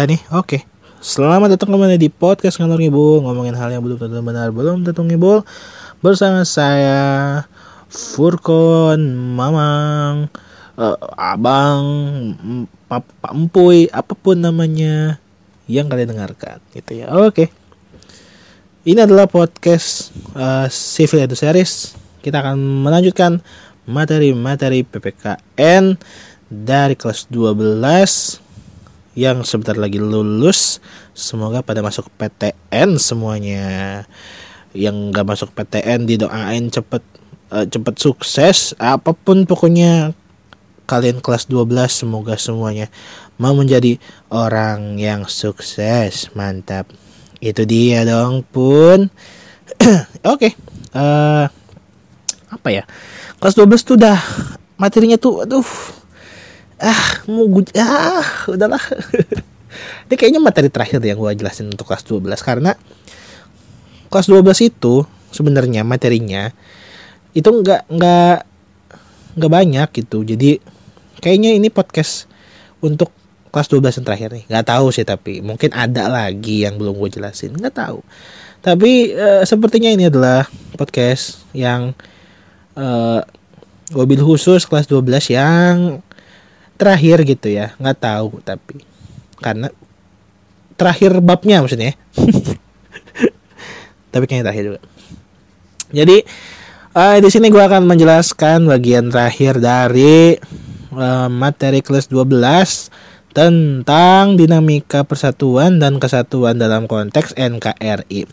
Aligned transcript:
Udah 0.00 0.16
nih, 0.16 0.24
oke. 0.32 0.64
Selamat 1.04 1.52
datang 1.52 1.76
kembali 1.76 2.00
di 2.00 2.08
podcast 2.08 2.56
ngalor 2.56 2.80
ngibul 2.80 3.20
ngomongin 3.20 3.52
hal 3.52 3.68
yang 3.68 3.84
belum 3.84 4.00
tentu 4.00 4.24
benar 4.24 4.48
belum 4.48 4.80
tentu 4.80 5.04
ngibul 5.04 5.44
bersama 6.00 6.40
saya 6.48 7.44
Furkon 7.92 8.96
Mamang 9.36 10.32
eh, 10.80 10.96
Abang 11.20 11.84
Pak 12.88 13.28
Empuy 13.28 13.92
apa 13.92 14.16
pun 14.16 14.40
namanya 14.40 15.20
yang 15.68 15.92
kalian 15.92 16.16
dengarkan 16.16 16.64
gitu 16.72 17.04
ya. 17.04 17.12
Oke. 17.20 17.52
Ini 18.88 19.04
adalah 19.04 19.28
podcast 19.28 20.16
eh, 20.32 20.72
Civil 20.72 21.28
Edu 21.28 21.36
Series. 21.36 21.92
Kita 22.24 22.40
akan 22.40 22.56
melanjutkan 22.56 23.44
materi-materi 23.84 24.80
PPKN 24.80 26.00
dari 26.48 26.96
kelas 26.96 27.28
12 27.28 28.48
yang 29.14 29.42
sebentar 29.42 29.74
lagi 29.74 29.98
lulus. 29.98 30.78
Semoga 31.14 31.62
pada 31.62 31.82
masuk 31.82 32.06
PTN 32.14 32.96
semuanya. 32.96 34.04
Yang 34.70 34.96
nggak 35.10 35.26
masuk 35.26 35.50
PTN 35.50 36.06
didoain 36.06 36.70
cepet 36.70 37.02
eh, 37.50 37.66
cepet 37.66 37.94
sukses 37.98 38.74
apa 38.78 39.10
pun 39.14 39.46
pokoknya. 39.46 40.14
Kalian 40.86 41.22
kelas 41.22 41.46
12 41.46 41.70
semoga 41.86 42.34
semuanya 42.34 42.90
mau 43.38 43.54
menjadi 43.54 43.98
orang 44.30 44.98
yang 44.98 45.26
sukses. 45.30 46.30
Mantap. 46.34 46.90
Itu 47.38 47.62
dia 47.62 48.02
dong 48.02 48.42
pun. 48.42 49.10
Oke 50.34 50.54
eh, 50.94 51.46
apa 52.50 52.68
ya? 52.68 52.84
Kelas 53.38 53.54
12 53.56 53.86
tuh 53.86 53.96
udah 53.96 54.18
materinya 54.76 55.16
tuh 55.20 55.44
aduh 55.44 55.64
ah 56.80 57.24
mau 57.28 57.44
gue 57.46 57.68
ah 57.76 58.26
udahlah. 58.48 58.80
Ini 60.10 60.14
kayaknya 60.18 60.40
materi 60.42 60.66
terakhir 60.66 60.98
yang 61.04 61.20
gue 61.20 61.30
jelasin 61.38 61.70
untuk 61.70 61.86
kelas 61.86 62.02
12 62.02 62.26
karena 62.42 62.74
kelas 64.10 64.26
12 64.26 64.66
itu 64.66 65.06
sebenarnya 65.30 65.86
materinya 65.86 66.50
itu 67.30 67.46
nggak 67.46 67.86
nggak 67.86 68.38
nggak 69.38 69.52
banyak 69.52 69.88
gitu. 70.02 70.26
Jadi 70.26 70.58
kayaknya 71.22 71.54
ini 71.54 71.70
podcast 71.70 72.26
untuk 72.82 73.14
kelas 73.54 73.70
12 73.70 74.02
yang 74.02 74.06
terakhir 74.06 74.28
nih. 74.34 74.44
Nggak 74.50 74.66
tahu 74.66 74.86
sih 74.90 75.06
tapi 75.06 75.38
mungkin 75.38 75.70
ada 75.70 76.10
lagi 76.10 76.66
yang 76.66 76.74
belum 76.74 76.98
gue 76.98 77.20
jelasin. 77.20 77.54
Nggak 77.54 77.76
tahu. 77.78 78.02
Tapi 78.60 79.14
eh, 79.14 79.42
sepertinya 79.46 79.88
ini 79.94 80.10
adalah 80.10 80.50
podcast 80.74 81.46
yang 81.54 81.94
eh, 82.74 83.20
mobil 83.94 84.20
khusus 84.22 84.66
kelas 84.66 84.86
12 84.86 85.34
yang 85.34 86.02
terakhir 86.80 87.28
gitu 87.28 87.52
ya. 87.52 87.76
Nggak 87.76 87.98
tahu 88.00 88.40
tapi 88.40 88.80
karena 89.40 89.68
terakhir 90.80 91.20
babnya 91.20 91.60
maksudnya 91.60 91.92
tapi 94.12 94.24
kayaknya 94.24 94.48
terakhir 94.48 94.64
juga. 94.72 94.80
Jadi 95.92 96.16
eh, 96.96 97.16
di 97.20 97.28
sini 97.28 97.52
gua 97.52 97.68
akan 97.68 97.84
menjelaskan 97.84 98.64
bagian 98.64 99.12
terakhir 99.12 99.60
dari 99.60 100.40
eh, 100.96 101.28
materi 101.28 101.84
kelas 101.84 102.08
12 102.08 102.32
tentang 103.30 104.34
dinamika 104.34 105.06
persatuan 105.06 105.78
dan 105.78 106.02
kesatuan 106.02 106.58
dalam 106.58 106.90
konteks 106.90 107.38
NKRI 107.38 108.26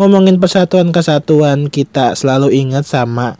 ngomongin 0.00 0.40
persatuan 0.40 0.90
kesatuan 0.90 1.68
kita 1.68 2.16
selalu 2.16 2.50
ingat 2.56 2.88
sama 2.88 3.36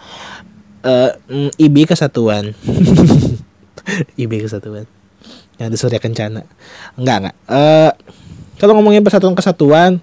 eh, 0.84 1.10
mm, 1.26 1.58
IB 1.58 1.88
kesatuan 1.88 2.52
IB 4.20 4.42
kesatuan 4.44 4.86
yang 5.60 5.68
di 5.70 5.78
Surya 5.78 6.02
Kencana. 6.02 6.42
Enggak 6.98 7.16
enggak. 7.22 7.36
Eh 7.50 7.92
kalau 8.58 8.78
ngomongin 8.78 9.02
persatuan 9.02 9.34
kesatuan 9.34 9.98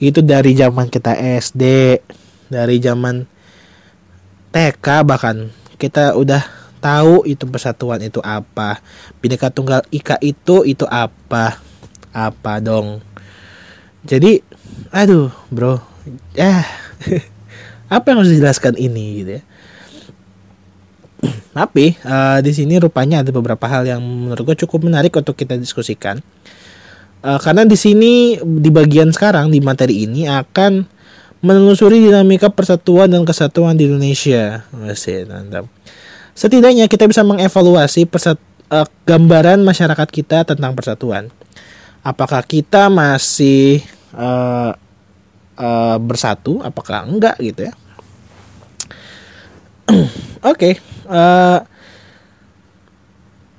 itu 0.00 0.20
dari 0.20 0.52
zaman 0.52 0.90
kita 0.90 1.16
SD 1.16 1.62
dari 2.52 2.76
zaman 2.80 3.24
TK 4.52 4.86
bahkan 5.06 5.50
kita 5.80 6.14
udah 6.14 6.42
tahu 6.78 7.24
itu 7.24 7.44
persatuan 7.48 8.00
itu 8.04 8.20
apa. 8.20 8.80
Bhinneka 9.18 9.50
Tunggal 9.50 9.82
Ika 9.88 10.20
itu 10.20 10.62
itu 10.68 10.84
apa. 10.88 11.58
Apa 12.14 12.60
dong? 12.62 13.02
Jadi 14.04 14.44
aduh 14.92 15.32
bro. 15.48 15.80
Ya 16.36 16.64
apa 17.94 18.04
yang 18.10 18.24
harus 18.24 18.32
dijelaskan 18.32 18.76
ini 18.76 19.24
gitu 19.24 19.30
ya 19.40 19.42
tapi 21.54 21.94
eh, 21.94 22.38
di 22.42 22.50
sini 22.50 22.82
rupanya 22.82 23.22
ada 23.22 23.30
beberapa 23.30 23.70
hal 23.70 23.86
yang 23.86 24.02
menurut 24.02 24.42
gue 24.52 24.66
cukup 24.66 24.90
menarik 24.90 25.14
untuk 25.14 25.38
kita 25.38 25.54
diskusikan. 25.54 26.18
Eh, 27.22 27.38
karena 27.38 27.62
di 27.62 27.78
sini 27.78 28.36
di 28.42 28.70
bagian 28.74 29.14
sekarang 29.14 29.54
di 29.54 29.62
materi 29.62 30.02
ini 30.02 30.26
akan 30.26 30.84
menelusuri 31.44 32.00
dinamika 32.00 32.48
persatuan 32.50 33.12
dan 33.12 33.22
kesatuan 33.22 33.78
di 33.78 33.86
Indonesia. 33.86 34.66
Masih 34.74 35.30
mantap. 35.30 35.70
Setidaknya 36.34 36.90
kita 36.90 37.06
bisa 37.06 37.22
mengevaluasi 37.22 38.10
persat, 38.10 38.40
eh, 38.74 38.88
gambaran 39.06 39.62
masyarakat 39.62 40.08
kita 40.10 40.42
tentang 40.42 40.74
persatuan. 40.74 41.30
Apakah 42.02 42.42
kita 42.42 42.90
masih 42.90 43.84
eh, 44.16 44.72
eh, 45.60 45.96
bersatu? 46.02 46.64
Apakah 46.66 47.06
enggak 47.06 47.38
gitu 47.38 47.70
ya? 47.70 47.74
Oke, 50.50 50.80
eh, 51.08 51.58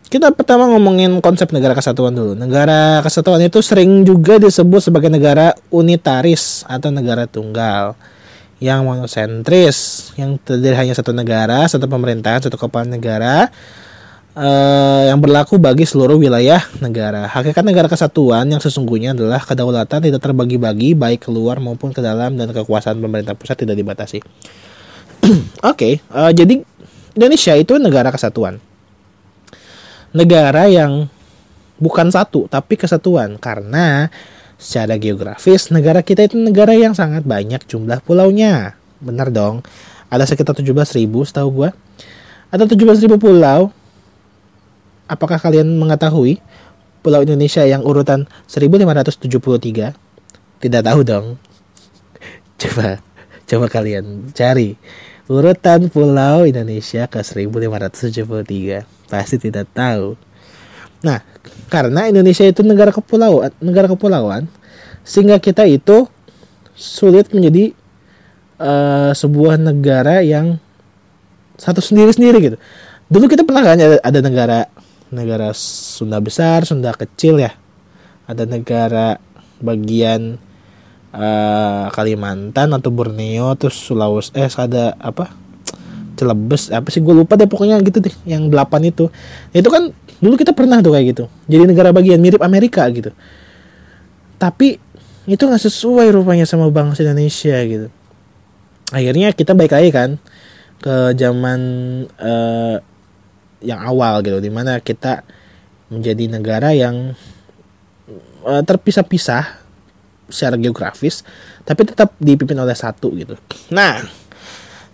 kita 0.06 0.32
pertama 0.32 0.70
ngomongin 0.72 1.20
konsep 1.20 1.52
negara 1.52 1.76
kesatuan 1.76 2.16
dulu. 2.16 2.40
Negara 2.40 3.04
kesatuan 3.04 3.42
itu 3.44 3.60
sering 3.60 4.08
juga 4.08 4.40
disebut 4.40 4.80
sebagai 4.80 5.12
negara 5.12 5.52
unitaris 5.74 6.64
atau 6.70 6.94
negara 6.94 7.28
tunggal 7.28 7.98
yang 8.64 8.88
monosentris, 8.88 10.10
yang 10.16 10.40
terdiri 10.40 10.78
hanya 10.80 10.96
satu 10.96 11.12
negara, 11.12 11.68
satu 11.68 11.92
pemerintahan, 11.92 12.48
satu 12.48 12.56
kepala 12.56 12.88
negara 12.88 13.52
eh, 14.40 15.12
yang 15.12 15.20
berlaku 15.20 15.60
bagi 15.60 15.84
seluruh 15.84 16.16
wilayah 16.16 16.64
negara. 16.80 17.28
Hakikat 17.28 17.68
negara 17.68 17.92
kesatuan 17.92 18.48
yang 18.48 18.64
sesungguhnya 18.64 19.12
adalah 19.12 19.44
kedaulatan 19.44 20.00
tidak 20.00 20.22
terbagi-bagi 20.24 20.96
baik 20.96 21.28
keluar 21.28 21.60
maupun 21.60 21.92
ke 21.92 22.00
dalam 22.00 22.40
dan 22.40 22.56
kekuasaan 22.56 23.04
pemerintah 23.04 23.36
pusat 23.36 23.68
tidak 23.68 23.76
dibatasi. 23.76 24.24
Oke, 25.72 26.00
eh, 26.00 26.32
jadi 26.32 26.75
Indonesia 27.16 27.56
itu 27.56 27.80
negara 27.80 28.12
kesatuan. 28.12 28.60
Negara 30.12 30.68
yang 30.68 31.08
bukan 31.80 32.08
satu 32.12 32.48
tapi 32.48 32.76
kesatuan 32.80 33.36
karena 33.40 34.08
secara 34.56 34.96
geografis 34.96 35.68
negara 35.68 36.00
kita 36.00 36.24
itu 36.24 36.40
negara 36.40 36.72
yang 36.72 36.96
sangat 36.96 37.24
banyak 37.24 37.64
jumlah 37.68 38.04
pulaunya. 38.04 38.76
Benar 39.00 39.32
dong. 39.32 39.64
Ada 40.12 40.28
sekitar 40.28 40.56
17.000 40.56 41.02
setahu 41.28 41.50
gua. 41.64 41.70
Ada 42.52 42.68
17.000 42.68 43.16
pulau. 43.20 43.72
Apakah 45.08 45.38
kalian 45.38 45.68
mengetahui 45.76 46.40
pulau 47.00 47.22
Indonesia 47.24 47.64
yang 47.64 47.84
urutan 47.84 48.28
1573? 48.48 49.96
Tidak 50.64 50.82
tahu 50.84 51.00
dong. 51.04 51.36
Coba 52.62 53.04
coba 53.46 53.70
kalian 53.70 54.34
cari 54.34 54.74
urutan 55.26 55.90
pulau 55.90 56.46
Indonesia 56.46 57.10
ke 57.10 57.20
1573 57.22 59.10
pasti 59.10 59.36
tidak 59.42 59.66
tahu. 59.74 60.14
Nah 61.02 61.22
karena 61.70 62.10
Indonesia 62.10 62.46
itu 62.46 62.62
negara 62.62 62.94
kepulauan 62.94 63.50
negara 63.58 63.90
kepulauan 63.90 64.46
sehingga 65.02 65.42
kita 65.42 65.66
itu 65.66 66.06
sulit 66.78 67.30
menjadi 67.34 67.74
eh, 68.62 69.12
sebuah 69.14 69.58
negara 69.58 70.22
yang 70.22 70.62
satu 71.58 71.82
sendiri 71.82 72.12
sendiri 72.14 72.38
gitu. 72.42 72.58
Dulu 73.10 73.26
kita 73.30 73.46
pernah 73.46 73.64
kan 73.64 73.78
ada, 73.78 73.98
ada 74.02 74.20
negara 74.22 74.60
negara 75.14 75.54
Sunda 75.56 76.22
besar 76.22 76.66
Sunda 76.70 76.94
kecil 76.94 77.42
ya. 77.42 77.54
Ada 78.26 78.50
negara 78.50 79.22
bagian 79.62 80.42
eh, 81.16 81.86
Kalimantan 81.96 82.76
atau 82.76 82.92
Borneo 82.92 83.56
terus 83.56 83.80
Sulawesi 83.80 84.36
eh 84.36 84.52
ada 84.52 84.94
apa? 85.00 85.32
Celebes 86.16 86.72
apa 86.72 86.88
sih? 86.92 87.00
Gue 87.00 87.16
lupa 87.16 87.40
deh 87.40 87.48
pokoknya 87.48 87.80
gitu 87.84 88.04
deh 88.04 88.16
yang 88.28 88.52
delapan 88.52 88.92
itu. 88.92 89.08
Itu 89.56 89.68
kan 89.72 89.92
dulu 90.20 90.36
kita 90.40 90.56
pernah 90.56 90.80
tuh 90.80 90.96
kayak 90.96 91.06
gitu 91.12 91.24
jadi 91.46 91.68
negara 91.68 91.92
bagian 91.92 92.20
mirip 92.24 92.40
Amerika 92.40 92.88
gitu. 92.92 93.12
Tapi 94.40 94.80
itu 95.26 95.42
nggak 95.42 95.64
sesuai 95.64 96.14
rupanya 96.14 96.46
sama 96.46 96.70
bangsa 96.70 97.02
Indonesia 97.04 97.58
gitu. 97.66 97.88
Akhirnya 98.94 99.34
kita 99.34 99.58
baik 99.58 99.74
lagi 99.74 99.90
kan 99.90 100.10
ke 100.80 101.18
zaman 101.18 101.60
eh, 102.22 102.78
yang 103.66 103.82
awal 103.82 104.22
gitu 104.22 104.38
di 104.38 104.54
mana 104.54 104.78
kita 104.78 105.26
menjadi 105.90 106.30
negara 106.30 106.70
yang 106.78 107.18
eh, 108.46 108.64
terpisah-pisah 108.64 109.65
secara 110.28 110.58
geografis 110.58 111.22
tapi 111.64 111.86
tetap 111.86 112.14
dipimpin 112.22 112.58
oleh 112.58 112.76
satu 112.76 113.14
gitu 113.14 113.38
nah 113.70 114.02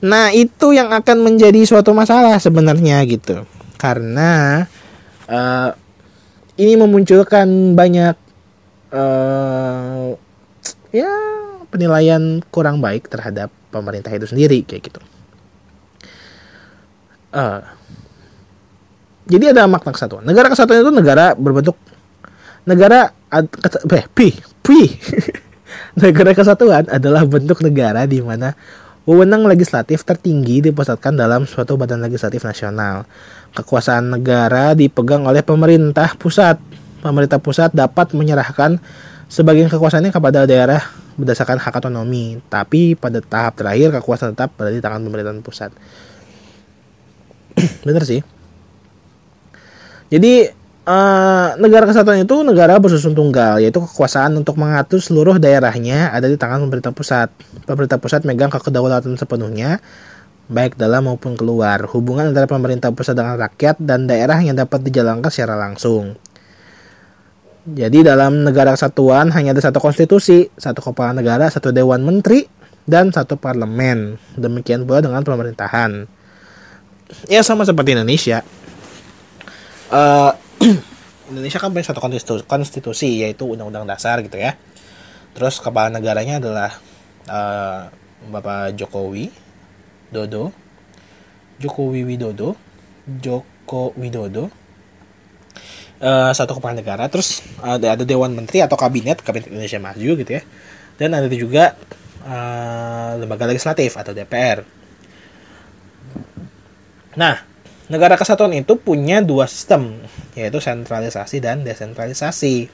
Nah, 0.01 0.33
itu 0.33 0.73
yang 0.73 0.89
akan 0.89 1.21
menjadi 1.21 1.61
suatu 1.61 1.93
masalah 1.93 2.41
sebenarnya 2.41 3.05
gitu. 3.05 3.45
Karena 3.77 4.65
uh, 5.29 5.69
ini 6.57 6.73
memunculkan 6.73 7.77
banyak 7.77 8.17
uh, 8.89 10.17
ya 10.89 11.13
penilaian 11.69 12.41
kurang 12.49 12.81
baik 12.81 13.07
terhadap 13.13 13.53
pemerintah 13.69 14.09
itu 14.09 14.25
sendiri 14.25 14.65
kayak 14.65 14.89
gitu. 14.89 15.01
Uh, 17.31 17.61
jadi 19.29 19.53
ada 19.53 19.69
makna 19.69 19.93
kesatuan. 19.93 20.25
Negara 20.25 20.49
kesatuan 20.49 20.81
itu 20.81 20.91
negara 20.91 21.37
berbentuk 21.37 21.77
negara 22.65 23.13
eh, 23.31 24.05
pi 24.11 24.35
pi 24.61 24.79
negara 26.01 26.35
kesatuan 26.35 26.87
adalah 26.91 27.23
bentuk 27.23 27.63
negara 27.63 28.03
di 28.03 28.19
mana 28.19 28.55
wewenang 29.07 29.49
legislatif 29.49 30.05
tertinggi 30.05 30.69
dipusatkan 30.69 31.17
dalam 31.17 31.49
suatu 31.49 31.75
badan 31.79 32.03
legislatif 32.05 32.45
nasional. 32.45 33.07
Kekuasaan 33.51 34.15
negara 34.19 34.77
dipegang 34.77 35.25
oleh 35.27 35.41
pemerintah 35.41 36.15
pusat. 36.15 36.61
Pemerintah 37.01 37.41
pusat 37.41 37.73
dapat 37.73 38.13
menyerahkan 38.13 38.77
sebagian 39.25 39.67
kekuasaannya 39.73 40.13
kepada 40.13 40.45
daerah 40.45 40.85
berdasarkan 41.17 41.57
hak 41.59 41.81
otonomi, 41.81 42.39
tapi 42.47 42.93
pada 42.93 43.19
tahap 43.19 43.57
terakhir 43.57 43.89
kekuasaan 43.99 44.37
tetap 44.37 44.53
berada 44.55 44.77
di 44.77 44.83
tangan 44.83 45.01
pemerintahan 45.01 45.41
pusat. 45.41 45.71
Bener 47.87 48.03
sih. 48.05 48.21
Jadi 50.11 50.60
Uh, 50.91 51.55
negara 51.55 51.87
kesatuan 51.87 52.19
itu 52.19 52.43
negara 52.43 52.75
bersusun 52.75 53.15
tunggal, 53.15 53.63
yaitu 53.63 53.79
kekuasaan 53.79 54.35
untuk 54.35 54.59
mengatur 54.59 54.99
seluruh 54.99 55.39
daerahnya 55.39 56.11
ada 56.11 56.27
di 56.27 56.35
tangan 56.35 56.67
pemerintah 56.67 56.91
pusat. 56.91 57.31
Pemerintah 57.63 57.95
pusat 57.95 58.27
megang 58.27 58.51
kedaulatan 58.51 59.15
sepenuhnya, 59.15 59.79
baik 60.51 60.75
dalam 60.75 61.07
maupun 61.07 61.39
keluar. 61.39 61.87
Hubungan 61.87 62.35
antara 62.35 62.43
pemerintah 62.43 62.91
pusat 62.91 63.15
dengan 63.15 63.39
rakyat 63.39 63.79
dan 63.79 64.03
daerah 64.03 64.35
yang 64.43 64.59
dapat 64.59 64.83
dijalankan 64.83 65.31
secara 65.31 65.55
langsung. 65.55 66.19
Jadi 67.63 68.03
dalam 68.03 68.43
negara 68.43 68.75
kesatuan 68.75 69.31
hanya 69.31 69.55
ada 69.55 69.63
satu 69.63 69.79
konstitusi, 69.79 70.51
satu 70.59 70.83
kepala 70.83 71.15
negara, 71.15 71.47
satu 71.47 71.71
dewan 71.71 72.03
menteri, 72.03 72.51
dan 72.83 73.15
satu 73.15 73.39
parlemen. 73.39 74.19
Demikian 74.35 74.83
pula 74.83 74.99
dengan 74.99 75.23
pemerintahan. 75.23 76.03
Ya 77.31 77.47
sama 77.47 77.63
seperti 77.63 77.95
Indonesia. 77.95 78.43
Uh, 79.87 80.35
Indonesia 81.31 81.57
kan 81.57 81.71
punya 81.71 81.85
satu 81.87 82.01
konstitusi, 82.03 82.43
konstitusi 82.45 83.09
yaitu 83.23 83.47
Undang-Undang 83.49 83.87
Dasar 83.87 84.21
gitu 84.21 84.37
ya. 84.37 84.57
Terus 85.31 85.57
kepala 85.63 85.87
negaranya 85.87 86.43
adalah 86.43 86.71
uh, 87.25 87.87
Bapak 88.27 88.77
Jokowi 88.77 89.31
Dodo, 90.11 90.51
Jokowi 91.57 92.03
Widodo, 92.03 92.59
Joko 93.07 93.95
Widodo. 93.95 94.51
Uh, 96.01 96.33
satu 96.33 96.57
kepala 96.57 96.73
negara, 96.73 97.05
terus 97.13 97.45
ada 97.61 97.93
ada 97.93 98.01
Dewan 98.01 98.33
Menteri 98.33 98.65
atau 98.65 98.73
kabinet, 98.73 99.21
kabinet 99.21 99.53
Indonesia 99.53 99.77
Maju 99.77 100.11
gitu 100.17 100.31
ya. 100.33 100.41
Dan 100.97 101.13
ada 101.13 101.29
juga 101.29 101.77
uh, 102.25 103.21
lembaga 103.21 103.45
legislatif 103.45 103.93
atau 103.95 104.09
DPR. 104.09 104.65
Nah, 107.15 107.50
negara 107.91 108.15
kesatuan 108.15 108.55
itu 108.55 108.79
punya 108.79 109.19
dua 109.19 109.51
sistem, 109.51 109.99
yaitu 110.31 110.63
sentralisasi 110.63 111.43
dan 111.43 111.67
desentralisasi. 111.67 112.71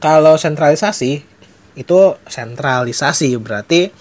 Kalau 0.00 0.40
sentralisasi 0.40 1.20
itu 1.76 1.98
sentralisasi 2.24 3.36
berarti 3.36 3.92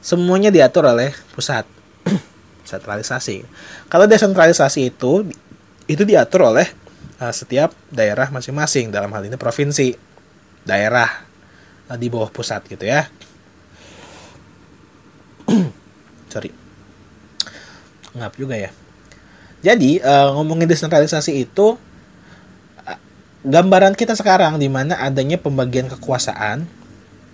semuanya 0.00 0.48
diatur 0.48 0.88
oleh 0.88 1.12
pusat. 1.36 1.68
sentralisasi. 2.72 3.44
Kalau 3.92 4.08
desentralisasi 4.08 4.88
itu 4.88 5.28
itu 5.84 6.02
diatur 6.08 6.48
oleh 6.48 6.64
uh, 7.20 7.32
setiap 7.34 7.76
daerah 7.92 8.32
masing-masing 8.32 8.88
dalam 8.88 9.12
hal 9.12 9.28
ini 9.28 9.36
provinsi, 9.36 9.92
daerah 10.64 11.28
uh, 11.92 11.98
di 12.00 12.08
bawah 12.08 12.32
pusat 12.32 12.64
gitu 12.72 12.88
ya. 12.88 13.04
Sorry 16.32 16.61
ngap 18.16 18.32
juga 18.36 18.56
ya. 18.56 18.70
Jadi 19.62 20.02
uh, 20.02 20.34
ngomongin 20.34 20.66
desentralisasi 20.66 21.46
itu 21.46 21.78
uh, 22.82 22.98
gambaran 23.46 23.94
kita 23.94 24.18
sekarang 24.18 24.58
di 24.58 24.66
mana 24.66 24.98
adanya 24.98 25.38
pembagian 25.38 25.86
kekuasaan 25.86 26.66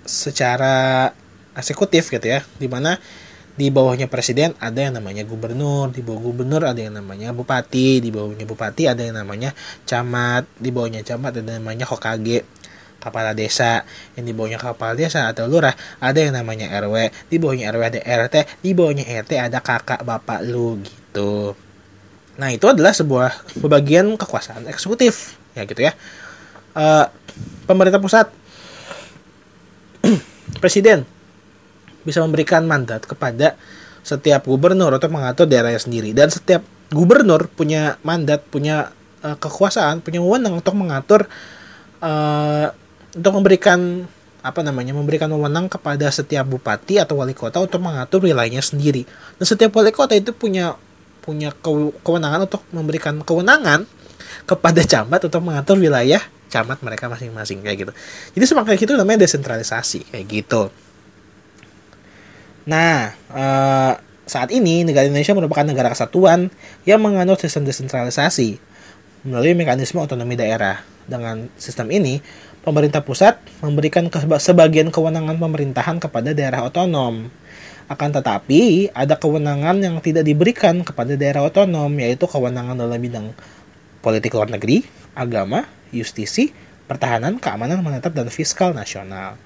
secara 0.04 1.10
eksekutif 1.56 2.12
gitu 2.12 2.26
ya. 2.28 2.44
Di 2.60 2.68
mana 2.68 3.00
di 3.58 3.74
bawahnya 3.74 4.06
presiden 4.06 4.54
ada 4.62 4.78
yang 4.78 4.94
namanya 4.94 5.26
gubernur, 5.26 5.90
di 5.90 5.98
bawah 5.98 6.30
gubernur 6.30 6.62
ada 6.62 6.78
yang 6.78 6.94
namanya 6.94 7.34
bupati, 7.34 7.98
di 7.98 8.14
bawahnya 8.14 8.46
bupati 8.46 8.86
ada 8.86 9.02
yang 9.02 9.18
namanya 9.18 9.50
camat, 9.82 10.46
di 10.62 10.70
bawahnya 10.70 11.02
camat 11.02 11.42
ada 11.42 11.58
yang 11.58 11.66
namanya 11.66 11.82
hokage, 11.90 12.46
kepala 12.98 13.32
desa, 13.32 13.86
yang 14.18 14.26
di 14.26 14.34
bawahnya 14.34 14.58
kepala 14.58 14.98
desa 14.98 15.30
atau 15.30 15.46
lurah 15.46 15.72
ada 16.02 16.18
yang 16.18 16.34
namanya 16.34 16.68
RW, 16.82 17.10
di 17.30 17.36
bawahnya 17.38 17.70
RW 17.70 17.82
ada 17.94 18.00
RT, 18.02 18.36
di 18.62 18.70
bawahnya 18.74 19.06
RT 19.06 19.32
ada 19.38 19.58
kakak 19.62 20.02
bapak 20.02 20.42
lu 20.44 20.82
gitu. 20.82 21.54
Nah 22.38 22.50
itu 22.54 22.66
adalah 22.66 22.94
sebuah 22.94 23.58
pembagian 23.58 24.14
kekuasaan 24.18 24.66
eksekutif 24.70 25.38
ya 25.54 25.66
gitu 25.66 25.82
ya. 25.82 25.94
Uh, 26.74 27.06
pemerintah 27.66 27.98
pusat, 27.98 28.30
presiden 30.62 31.02
bisa 32.06 32.22
memberikan 32.22 32.62
mandat 32.66 33.06
kepada 33.06 33.58
setiap 34.06 34.46
gubernur 34.46 34.94
untuk 34.94 35.10
mengatur 35.12 35.44
daerahnya 35.44 35.82
sendiri 35.82 36.14
dan 36.14 36.30
setiap 36.32 36.62
gubernur 36.88 37.50
punya 37.52 38.00
mandat, 38.00 38.46
punya 38.48 38.94
uh, 39.20 39.36
kekuasaan, 39.36 40.00
punya 40.00 40.22
wewenang 40.22 40.56
untuk 40.56 40.72
mengatur 40.78 41.28
uh, 42.00 42.72
untuk 43.16 43.32
memberikan 43.36 44.04
apa 44.38 44.60
namanya 44.62 44.94
memberikan 44.94 45.28
wewenang 45.34 45.66
kepada 45.66 46.08
setiap 46.08 46.46
bupati 46.46 47.02
atau 47.02 47.18
wali 47.18 47.34
kota 47.34 47.58
untuk 47.58 47.82
mengatur 47.82 48.22
wilayahnya 48.22 48.62
sendiri 48.62 49.02
dan 49.36 49.44
setiap 49.44 49.74
wali 49.74 49.90
kota 49.90 50.14
itu 50.14 50.30
punya 50.30 50.78
punya 51.20 51.52
kewenangan 52.06 52.48
untuk 52.48 52.62
memberikan 52.72 53.20
kewenangan 53.20 53.84
kepada 54.48 54.80
camat 54.80 55.20
untuk 55.28 55.42
mengatur 55.44 55.76
wilayah 55.76 56.22
camat 56.48 56.80
mereka 56.80 57.12
masing-masing 57.12 57.60
kayak 57.60 57.76
gitu. 57.84 57.92
Jadi 58.40 58.44
semakin 58.48 58.74
itu 58.80 58.94
namanya 58.96 59.28
desentralisasi 59.28 60.08
kayak 60.08 60.26
gitu. 60.32 60.72
Nah, 62.68 63.12
eh, 63.12 63.92
saat 64.28 64.48
ini 64.52 64.84
negara 64.84 65.08
Indonesia 65.08 65.32
merupakan 65.36 65.64
negara 65.64 65.92
kesatuan 65.92 66.52
yang 66.84 67.00
menganut 67.00 67.40
sistem 67.40 67.64
desentralisasi 67.64 68.60
melalui 69.24 69.56
mekanisme 69.56 70.00
otonomi 70.00 70.36
daerah. 70.36 70.84
Dengan 71.08 71.48
sistem 71.56 71.88
ini, 71.88 72.20
pemerintah 72.62 73.02
pusat 73.02 73.40
memberikan 73.60 74.06
sebagian 74.38 74.92
kewenangan 74.92 75.38
pemerintahan 75.38 75.96
kepada 76.02 76.34
daerah 76.34 76.66
otonom 76.66 77.30
akan 77.88 78.20
tetapi, 78.20 78.92
ada 78.92 79.16
kewenangan 79.16 79.80
yang 79.80 79.96
tidak 80.04 80.28
diberikan 80.28 80.84
kepada 80.84 81.16
daerah 81.16 81.48
otonom, 81.48 81.88
yaitu 81.96 82.28
kewenangan 82.28 82.76
dalam 82.76 83.00
bidang 83.00 83.32
politik 84.04 84.36
luar 84.36 84.52
negeri, 84.52 84.84
agama, 85.16 85.64
justisi, 85.88 86.52
pertahanan, 86.84 87.40
keamanan 87.40 87.80
menetap, 87.80 88.12
dan 88.12 88.28
fiskal 88.28 88.76
nasional. 88.76 89.40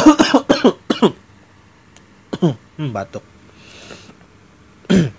hmm, 2.80 2.90
batuk. 2.96 3.20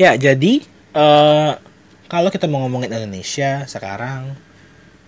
ya, 0.00 0.16
jadi 0.16 0.64
uh, 0.96 1.60
kalau 2.08 2.32
kita 2.32 2.48
mau 2.48 2.64
ngomongin 2.64 2.88
Indonesia 2.88 3.68
sekarang, 3.68 4.32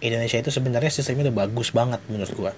Indonesia 0.05 0.37
itu 0.37 0.53
sebenarnya 0.53 0.93
sistemnya 0.93 1.33
udah 1.33 1.49
bagus 1.49 1.73
banget 1.73 2.00
menurut 2.12 2.33
gua. 2.37 2.53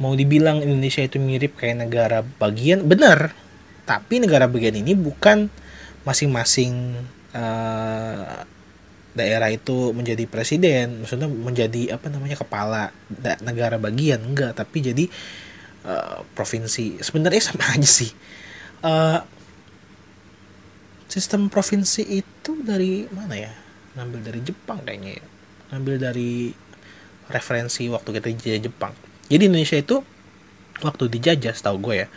Mau 0.00 0.16
dibilang 0.16 0.64
Indonesia 0.64 1.04
itu 1.04 1.20
mirip 1.20 1.60
kayak 1.60 1.84
negara 1.84 2.24
bagian 2.24 2.88
benar 2.88 3.36
tapi 3.84 4.22
negara 4.22 4.46
bagian 4.46 4.78
ini 4.78 4.94
bukan 4.94 5.50
masing-masing 6.06 6.94
uh, 7.34 8.46
daerah 9.10 9.50
itu 9.50 9.90
menjadi 9.90 10.30
presiden 10.30 11.02
maksudnya 11.02 11.26
menjadi 11.26 11.98
apa 11.98 12.06
namanya 12.06 12.38
kepala 12.38 12.94
negara 13.44 13.76
bagian 13.76 14.22
enggak. 14.24 14.56
Tapi 14.56 14.78
jadi 14.80 15.04
uh, 15.84 16.24
provinsi. 16.32 17.04
Sebenarnya 17.04 17.42
sama 17.52 17.68
aja 17.74 17.90
sih. 17.90 18.14
Uh, 18.80 19.20
sistem 21.10 21.52
provinsi 21.52 22.24
itu 22.24 22.50
dari 22.64 23.04
mana 23.12 23.36
ya? 23.36 23.52
Ngambil 23.98 24.20
dari 24.22 24.40
Jepang 24.46 24.80
kayaknya 24.86 25.18
ya 25.18 25.26
ngambil 25.70 25.96
dari 26.10 26.52
referensi 27.30 27.86
waktu 27.86 28.18
kita 28.18 28.26
di 28.34 28.68
Jepang. 28.70 28.92
Jadi 29.30 29.46
Indonesia 29.46 29.78
itu 29.78 30.02
waktu 30.82 31.06
dijajah 31.12 31.54
setahu 31.54 31.78
gue 31.90 32.06
ya 32.06 32.08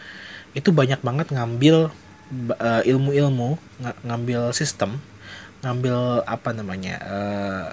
itu 0.53 0.69
banyak 0.69 1.01
banget 1.01 1.33
ngambil 1.33 1.89
uh, 2.57 2.81
ilmu-ilmu 2.85 3.57
ng 3.81 3.95
ngambil 4.05 4.53
sistem 4.53 5.01
ngambil 5.65 6.21
apa 6.27 6.49
namanya 6.53 6.95
uh, 7.01 7.65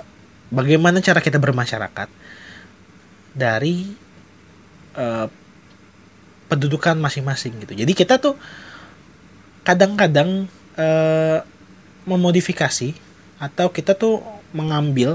bagaimana 0.49 1.03
cara 1.05 1.21
kita 1.21 1.37
bermasyarakat 1.37 2.09
dari 3.37 3.95
uh, 4.97 5.29
pendudukan 6.51 6.99
masing-masing 6.99 7.63
gitu. 7.63 7.79
Jadi 7.79 7.93
kita 7.95 8.19
tuh 8.19 8.35
kadang-kadang 9.63 10.51
uh, 10.75 11.39
memodifikasi 12.09 12.97
atau 13.39 13.71
kita 13.71 13.95
tuh 13.95 14.19
mengambil 14.51 15.15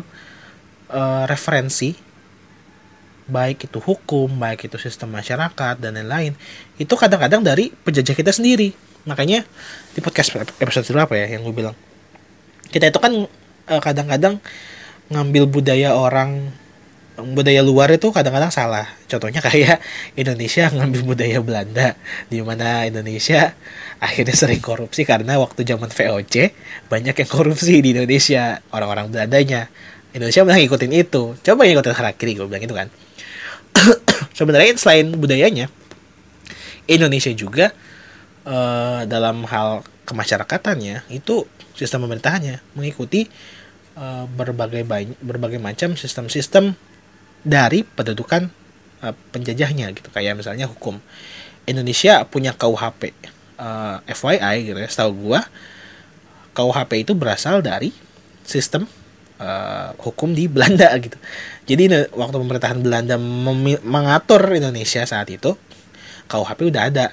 uh, 0.95 1.27
referensi 1.27 1.93
baik 3.25 3.67
itu 3.67 3.81
hukum, 3.81 4.29
baik 4.37 4.69
itu 4.69 4.77
sistem 4.77 5.09
masyarakat 5.09 5.81
dan 5.81 5.97
lain-lain, 5.97 6.37
itu 6.77 6.93
kadang-kadang 6.93 7.41
dari 7.41 7.73
penjajah 7.73 8.13
kita 8.13 8.29
sendiri. 8.29 8.71
Makanya 9.09 9.45
di 9.93 9.99
podcast 10.01 10.33
episode 10.61 10.85
berapa 10.93 11.13
ya 11.17 11.37
yang 11.37 11.41
gue 11.41 11.53
bilang, 11.53 11.75
kita 12.69 12.89
itu 12.89 12.99
kan 13.01 13.13
uh, 13.69 13.81
kadang-kadang 13.81 14.37
ngambil 15.09 15.49
budaya 15.49 15.93
orang 15.93 16.53
budaya 17.15 17.63
luar 17.63 17.95
itu 17.95 18.11
kadang-kadang 18.11 18.51
salah. 18.51 18.85
Contohnya 19.07 19.39
kayak 19.39 19.79
Indonesia 20.19 20.67
ngambil 20.67 21.01
budaya 21.15 21.37
Belanda, 21.39 21.87
di 22.27 22.43
mana 22.43 22.83
Indonesia 22.85 23.55
akhirnya 24.03 24.35
sering 24.35 24.59
korupsi 24.59 25.07
karena 25.07 25.39
waktu 25.39 25.63
zaman 25.63 25.89
VOC 25.89 26.51
banyak 26.91 27.15
yang 27.15 27.29
korupsi 27.31 27.79
di 27.79 27.95
Indonesia 27.95 28.59
orang-orang 28.69 29.09
Belandanya. 29.09 29.71
Indonesia 30.15 30.47
malah 30.47 30.63
ngikutin 30.63 30.93
itu. 30.95 31.35
Coba 31.43 31.67
ngikutin 31.67 31.91
harakiri 31.91 32.39
gue 32.39 32.47
bilang 32.47 32.63
itu 32.63 32.71
kan. 32.71 32.87
Sebenarnya 34.39 34.79
selain 34.79 35.11
budayanya 35.11 35.67
Indonesia 36.87 37.35
juga 37.35 37.75
uh, 38.47 39.03
dalam 39.03 39.43
hal 39.43 39.83
kemasyarakatannya 40.07 41.11
itu 41.11 41.43
sistem 41.75 42.07
pemerintahannya 42.07 42.63
mengikuti 42.79 43.27
uh, 43.99 44.23
berbagai 44.31 44.87
berbagai 45.19 45.59
macam 45.59 45.99
sistem-sistem 45.99 46.79
dari 47.43 47.83
pendudukan 47.83 48.47
uh, 49.03 49.11
penjajahnya 49.35 49.91
gitu. 49.91 50.07
Kayak 50.15 50.39
misalnya 50.39 50.71
hukum. 50.71 51.03
Indonesia 51.67 52.23
punya 52.29 52.55
KUHP 52.55 53.11
uh, 53.59 53.99
FYI 54.07 54.71
gitu 54.71 54.79
ya. 54.79 54.87
Setahu 54.87 55.11
gua 55.27 55.43
KUHP 56.55 57.03
itu 57.03 57.11
berasal 57.11 57.59
dari 57.59 57.91
sistem 58.47 58.87
uh, 59.39 59.91
hukum 59.99 60.31
di 60.31 60.47
Belanda 60.47 60.91
gitu. 61.05 61.17
Jadi 61.65 61.89
waktu 62.13 62.35
pemerintahan 62.37 62.79
Belanda 62.81 63.15
mengatur 63.81 64.41
Indonesia 64.53 65.01
saat 65.03 65.27
itu 65.31 65.57
KUHP 66.29 66.69
udah 66.69 66.83
ada 66.89 67.07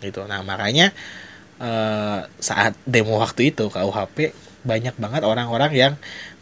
gitu. 0.00 0.24
Nah 0.26 0.40
makanya 0.42 0.94
uh, 1.60 2.24
saat 2.40 2.74
demo 2.88 3.20
waktu 3.20 3.54
itu 3.54 3.68
KUHP 3.68 4.32
banyak 4.60 4.92
banget 5.00 5.24
orang-orang 5.24 5.72
yang 5.72 5.94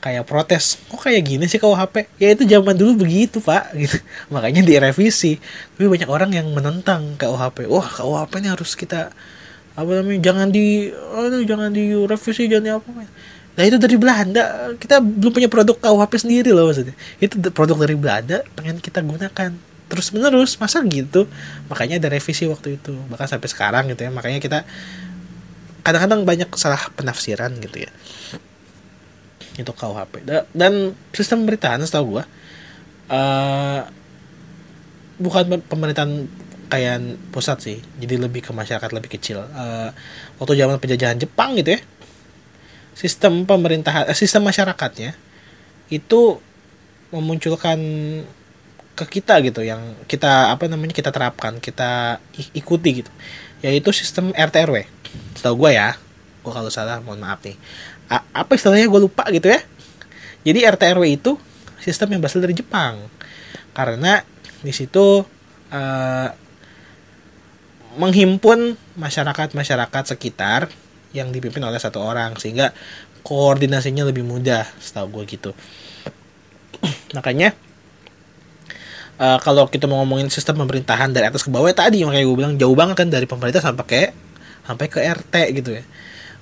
kayak 0.02 0.26
protes 0.26 0.74
kok 0.90 1.06
kayak 1.06 1.22
gini 1.22 1.46
sih 1.46 1.62
KUHP 1.62 2.18
ya 2.18 2.34
itu 2.34 2.42
zaman 2.46 2.74
dulu 2.74 3.06
begitu 3.06 3.38
pak 3.42 3.72
gitu. 3.80 3.98
Makanya 4.30 4.62
direvisi. 4.62 5.38
Tapi 5.74 5.86
banyak 5.86 6.08
orang 6.08 6.30
yang 6.34 6.50
menentang 6.54 7.18
KUHP 7.18 7.66
wah 7.66 7.86
KUHP 7.86 8.32
ini 8.42 8.48
harus 8.50 8.72
kita 8.74 9.10
apa 9.78 9.90
namanya 9.94 10.18
jangan 10.18 10.50
di 10.50 10.90
oh, 10.90 11.30
jangan 11.46 11.70
direvisi 11.70 12.50
jangan 12.50 12.82
apa 12.82 13.06
Nah 13.58 13.66
itu 13.66 13.74
dari 13.74 13.98
Belanda 13.98 14.70
kita 14.78 15.02
belum 15.02 15.34
punya 15.34 15.50
produk 15.50 15.74
KUHP 15.74 16.12
sendiri 16.22 16.54
loh 16.54 16.70
maksudnya. 16.70 16.94
Itu 17.18 17.42
produk 17.50 17.82
dari 17.82 17.98
Belanda 17.98 18.46
pengen 18.54 18.78
kita 18.78 19.02
gunakan 19.02 19.50
terus 19.90 20.14
menerus 20.14 20.54
masa 20.62 20.78
gitu. 20.86 21.26
Makanya 21.66 21.98
ada 21.98 22.08
revisi 22.14 22.46
waktu 22.46 22.78
itu 22.78 22.94
bahkan 23.10 23.26
sampai 23.26 23.50
sekarang 23.50 23.90
gitu 23.90 24.06
ya. 24.06 24.14
Makanya 24.14 24.38
kita 24.38 24.62
kadang-kadang 25.82 26.22
banyak 26.22 26.48
salah 26.54 26.86
penafsiran 26.94 27.50
gitu 27.58 27.82
ya. 27.82 27.90
Itu 29.58 29.74
KUHP 29.74 30.22
dan 30.54 30.94
sistem 31.10 31.42
pemerintahan 31.42 31.82
setahu 31.82 32.14
gua 32.14 32.24
uh, 33.10 33.82
bukan 35.18 35.58
pemerintahan 35.66 36.30
kayak 36.68 37.16
pusat 37.32 37.58
sih 37.64 37.78
jadi 37.98 38.20
lebih 38.20 38.44
ke 38.44 38.52
masyarakat 38.52 38.92
lebih 38.92 39.10
kecil 39.18 39.40
uh, 39.40 39.90
waktu 40.36 40.54
zaman 40.54 40.76
penjajahan 40.78 41.16
Jepang 41.16 41.56
gitu 41.56 41.74
ya 41.74 41.80
sistem 42.98 43.46
pemerintahan 43.46 44.10
eh, 44.10 44.18
sistem 44.18 44.50
masyarakatnya 44.50 45.14
itu 45.86 46.42
memunculkan 47.14 47.78
ke 48.98 49.04
kita 49.06 49.38
gitu 49.46 49.62
yang 49.62 49.94
kita 50.10 50.50
apa 50.50 50.66
namanya 50.66 50.90
kita 50.90 51.14
terapkan 51.14 51.62
kita 51.62 52.18
ikuti 52.58 53.06
gitu. 53.06 53.12
Yaitu 53.62 53.94
sistem 53.94 54.34
RT 54.34 54.66
RW 54.66 54.82
setahu 55.38 55.54
gue 55.62 55.78
ya 55.78 55.94
gue 56.42 56.52
kalau 56.52 56.66
salah 56.74 56.98
mohon 56.98 57.22
maaf 57.22 57.38
nih. 57.46 57.54
A 58.10 58.26
apa 58.42 58.58
istilahnya 58.58 58.90
gue 58.90 59.00
lupa 59.00 59.30
gitu 59.30 59.46
ya. 59.46 59.62
Jadi 60.42 60.58
RT 60.66 60.82
RW 60.98 61.04
itu 61.06 61.38
sistem 61.78 62.18
yang 62.18 62.20
berasal 62.20 62.42
dari 62.42 62.58
Jepang. 62.58 62.98
Karena 63.70 64.18
di 64.58 64.74
situ 64.74 65.22
uh, 65.70 66.28
menghimpun 67.94 68.74
masyarakat 68.98 69.54
masyarakat 69.54 70.04
sekitar 70.18 70.66
yang 71.16 71.32
dipimpin 71.32 71.64
oleh 71.64 71.80
satu 71.80 72.04
orang 72.04 72.36
sehingga 72.36 72.72
koordinasinya 73.24 74.08
lebih 74.08 74.24
mudah 74.24 74.64
setahu 74.80 75.20
gue 75.20 75.24
gitu. 75.38 75.50
Makanya 77.16 77.52
uh, 79.18 79.38
kalau 79.42 79.68
kita 79.68 79.84
mau 79.90 80.00
ngomongin 80.04 80.28
sistem 80.28 80.60
pemerintahan 80.64 81.12
dari 81.12 81.28
atas 81.28 81.44
ke 81.44 81.50
bawah 81.50 81.68
ya 81.68 81.76
tadi 81.76 82.00
makanya 82.06 82.24
gue 82.24 82.36
bilang 82.38 82.54
jauh 82.56 82.76
banget 82.78 83.04
kan 83.04 83.08
dari 83.10 83.26
pemerintah 83.26 83.60
sampai 83.60 83.84
ke 83.84 84.02
sampai 84.64 84.86
ke 84.88 84.98
RT 85.00 85.34
gitu 85.58 85.70
ya. 85.76 85.84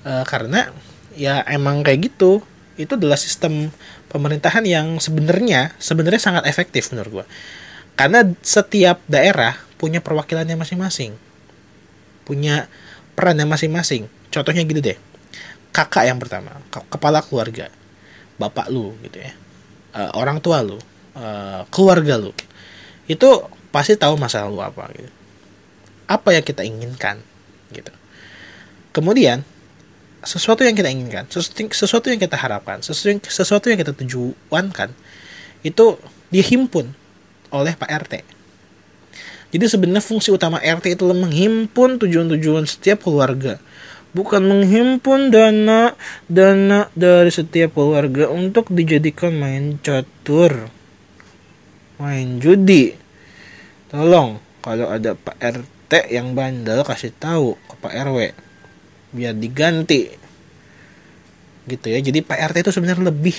Uh, 0.07 0.23
karena 0.23 0.71
ya 1.17 1.41
emang 1.49 1.81
kayak 1.81 2.13
gitu 2.13 2.45
itu 2.77 2.93
adalah 2.93 3.17
sistem 3.17 3.73
pemerintahan 4.07 4.63
yang 4.63 5.01
sebenarnya 5.01 5.73
sebenarnya 5.81 6.21
sangat 6.21 6.43
efektif 6.45 6.93
menurut 6.93 7.11
gue 7.11 7.25
karena 7.97 8.21
setiap 8.45 9.01
daerah 9.09 9.57
punya 9.81 9.99
perwakilannya 9.99 10.53
masing-masing 10.53 11.17
punya 12.23 12.69
perannya 13.17 13.49
masing-masing 13.49 14.05
contohnya 14.31 14.63
gitu 14.63 14.79
deh. 14.81 14.97
Kakak 15.71 16.09
yang 16.09 16.17
pertama 16.17 16.57
kepala 16.69 17.21
keluarga. 17.21 17.69
Bapak 18.37 18.69
lu 18.69 18.93
gitu 19.05 19.21
ya. 19.21 19.33
Uh, 19.93 20.11
orang 20.17 20.41
tua 20.41 20.61
lu. 20.61 20.77
Uh, 21.17 21.65
keluarga 21.73 22.17
lu. 22.17 22.31
Itu 23.09 23.47
pasti 23.73 23.97
tahu 23.97 24.17
masalah 24.17 24.49
lu 24.49 24.61
apa 24.61 24.89
gitu. 24.93 25.11
Apa 26.07 26.35
yang 26.37 26.45
kita 26.45 26.63
inginkan 26.63 27.19
gitu. 27.73 27.91
Kemudian 28.95 29.43
sesuatu 30.27 30.65
yang 30.65 30.73
kita 30.73 30.89
inginkan 30.89 31.23
sesuatu, 31.29 31.71
sesuatu 31.71 32.07
yang 32.09 32.19
kita 32.19 32.35
harapkan 32.35 32.81
sesuatu 32.81 33.07
yang, 33.13 33.21
sesuatu 33.23 33.65
yang 33.69 33.79
kita 33.79 33.93
tujuankan 33.93 34.89
itu 35.61 35.85
dihimpun 36.33 36.91
oleh 37.53 37.73
Pak 37.77 37.89
RT 37.89 38.13
jadi 39.47 39.65
sebenarnya 39.71 40.03
fungsi 40.03 40.33
utama 40.33 40.59
RT 40.59 40.99
itu 40.99 41.07
menghimpun 41.07 42.01
tujuan-tujuan 42.03 42.67
setiap 42.67 43.07
keluarga 43.07 43.61
bukan 44.17 44.41
menghimpun 44.41 45.29
dana 45.29 45.93
dana 46.25 46.89
dari 46.97 47.29
setiap 47.29 47.77
keluarga 47.77 48.33
untuk 48.33 48.73
dijadikan 48.73 49.37
main 49.37 49.77
catur 49.85 50.73
main 52.01 52.41
judi. 52.41 52.97
Tolong 53.93 54.41
kalau 54.65 54.89
ada 54.89 55.13
Pak 55.13 55.37
RT 55.37 56.09
yang 56.09 56.33
bandel 56.33 56.81
kasih 56.81 57.13
tahu 57.13 57.53
ke 57.69 57.75
Pak 57.77 57.93
RW 58.09 58.33
biar 59.13 59.37
diganti. 59.37 60.09
Gitu 61.69 61.85
ya 61.85 62.01
jadi 62.01 62.25
Pak 62.25 62.41
RT 62.53 62.65
itu 62.65 62.71
sebenarnya 62.73 63.13
lebih 63.13 63.37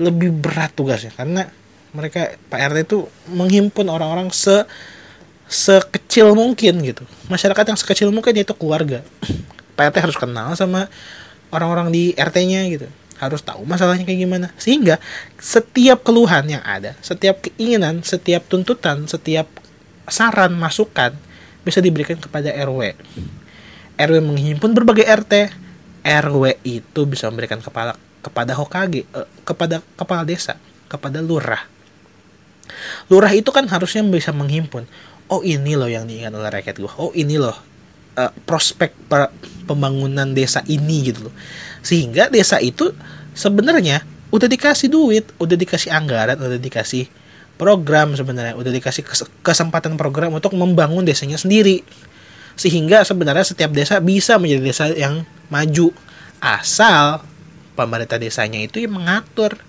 lebih 0.00 0.32
berat 0.32 0.72
tugasnya 0.72 1.12
karena 1.12 1.44
mereka 1.92 2.40
Pak 2.48 2.60
RT 2.72 2.88
itu 2.88 2.98
menghimpun 3.28 3.84
orang-orang 3.92 4.32
se 4.32 4.64
sekecil 5.50 6.32
mungkin 6.32 6.78
gitu. 6.80 7.04
Masyarakat 7.28 7.74
yang 7.74 7.78
sekecil 7.78 8.08
mungkin 8.14 8.32
itu 8.32 8.54
keluarga 8.56 9.04
PRT 9.80 9.96
harus 10.04 10.18
kenal 10.20 10.52
sama 10.52 10.92
orang-orang 11.48 11.88
di 11.88 12.12
RT-nya 12.12 12.68
gitu. 12.68 12.84
Harus 13.16 13.40
tahu 13.40 13.64
masalahnya 13.64 14.04
kayak 14.04 14.20
gimana. 14.28 14.52
Sehingga 14.60 15.00
setiap 15.40 16.04
keluhan 16.04 16.44
yang 16.44 16.60
ada 16.60 16.92
setiap 17.00 17.40
keinginan 17.40 18.04
setiap 18.04 18.44
tuntutan 18.44 19.08
setiap 19.08 19.48
saran 20.04 20.52
masukan 20.52 21.16
bisa 21.64 21.80
diberikan 21.80 22.20
kepada 22.20 22.52
RW 22.52 22.92
RW 23.96 24.16
menghimpun 24.20 24.76
berbagai 24.76 25.08
RT 25.08 25.52
RW 26.04 26.44
itu 26.64 27.00
bisa 27.08 27.28
memberikan 27.32 27.60
kepala 27.60 27.96
kepada 28.20 28.52
Hokage 28.52 29.08
eh, 29.08 29.28
kepada 29.48 29.80
kepala 29.96 30.28
desa 30.28 30.60
kepada 30.90 31.24
lurah. 31.24 31.64
Lurah 33.08 33.32
itu 33.32 33.48
kan 33.54 33.64
harusnya 33.70 34.02
bisa 34.04 34.34
menghimpun. 34.34 34.84
Oh 35.30 35.46
ini 35.46 35.78
loh 35.78 35.86
yang 35.86 36.10
diingat 36.10 36.34
oleh 36.34 36.50
rakyat 36.50 36.76
gue 36.82 36.90
oh 36.98 37.14
ini 37.14 37.38
loh 37.38 37.54
uh, 38.18 38.32
prospek 38.44 38.90
pembangunan 39.70 40.34
desa 40.34 40.66
ini 40.66 41.14
gitu 41.14 41.30
loh. 41.30 41.34
Sehingga 41.86 42.26
desa 42.26 42.58
itu 42.58 42.90
sebenarnya 43.38 44.02
udah 44.30 44.46
dikasih 44.46 44.88
duit 44.90 45.26
udah 45.42 45.58
dikasih 45.58 45.90
anggaran 45.90 46.38
udah 46.38 46.58
dikasih 46.58 47.10
program 47.58 48.14
sebenarnya 48.14 48.54
udah 48.56 48.72
dikasih 48.72 49.04
kesempatan 49.44 49.98
program 50.00 50.32
untuk 50.34 50.56
membangun 50.56 51.04
desanya 51.04 51.36
sendiri. 51.36 51.84
Sehingga 52.56 53.04
sebenarnya 53.04 53.44
setiap 53.44 53.70
desa 53.70 54.00
bisa 54.00 54.40
menjadi 54.40 54.62
desa 54.64 54.84
yang 54.92 55.22
maju 55.52 55.92
asal 56.40 57.20
pemerintah 57.76 58.16
desanya 58.16 58.60
itu 58.64 58.80
yang 58.80 58.96
mengatur 58.96 59.60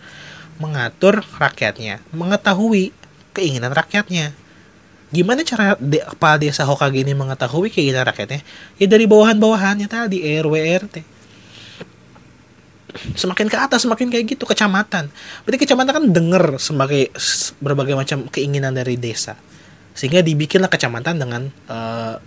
mengatur 0.61 1.25
rakyatnya 1.35 1.99
mengetahui 2.15 2.95
keinginan 3.35 3.73
rakyatnya 3.73 4.31
Gimana 5.11 5.43
cara 5.43 5.75
de 5.75 5.99
kepala 5.99 6.39
desa 6.39 6.63
Hokage 6.63 7.03
ini 7.03 7.11
mengetahui 7.11 7.67
keinginan 7.67 8.07
rakyatnya? 8.07 8.39
Ya 8.79 8.87
dari 8.87 9.03
bawahan-bawahannya 9.11 9.91
tadi, 9.91 10.23
RW, 10.23 10.55
RT. 10.55 10.95
semakin 13.15 13.47
ke 13.47 13.55
atas 13.55 13.87
semakin 13.87 14.11
kayak 14.11 14.35
gitu 14.35 14.43
kecamatan. 14.43 15.07
Berarti 15.47 15.59
kecamatan 15.63 15.91
kan 15.95 16.05
denger 16.11 16.59
sebagai 16.59 17.07
berbagai 17.63 17.95
macam 17.95 18.27
keinginan 18.27 18.75
dari 18.75 18.99
desa. 18.99 19.39
Sehingga 19.95 20.19
dibikinlah 20.19 20.67
kecamatan 20.67 21.15
dengan 21.15 21.47
uh, 21.71 22.19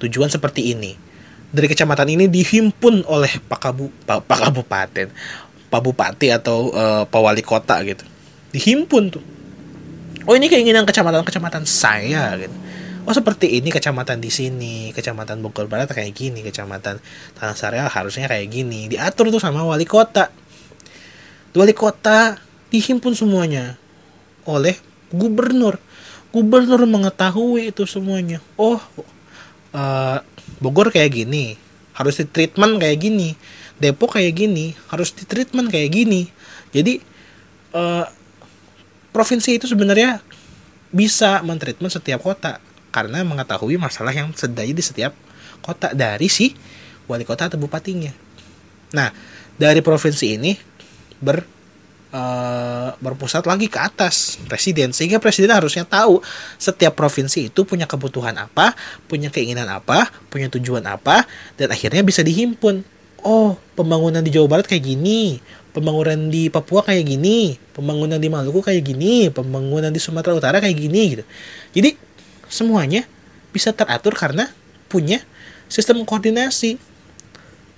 tujuan 0.00 0.32
seperti 0.32 0.72
ini. 0.72 0.96
Dari 1.52 1.68
kecamatan 1.68 2.08
ini 2.16 2.32
dihimpun 2.32 3.04
oleh 3.08 3.32
pak 3.44 3.60
kabu 3.60 3.92
pak, 4.08 4.24
pak 4.24 4.38
kabupaten 4.48 5.08
pak 5.66 5.80
bupati 5.82 6.32
atau 6.32 6.72
uh, 6.72 7.04
pak 7.04 7.20
wali 7.20 7.44
kota 7.44 7.80
gitu. 7.84 8.04
Dihimpun 8.56 9.12
tuh 9.12 9.24
oh 10.26 10.34
ini 10.34 10.50
keinginan 10.50 10.82
kecamatan 10.82 11.22
kecamatan 11.22 11.62
saya 11.64 12.34
gitu. 12.36 12.54
Oh 13.06 13.14
seperti 13.14 13.62
ini 13.62 13.70
kecamatan 13.70 14.18
di 14.18 14.34
sini 14.34 14.90
kecamatan 14.90 15.38
Bogor 15.38 15.70
Barat 15.70 15.86
kayak 15.86 16.10
gini 16.10 16.42
kecamatan 16.42 16.98
Tanah 17.38 17.54
Sarial 17.54 17.86
harusnya 17.86 18.26
kayak 18.26 18.50
gini. 18.50 18.90
Diatur 18.90 19.30
tuh 19.30 19.38
sama 19.38 19.62
wali 19.62 19.86
kota. 19.86 20.34
Wali 21.54 21.70
kota 21.70 22.42
dihimpun 22.74 23.14
semuanya 23.14 23.78
oleh 24.42 24.74
gubernur. 25.14 25.78
Gubernur 26.34 26.82
mengetahui 26.82 27.70
itu 27.70 27.86
semuanya. 27.86 28.42
Oh 28.58 28.82
uh, 29.70 30.18
Bogor 30.58 30.90
kayak 30.90 31.14
gini 31.14 31.54
harus 31.94 32.18
di 32.18 32.26
treatment 32.26 32.82
kayak 32.82 32.98
gini. 32.98 33.38
Depok 33.78 34.18
kayak 34.18 34.34
gini 34.34 34.74
harus 34.90 35.14
di 35.14 35.22
treatment 35.22 35.70
kayak 35.70 35.94
gini. 35.94 36.26
Jadi 36.74 36.98
uh, 37.70 38.02
provinsi 39.16 39.56
itu 39.56 39.64
sebenarnya 39.64 40.20
bisa 40.92 41.40
mentreatment 41.40 41.88
setiap 41.88 42.20
kota 42.20 42.60
karena 42.92 43.24
mengetahui 43.24 43.80
masalah 43.80 44.12
yang 44.12 44.28
sedang 44.36 44.68
di 44.68 44.84
setiap 44.84 45.16
kota 45.64 45.96
dari 45.96 46.28
si 46.28 46.52
wali 47.08 47.24
kota 47.24 47.48
atau 47.48 47.56
bupatinya. 47.56 48.12
Nah, 48.92 49.08
dari 49.56 49.80
provinsi 49.80 50.26
ini 50.36 50.52
ber 51.16 51.40
uh, 52.12 52.92
berpusat 53.00 53.48
lagi 53.48 53.72
ke 53.72 53.80
atas 53.80 54.36
presiden 54.44 54.92
sehingga 54.92 55.16
presiden 55.16 55.52
harusnya 55.52 55.88
tahu 55.88 56.20
setiap 56.60 56.92
provinsi 56.94 57.48
itu 57.48 57.64
punya 57.64 57.88
kebutuhan 57.88 58.36
apa, 58.36 58.76
punya 59.08 59.32
keinginan 59.32 59.66
apa, 59.72 60.12
punya 60.28 60.52
tujuan 60.52 60.84
apa 60.84 61.24
dan 61.56 61.72
akhirnya 61.72 62.04
bisa 62.04 62.20
dihimpun. 62.20 62.84
Oh, 63.26 63.58
pembangunan 63.74 64.22
di 64.22 64.30
Jawa 64.30 64.46
Barat 64.46 64.70
kayak 64.70 64.86
gini, 64.86 65.42
pembangunan 65.76 66.32
di 66.32 66.48
Papua 66.48 66.80
kayak 66.80 67.04
gini, 67.04 67.60
pembangunan 67.76 68.16
di 68.16 68.32
Maluku 68.32 68.64
kayak 68.64 68.80
gini, 68.80 69.28
pembangunan 69.28 69.92
di 69.92 70.00
Sumatera 70.00 70.32
Utara 70.32 70.56
kayak 70.56 70.72
gini 70.72 71.02
gitu. 71.12 71.24
Jadi 71.76 72.00
semuanya 72.48 73.04
bisa 73.52 73.76
teratur 73.76 74.16
karena 74.16 74.48
punya 74.88 75.20
sistem 75.68 76.00
koordinasi. 76.08 76.80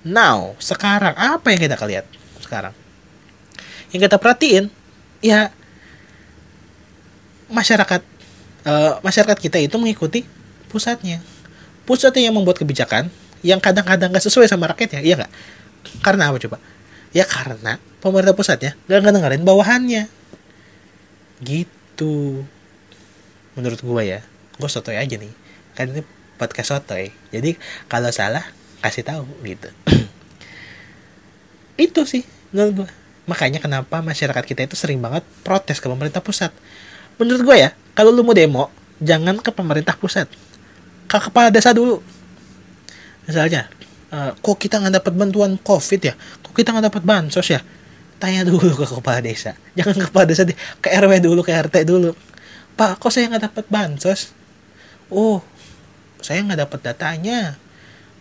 Now, 0.07 0.55
sekarang 0.63 1.19
apa 1.19 1.51
yang 1.51 1.59
kita 1.59 1.75
lihat 1.91 2.07
sekarang? 2.39 2.71
Yang 3.91 4.07
kita 4.07 4.17
perhatiin, 4.23 4.71
ya 5.19 5.51
masyarakat 7.51 8.07
uh, 8.63 9.03
masyarakat 9.03 9.39
kita 9.43 9.59
itu 9.59 9.75
mengikuti 9.75 10.23
pusatnya. 10.71 11.19
Pusatnya 11.83 12.31
yang 12.31 12.39
membuat 12.39 12.63
kebijakan 12.63 13.11
yang 13.43 13.59
kadang-kadang 13.59 14.15
gak 14.15 14.23
sesuai 14.23 14.47
sama 14.47 14.71
rakyatnya, 14.71 15.03
iya 15.03 15.15
nggak? 15.19 15.33
Karena 16.07 16.31
apa 16.31 16.39
coba? 16.39 16.63
Ya 17.17 17.25
karena 17.25 17.81
pemerintah 18.05 18.37
pusatnya 18.37 18.77
gak 18.87 19.01
ngedengerin 19.05 19.45
bawahannya. 19.45 20.05
Gitu. 21.41 22.45
Menurut 23.57 23.81
gua 23.83 24.03
ya 24.05 24.21
gue 24.59 24.69
sotoy 24.69 24.99
aja 24.99 25.15
nih. 25.15 25.33
Kan 25.79 25.95
ini 25.95 26.03
podcast 26.37 26.75
sotoy. 26.75 27.15
Jadi 27.31 27.57
kalau 27.87 28.11
salah 28.11 28.45
kasih 28.83 29.07
tahu 29.07 29.27
gitu. 29.47 29.69
Itu 31.89 32.05
sih 32.05 32.27
menurut 32.51 32.85
gue 32.85 32.89
makanya 33.29 33.61
kenapa 33.61 34.01
masyarakat 34.01 34.41
kita 34.41 34.65
itu 34.65 34.73
sering 34.73 35.05
banget 35.05 35.21
protes 35.45 35.85
ke 35.85 35.87
pemerintah 35.87 36.25
pusat. 36.25 36.49
Menurut 37.21 37.45
gue 37.45 37.57
ya 37.61 37.71
kalau 37.93 38.09
lu 38.09 38.25
mau 38.25 38.33
demo 38.33 38.73
jangan 39.05 39.37
ke 39.39 39.53
pemerintah 39.53 39.95
pusat. 40.01 40.27
Ke 41.05 41.21
kepala 41.29 41.53
desa 41.53 41.77
dulu. 41.77 42.01
Misalnya 43.29 43.69
uh, 44.13 44.33
kok 44.33 44.57
kita 44.57 44.81
nggak 44.81 45.05
dapat 45.05 45.13
bantuan 45.13 45.61
covid 45.61 46.01
ya 46.01 46.15
kok 46.49 46.55
kita 46.57 46.73
nggak 46.73 46.89
dapat 46.89 47.03
bansos 47.05 47.47
ya? 47.53 47.61
Tanya 48.19 48.43
dulu 48.43 48.75
ke 48.75 48.85
kepala 48.89 49.23
desa. 49.23 49.55
Jangan 49.79 49.95
ke 49.95 50.05
kepala 50.11 50.27
desa 50.27 50.43
ke 50.83 50.89
rw 50.91 51.13
dulu 51.23 51.41
ke 51.45 51.53
rt 51.53 51.87
dulu. 51.87 52.17
Pak 52.75 52.99
kok 52.99 53.13
saya 53.13 53.31
nggak 53.31 53.53
dapat 53.53 53.65
bansos? 53.69 54.33
Oh 55.13 55.45
saya 56.25 56.43
nggak 56.43 56.61
dapat 56.67 56.81
datanya. 56.83 57.55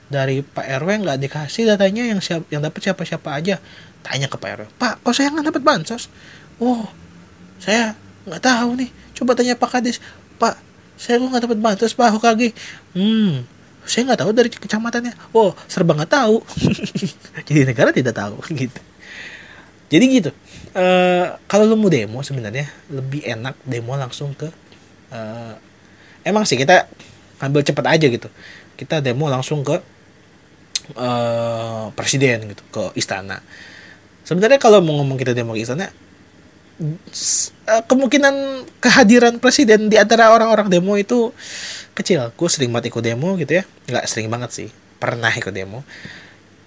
Dari 0.08 0.40
Pak 0.40 0.64
RW 0.64 1.04
nggak 1.04 1.20
dikasih 1.20 1.68
datanya 1.68 2.08
yang 2.08 2.24
siap 2.24 2.48
yang 2.48 2.64
dapat 2.64 2.80
siapa 2.80 3.04
siapa 3.04 3.36
aja. 3.36 3.60
Tanya 4.06 4.32
ke 4.32 4.38
Pak 4.40 4.50
RW 4.60 4.68
Pak 4.78 4.94
kok 5.04 5.14
saya 5.16 5.34
nggak 5.34 5.52
dapat 5.52 5.64
bansos? 5.66 6.08
Oh 6.62 6.88
saya 7.58 7.98
nggak 8.28 8.44
tahu 8.44 8.70
nih. 8.80 8.90
Coba 9.18 9.34
tanya 9.34 9.58
Pak 9.58 9.70
Kades 9.74 9.98
Pak 10.38 10.68
saya 10.98 11.22
kok 11.22 11.30
nggak 11.30 11.44
dapat 11.46 11.60
bansos 11.62 11.94
Pak 11.94 12.18
HKG 12.18 12.42
hmm 12.98 13.57
saya 13.88 14.04
nggak 14.12 14.20
tahu 14.22 14.32
dari 14.36 14.50
kecamatannya. 14.52 15.34
Oh 15.34 15.56
serba 15.66 15.96
nggak 15.96 16.12
tahu. 16.12 16.44
Jadi 17.48 17.60
negara 17.64 17.90
tidak 17.96 18.14
tahu 18.14 18.38
gitu. 18.62 18.82
Jadi 19.88 20.06
gitu. 20.12 20.32
Uh, 20.76 21.40
kalau 21.48 21.66
lo 21.66 21.80
mau 21.80 21.90
demo 21.90 22.20
sebenarnya 22.22 22.68
lebih 22.92 23.24
enak 23.24 23.56
demo 23.66 23.98
langsung 23.98 24.36
ke 24.38 24.52
uh, 25.10 25.54
emang 26.22 26.46
sih 26.46 26.60
kita 26.60 26.86
ambil 27.40 27.64
cepet 27.64 27.86
aja 27.88 28.06
gitu. 28.12 28.30
Kita 28.76 29.00
demo 29.00 29.32
langsung 29.32 29.64
ke 29.64 29.80
uh, 31.00 31.90
presiden 31.96 32.52
gitu 32.52 32.64
ke 32.70 32.84
istana. 33.00 33.40
Sebenarnya 34.28 34.60
kalau 34.60 34.84
mau 34.84 35.00
ngomong 35.00 35.16
kita 35.16 35.32
demo 35.32 35.56
ke 35.56 35.64
istana 35.64 35.88
uh, 37.68 37.84
kemungkinan 37.86 38.66
kehadiran 38.80 39.38
presiden 39.44 39.92
di 39.92 40.00
antara 40.00 40.32
orang-orang 40.32 40.72
demo 40.72 40.96
itu 40.96 41.36
kecil. 41.94 42.32
Gue 42.34 42.50
sering 42.50 42.72
banget 42.72 42.96
ikut 42.96 43.04
demo 43.04 43.36
gitu 43.36 43.60
ya. 43.62 43.64
Nggak 43.92 44.06
sering 44.08 44.32
banget 44.32 44.50
sih. 44.56 44.70
Pernah 44.98 45.30
ikut 45.36 45.52
demo. 45.52 45.84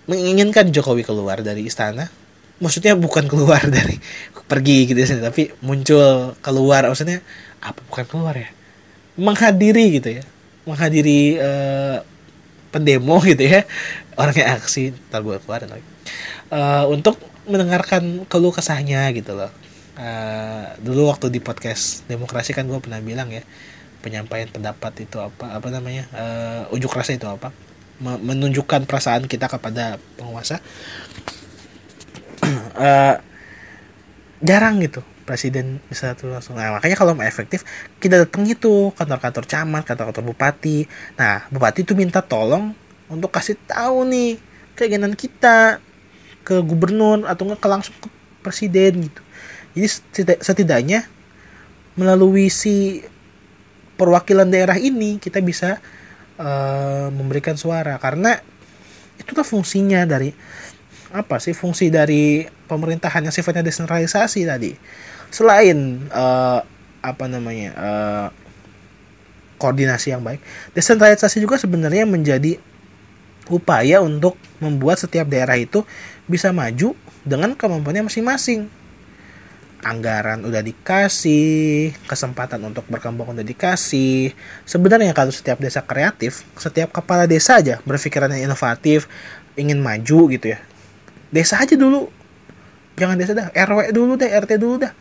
Menginginkan 0.07 0.69
Jokowi 0.71 1.03
keluar 1.03 1.41
dari 1.41 1.67
istana. 1.67 2.13
Maksudnya 2.61 2.93
bukan 2.95 3.25
keluar 3.25 3.65
dari 3.77 3.97
pergi 4.51 4.91
gitu 4.91 4.99
ya 5.01 5.07
tapi 5.19 5.51
muncul 5.65 6.37
keluar. 6.45 6.87
Maksudnya 6.87 7.25
apa 7.65 7.81
bukan 7.89 8.05
keluar 8.07 8.35
ya? 8.37 8.51
Menghadiri 9.17 9.99
gitu 9.99 10.21
ya. 10.21 10.25
Menghadiri 10.69 11.41
uh, 11.41 12.05
pendemo 12.71 13.17
gitu 13.25 13.43
ya. 13.43 13.65
Orang 14.21 14.37
yang 14.37 14.61
aksi 14.61 14.93
ntar 15.09 15.25
gue 15.25 15.41
keluar 15.41 15.65
uh, 15.65 16.85
untuk 16.93 17.17
mendengarkan 17.49 18.29
keluh 18.29 18.53
kesahnya 18.53 19.09
gitu 19.17 19.33
loh 19.33 19.49
uh, 20.01 20.65
dulu 20.81 21.13
waktu 21.13 21.29
di 21.29 21.45
podcast 21.45 22.09
demokrasi 22.09 22.57
kan 22.57 22.65
gue 22.65 22.81
pernah 22.81 22.99
bilang 23.05 23.29
ya 23.29 23.45
penyampaian 24.01 24.49
pendapat 24.49 25.05
itu 25.05 25.21
apa 25.21 25.61
apa 25.61 25.69
namanya 25.69 26.09
uh, 26.17 26.75
ujuk 26.75 26.97
rasa 26.97 27.13
itu 27.13 27.29
apa? 27.29 27.53
Menunjukkan 28.01 28.89
perasaan 28.89 29.29
kita 29.29 29.45
kepada 29.45 30.01
penguasa. 30.17 30.65
Uh, 32.81 33.21
jarang 34.49 34.81
gitu 34.81 35.05
presiden 35.29 35.79
bisa 35.87 36.17
tuh 36.17 36.33
langsung. 36.33 36.57
Nah 36.57 36.75
makanya 36.75 36.97
kalau 36.97 37.13
mau 37.13 37.23
efektif 37.23 37.63
kita 38.03 38.27
datang 38.27 38.49
itu 38.49 38.91
kantor-kantor 38.97 39.45
camat 39.47 39.85
kantor-kantor 39.85 40.25
bupati. 40.33 40.89
Nah 41.21 41.45
bupati 41.53 41.85
itu 41.85 41.93
minta 41.93 42.25
tolong 42.25 42.73
untuk 43.07 43.31
kasih 43.31 43.61
tahu 43.69 44.09
nih 44.09 44.41
keinginan 44.75 45.13
kita 45.13 45.79
ke 46.41 46.59
gubernur 46.65 47.29
atau 47.29 47.47
enggak 47.47 47.61
ke 47.61 47.69
langsung 47.69 47.95
ke 48.01 48.09
presiden 48.41 49.07
gitu 49.07 49.21
jadi 49.75 49.89
setidaknya 50.43 51.07
melalui 51.95 52.51
si 52.51 53.05
perwakilan 53.95 54.49
daerah 54.49 54.81
ini 54.81 55.21
kita 55.21 55.45
bisa 55.45 55.79
uh, 56.41 57.09
memberikan 57.13 57.55
suara. 57.55 58.01
Karena 58.01 58.35
itulah 59.21 59.45
fungsinya 59.45 60.03
dari 60.09 60.33
apa 61.11 61.43
sih 61.43 61.53
fungsi 61.53 61.91
dari 61.91 62.47
pemerintahan 62.47 63.27
yang 63.27 63.35
sifatnya 63.35 63.67
desentralisasi 63.67 64.47
tadi. 64.47 64.73
Selain 65.31 66.07
uh, 66.11 66.61
apa 67.01 67.25
namanya 67.29 67.71
uh, 67.77 68.29
koordinasi 69.61 70.13
yang 70.17 70.25
baik 70.25 70.41
desentralisasi 70.73 71.41
juga 71.41 71.61
sebenarnya 71.61 72.09
menjadi 72.09 72.57
upaya 73.53 74.01
untuk 74.01 74.37
membuat 74.61 75.01
setiap 75.01 75.29
daerah 75.29 75.57
itu 75.57 75.85
bisa 76.25 76.53
maju 76.53 76.97
dengan 77.25 77.53
kemampuannya 77.53 78.09
masing-masing 78.09 78.80
anggaran 79.81 80.45
udah 80.45 80.61
dikasih, 80.61 81.93
kesempatan 82.05 82.61
untuk 82.65 82.85
berkembang 82.87 83.33
udah 83.33 83.45
dikasih. 83.45 84.33
Sebenarnya 84.69 85.13
kalau 85.17 85.33
setiap 85.33 85.61
desa 85.61 85.81
kreatif, 85.85 86.45
setiap 86.57 86.93
kepala 86.93 87.25
desa 87.25 87.59
aja 87.59 87.81
berpikiran 87.85 88.33
yang 88.37 88.53
inovatif, 88.53 89.09
ingin 89.57 89.81
maju 89.81 90.21
gitu 90.33 90.47
ya. 90.53 90.59
Desa 91.33 91.61
aja 91.61 91.75
dulu. 91.77 92.13
Jangan 93.01 93.17
desa 93.17 93.33
dah, 93.33 93.49
RW 93.53 93.97
dulu 93.97 94.21
deh, 94.21 94.29
RT 94.29 94.61
dulu 94.61 94.77
dah 94.85 94.93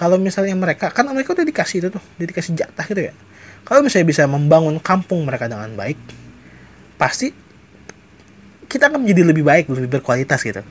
kalau 0.00 0.16
misalnya 0.16 0.56
mereka 0.56 0.88
kan 0.88 1.04
mereka 1.12 1.36
udah 1.36 1.44
dikasih 1.44 1.84
itu 1.84 1.88
tuh 1.92 2.00
udah 2.00 2.26
dikasih 2.32 2.56
jatah 2.56 2.88
gitu 2.88 3.12
ya 3.12 3.14
kalau 3.68 3.84
misalnya 3.84 4.08
bisa 4.08 4.24
membangun 4.24 4.80
kampung 4.80 5.28
mereka 5.28 5.44
dengan 5.44 5.76
baik 5.76 6.00
pasti 6.96 7.36
kita 8.64 8.88
akan 8.88 9.04
menjadi 9.04 9.28
lebih 9.28 9.44
baik 9.44 9.68
lebih 9.68 10.00
berkualitas 10.00 10.40
gitu 10.40 10.64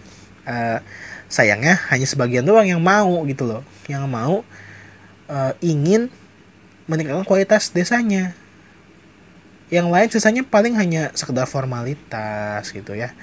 uh, 0.49 0.79
sayangnya 1.29 1.77
hanya 1.93 2.09
sebagian 2.09 2.41
doang 2.43 2.65
yang 2.65 2.81
mau 2.81 3.21
gitu 3.29 3.45
loh. 3.45 3.61
Yang 3.85 4.05
mau 4.09 4.41
uh, 5.29 5.53
ingin 5.61 6.09
meningkatkan 6.89 7.23
kualitas 7.23 7.69
desanya. 7.69 8.33
Yang 9.69 9.87
lain 9.93 10.07
sisanya 10.09 10.41
paling 10.41 10.73
hanya 10.73 11.13
sekedar 11.13 11.45
formalitas 11.45 12.73
gitu 12.73 12.97
ya. 12.97 13.13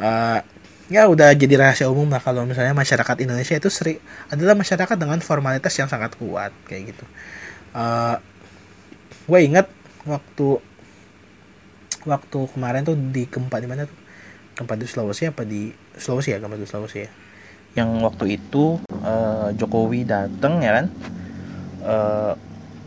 Uh, 0.00 0.40
ya 0.88 1.04
udah 1.04 1.36
jadi 1.36 1.60
rahasia 1.60 1.92
umum 1.92 2.08
lah 2.08 2.24
kalau 2.24 2.48
misalnya 2.48 2.72
masyarakat 2.72 3.16
Indonesia 3.20 3.56
itu 3.56 3.68
seri 3.68 4.00
adalah 4.32 4.56
masyarakat 4.56 4.96
dengan 4.96 5.20
formalitas 5.20 5.76
yang 5.76 5.86
sangat 5.92 6.16
kuat 6.16 6.56
kayak 6.64 6.96
gitu. 6.96 7.04
Uh, 7.76 8.16
gue 9.28 9.38
ingat 9.44 9.68
waktu 10.08 10.60
waktu 12.08 12.38
kemarin 12.56 12.84
tuh 12.84 12.96
di 12.96 13.28
gempa 13.28 13.60
di 13.60 13.68
mana 13.68 13.84
tuh? 13.84 13.98
Gempa 14.56 14.80
di 14.80 14.88
Sulawesi 14.88 15.28
apa 15.28 15.44
di 15.44 15.68
Sulawesi 16.00 16.32
ya? 16.32 16.40
Gempa 16.40 16.56
di 16.56 16.64
Sulawesi 16.64 16.98
ya 17.04 17.23
yang 17.74 17.90
waktu 18.06 18.38
itu 18.38 18.78
uh, 19.02 19.50
Jokowi 19.58 20.06
datang 20.06 20.62
ya 20.62 20.82
kan? 20.82 20.86
Uh, 21.84 22.32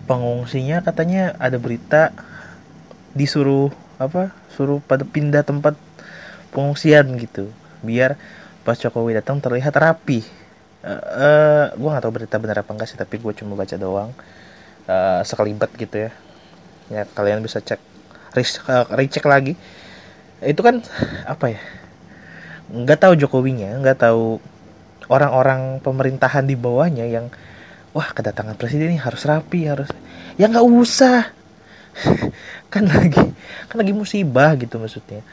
pengungsinya 0.08 0.80
katanya 0.82 1.36
ada 1.38 1.60
berita 1.60 2.15
disuruh 3.12 3.69
apa 4.00 4.32
suruh 4.56 4.80
pada 4.80 5.04
pindah 5.04 5.43
tempat 5.43 5.76
pengungsian 6.56 7.19
gitu. 7.19 7.52
Biar 7.84 8.15
pas 8.63 8.80
Jokowi 8.80 9.19
datang 9.19 9.43
terlihat 9.43 9.76
rapi. 9.76 10.23
Uh, 10.82 10.91
uh, 10.95 11.65
gue 11.76 11.89
nggak 11.91 12.04
tahu 12.08 12.13
berita 12.15 12.39
benar 12.39 12.63
apa 12.63 12.71
enggak 12.71 12.88
sih 12.88 12.97
tapi 12.97 13.19
gue 13.19 13.34
cuma 13.36 13.60
baca 13.60 13.76
doang. 13.76 14.15
Uh, 14.88 15.19
sekelibat 15.28 15.76
gitu 15.76 16.08
ya. 16.08 16.12
Ya 16.88 17.04
kalian 17.04 17.43
bisa 17.43 17.60
cek 17.60 17.84
recheck 18.95 19.28
lagi. 19.28 19.60
Itu 20.39 20.63
kan 20.63 20.80
apa 21.28 21.52
ya? 21.52 21.62
Nggak 22.71 23.04
tahu 23.04 23.13
Jokowinya 23.19 23.84
nggak 23.84 24.08
tahu 24.08 24.39
orang-orang 25.08 25.80
pemerintahan 25.84 26.43
di 26.43 26.56
bawahnya 26.56 27.08
yang 27.08 27.32
wah 27.96 28.12
kedatangan 28.12 28.60
presiden 28.60 28.93
ini 28.93 29.00
harus 29.00 29.24
rapi 29.26 29.67
harus 29.67 29.89
ya 30.36 30.48
nggak 30.48 30.67
usah. 30.67 31.34
Kan 32.74 32.86
lagi 32.86 33.17
kan 33.72 33.80
lagi 33.80 33.96
musibah 33.96 34.54
gitu 34.60 34.78
maksudnya. 34.78 35.24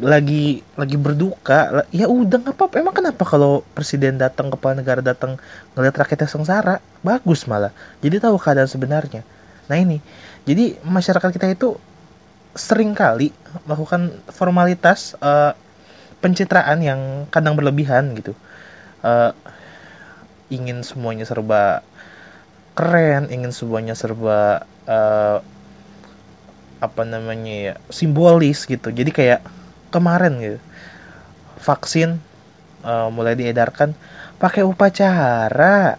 Lagi 0.00 0.62
lagi 0.78 0.96
berduka. 0.96 1.84
Ya 1.90 2.06
udah 2.06 2.40
nggak 2.40 2.54
apa-apa. 2.56 2.78
Emang 2.78 2.94
kenapa 2.94 3.26
kalau 3.26 3.66
presiden 3.74 4.16
datang 4.16 4.48
kepala 4.54 4.78
negara 4.78 5.02
datang 5.02 5.36
ngeliat 5.74 5.92
rakyatnya 5.92 6.30
sengsara? 6.30 6.78
Bagus 7.02 7.44
malah. 7.50 7.74
Jadi 8.00 8.22
tahu 8.22 8.38
keadaan 8.38 8.70
sebenarnya. 8.70 9.26
Nah 9.66 9.76
ini. 9.76 9.98
Jadi 10.46 10.78
masyarakat 10.86 11.26
kita 11.34 11.52
itu 11.52 11.74
sering 12.54 12.94
kali 12.96 13.34
melakukan 13.66 14.14
formalitas 14.30 15.18
uh, 15.20 15.52
pencitraan 16.22 16.80
yang 16.80 17.00
kadang 17.28 17.58
berlebihan 17.58 18.14
gitu 18.16 18.32
uh, 19.06 19.30
ingin 20.50 20.82
semuanya 20.82 21.22
serba 21.22 21.86
keren 22.76 23.30
ingin 23.32 23.54
semuanya 23.54 23.94
serba 23.94 24.66
uh, 24.84 25.38
apa 26.76 27.02
namanya 27.08 27.54
ya 27.54 27.74
simbolis 27.88 28.66
gitu. 28.68 28.92
Jadi 28.92 29.10
kayak 29.14 29.40
kemarin 29.94 30.36
gitu 30.42 30.58
vaksin 31.62 32.20
uh, 32.84 33.08
mulai 33.08 33.32
diedarkan 33.38 33.96
pakai 34.36 34.66
upacara. 34.66 35.96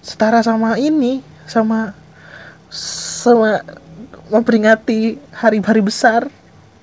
Setara 0.00 0.40
sama 0.40 0.78
ini 0.80 1.20
sama 1.44 1.92
sama 2.72 3.60
memperingati 4.32 5.18
hari-hari 5.34 5.82
besar. 5.84 6.30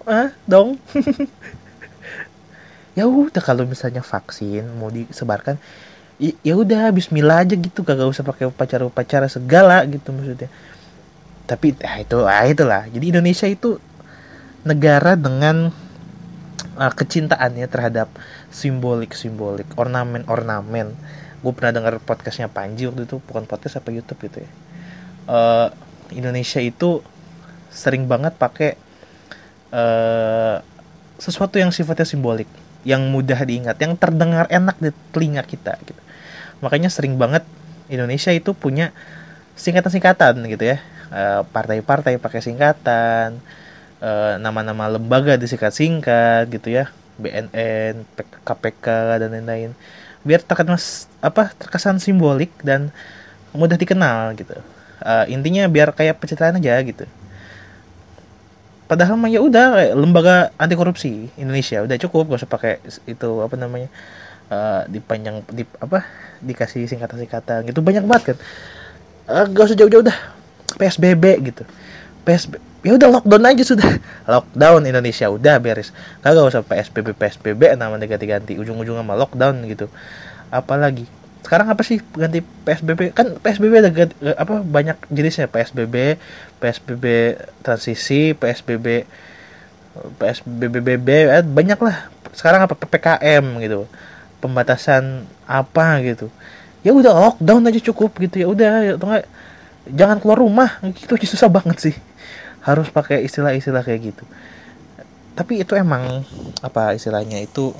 Ah 0.04 0.36
dong 0.44 0.76
ya 2.94 3.10
udah 3.10 3.42
kalau 3.42 3.66
misalnya 3.66 4.06
vaksin 4.06 4.66
mau 4.78 4.94
disebarkan 4.94 5.58
ya 6.22 6.54
udah 6.54 6.94
Bismillah 6.94 7.44
aja 7.44 7.56
gitu 7.58 7.82
kagak 7.82 8.06
usah 8.06 8.24
pakai 8.24 8.46
upacara-upacara 8.48 9.28
segala 9.28 9.82
gitu 9.90 10.14
maksudnya. 10.14 10.50
Tapi 11.44 11.76
ah, 11.84 11.98
itu 12.00 12.18
ah, 12.24 12.46
itulah. 12.48 12.88
Jadi 12.88 13.06
Indonesia 13.12 13.48
itu 13.50 13.82
negara 14.64 15.20
dengan 15.20 15.74
uh, 16.80 16.94
kecintaannya 16.94 17.68
terhadap 17.68 18.08
simbolik-simbolik 18.54 19.68
ornamen-ornamen. 19.76 20.96
Gue 21.44 21.52
pernah 21.52 21.76
dengar 21.76 22.00
podcastnya 22.00 22.48
Panji 22.48 22.88
waktu 22.88 23.04
itu 23.04 23.20
bukan 23.20 23.44
podcast 23.44 23.84
apa 23.84 23.92
YouTube 23.92 24.24
gitu 24.32 24.48
ya. 24.48 24.52
Uh, 25.28 25.68
Indonesia 26.16 26.64
itu 26.64 27.04
sering 27.74 28.08
banget 28.08 28.38
pakai 28.38 28.80
uh, 29.76 30.64
sesuatu 31.20 31.60
yang 31.60 31.74
sifatnya 31.74 32.08
simbolik 32.08 32.48
yang 32.84 33.08
mudah 33.12 33.40
diingat, 33.44 33.80
yang 33.80 33.96
terdengar 33.96 34.48
enak 34.52 34.76
di 34.80 34.92
telinga 35.16 35.44
kita 35.44 35.80
gitu. 35.84 36.00
Makanya 36.60 36.92
sering 36.92 37.16
banget 37.16 37.44
Indonesia 37.88 38.32
itu 38.32 38.52
punya 38.56 38.92
singkatan-singkatan 39.56 40.44
gitu 40.52 40.76
ya. 40.76 40.78
Eh, 41.14 41.42
partai-partai 41.48 42.20
pakai 42.20 42.40
singkatan, 42.44 43.40
eh, 44.04 44.34
nama-nama 44.40 44.92
lembaga 44.92 45.36
disingkat-singkat 45.40 46.52
gitu 46.52 46.72
ya. 46.72 46.92
BNN, 47.20 48.04
KPK 48.44 48.88
dan 49.22 49.30
lain-lain. 49.32 49.72
Biar 50.26 50.42
terkesan 50.42 50.80
apa 51.22 51.52
terkesan 51.56 52.02
simbolik 52.02 52.52
dan 52.64 52.90
mudah 53.54 53.78
dikenal 53.78 54.34
gitu. 54.40 54.56
Uh, 55.04 55.28
intinya 55.28 55.68
biar 55.68 55.92
kayak 55.92 56.16
pencitraan 56.16 56.56
aja 56.64 56.80
gitu 56.80 57.04
padahal 58.86 59.16
mah 59.16 59.32
ya 59.32 59.40
udah 59.40 59.96
lembaga 59.96 60.52
anti 60.60 60.76
korupsi 60.76 61.32
Indonesia 61.40 61.82
udah 61.84 61.98
cukup 61.98 62.34
gak 62.34 62.44
usah 62.44 62.52
pakai 62.52 62.74
itu 63.08 63.30
apa 63.40 63.56
namanya 63.56 63.90
uh, 64.52 64.84
dipanjang 64.92 65.42
di 65.50 65.64
apa 65.80 66.04
dikasih 66.44 66.86
singkatan-singkatan 66.88 67.68
gitu 67.68 67.80
banyak 67.80 68.04
banget 68.04 68.24
kan. 68.34 68.38
Uh, 69.24 69.46
gak 69.48 69.72
usah 69.72 69.78
jauh-jauh 69.80 70.04
dah 70.04 70.18
PSBB 70.76 71.24
gitu. 71.54 71.64
PSBB 72.28 72.74
ya 72.84 73.00
udah 73.00 73.10
lockdown 73.20 73.44
aja 73.48 73.64
sudah. 73.64 73.90
Lockdown 74.34 74.84
Indonesia 74.84 75.32
udah 75.32 75.56
beres. 75.64 75.96
Kagak 76.20 76.44
usah 76.52 76.62
PSBB 76.62 77.16
PSBB 77.16 77.80
nama 77.80 77.96
ganti-ganti 77.96 78.60
ujung-ujungnya 78.60 79.02
mah 79.02 79.16
lockdown 79.16 79.64
gitu. 79.72 79.88
Apalagi 80.52 81.08
sekarang 81.44 81.68
apa 81.68 81.84
sih 81.84 82.00
ganti 82.16 82.40
PSBB 82.40 83.12
kan 83.12 83.36
PSBB 83.36 83.74
ada 83.84 83.92
ganti, 83.92 84.16
apa 84.24 84.64
banyak 84.64 84.96
jenisnya. 85.12 85.52
PSBB 85.52 86.16
PSBB 86.64 87.06
transisi 87.60 88.32
PSBB 88.32 89.04
PSBB 90.18 91.00
eh, 91.04 91.44
banyak 91.44 91.80
lah 91.84 92.08
sekarang 92.32 92.64
apa? 92.64 92.80
PPKM 92.80 93.44
gitu. 93.60 93.86
Pembatasan 94.40 95.28
apa 95.44 96.00
gitu. 96.02 96.32
Ya 96.82 96.96
udah 96.96 97.12
lockdown 97.12 97.68
aja 97.68 97.80
cukup 97.92 98.16
gitu. 98.24 98.40
Ya 98.40 98.48
udah 98.48 98.72
ya, 98.84 98.94
jangan 99.92 100.24
keluar 100.24 100.40
rumah. 100.40 100.80
Gitu 100.96 101.12
susah 101.28 101.52
banget 101.52 101.92
sih. 101.92 101.96
Harus 102.64 102.88
pakai 102.88 103.28
istilah-istilah 103.28 103.84
kayak 103.84 104.16
gitu. 104.16 104.24
Tapi 105.36 105.60
itu 105.60 105.76
emang 105.76 106.24
apa 106.64 106.96
istilahnya 106.96 107.44
itu 107.44 107.76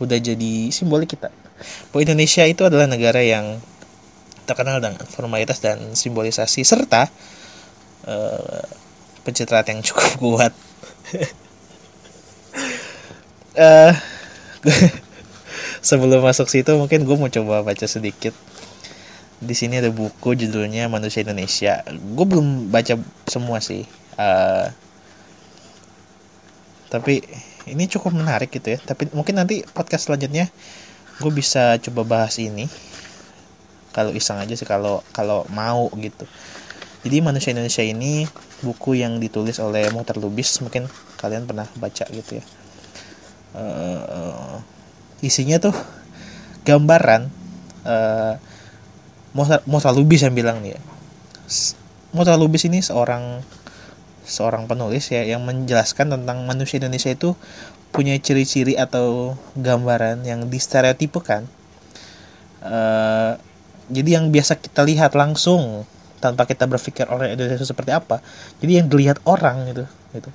udah 0.00 0.18
jadi 0.18 0.72
simbolik 0.72 1.14
kita 1.14 1.41
bahwa 1.90 2.00
Indonesia 2.04 2.44
itu 2.46 2.62
adalah 2.66 2.86
negara 2.90 3.20
yang 3.22 3.58
terkenal 4.44 4.82
dengan 4.82 5.02
formalitas 5.06 5.62
dan 5.62 5.94
simbolisasi 5.94 6.66
serta 6.66 7.06
uh, 8.06 8.64
pencitraan 9.22 9.66
yang 9.70 9.80
cukup 9.82 10.10
kuat. 10.22 10.52
uh, 13.58 13.92
sebelum 15.82 16.22
masuk 16.22 16.50
situ 16.50 16.74
mungkin 16.74 17.06
gue 17.06 17.16
mau 17.16 17.30
coba 17.30 17.62
baca 17.62 17.86
sedikit. 17.86 18.34
Di 19.42 19.58
sini 19.58 19.82
ada 19.82 19.90
buku 19.90 20.38
judulnya 20.38 20.86
Manusia 20.86 21.26
Indonesia. 21.26 21.82
Gue 21.90 22.26
belum 22.26 22.70
baca 22.70 22.94
semua 23.26 23.58
sih. 23.58 23.82
Uh, 24.14 24.70
tapi 26.86 27.24
ini 27.66 27.88
cukup 27.90 28.14
menarik 28.14 28.54
gitu 28.54 28.74
ya. 28.74 28.78
Tapi 28.78 29.10
mungkin 29.10 29.38
nanti 29.38 29.66
podcast 29.66 30.06
selanjutnya 30.10 30.46
gue 31.22 31.30
bisa 31.30 31.78
coba 31.78 32.02
bahas 32.02 32.34
ini. 32.42 32.66
Kalau 33.94 34.10
iseng 34.10 34.42
aja 34.42 34.58
sih 34.58 34.66
kalau 34.66 35.06
kalau 35.14 35.46
mau 35.54 35.86
gitu. 35.94 36.26
Jadi 37.06 37.22
manusia 37.22 37.54
Indonesia 37.54 37.86
ini 37.86 38.26
buku 38.62 38.98
yang 38.98 39.22
ditulis 39.22 39.62
oleh 39.62 39.90
Muhtar 39.94 40.18
Lubis 40.18 40.58
mungkin 40.58 40.90
kalian 41.22 41.46
pernah 41.46 41.70
baca 41.78 42.04
gitu 42.10 42.42
ya. 42.42 42.44
Uh, 43.52 44.58
isinya 45.22 45.60
tuh 45.62 45.76
gambaran 46.66 47.30
uh, 47.86 48.34
Muhtar 49.34 49.94
Lubis 49.94 50.26
yang 50.26 50.34
bilang 50.34 50.58
nih 50.60 50.74
ya. 50.74 50.80
Muhtar 52.10 52.36
Lubis 52.36 52.66
ini 52.66 52.82
seorang 52.82 53.44
seorang 54.22 54.70
penulis 54.70 55.10
ya 55.10 55.26
yang 55.26 55.42
menjelaskan 55.42 56.14
tentang 56.14 56.46
manusia 56.46 56.78
Indonesia 56.78 57.10
itu 57.10 57.34
punya 57.92 58.16
ciri-ciri 58.16 58.74
atau 58.74 59.36
gambaran 59.54 60.24
yang 60.24 60.48
distereotipekan 60.48 61.44
uh, 62.64 63.36
jadi 63.92 64.18
yang 64.18 64.32
biasa 64.32 64.56
kita 64.56 64.86
lihat 64.86 65.12
langsung 65.12 65.84
tanpa 66.22 66.46
kita 66.46 66.70
berpikir 66.70 67.10
orang 67.10 67.34
Indonesia 67.34 67.58
itu 67.58 67.68
seperti 67.68 67.90
apa? 67.90 68.22
Jadi 68.62 68.72
yang 68.78 68.86
dilihat 68.86 69.18
orang 69.26 69.68
gitu 69.68 69.84
gitu. 70.14 70.30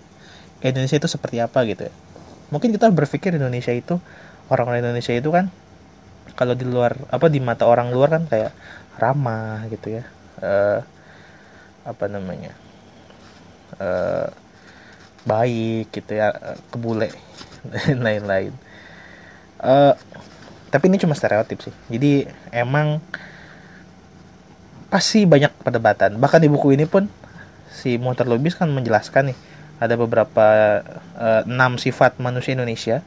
Indonesia 0.60 1.00
itu 1.00 1.08
seperti 1.08 1.40
apa 1.40 1.64
gitu 1.64 1.88
ya. 1.88 1.94
Mungkin 2.52 2.76
kita 2.76 2.92
berpikir 2.92 3.34
Indonesia 3.34 3.72
itu 3.72 3.96
orang-orang 4.52 4.84
Indonesia 4.84 5.16
itu 5.16 5.32
kan 5.32 5.48
kalau 6.36 6.54
di 6.54 6.68
luar 6.68 7.00
apa 7.08 7.32
di 7.32 7.40
mata 7.40 7.64
orang 7.64 7.90
luar 7.90 8.20
kan 8.20 8.24
kayak 8.28 8.52
ramah 9.00 9.64
gitu 9.72 10.02
ya. 10.02 10.04
Uh, 10.44 10.84
apa 11.88 12.06
namanya? 12.12 12.52
Uh, 13.80 14.28
baik 15.24 15.92
gitu 15.92 16.20
ya 16.20 16.32
kebule 16.72 17.12
dan 17.72 17.98
lain-lain. 18.08 18.54
Uh, 19.58 19.94
tapi 20.70 20.92
ini 20.92 21.00
cuma 21.00 21.16
stereotip 21.16 21.64
sih. 21.64 21.74
Jadi 21.88 22.28
emang 22.52 23.00
pasti 24.88 25.24
banyak 25.24 25.52
perdebatan. 25.64 26.20
Bahkan 26.20 26.40
di 26.44 26.50
buku 26.52 26.76
ini 26.76 26.88
pun 26.88 27.08
si 27.72 28.00
Monter 28.00 28.28
Lubis 28.28 28.56
kan 28.56 28.72
menjelaskan 28.72 29.32
nih 29.32 29.38
ada 29.78 29.94
beberapa 29.94 30.48
uh, 31.18 31.42
enam 31.46 31.78
sifat 31.78 32.18
manusia 32.18 32.58
Indonesia 32.58 33.06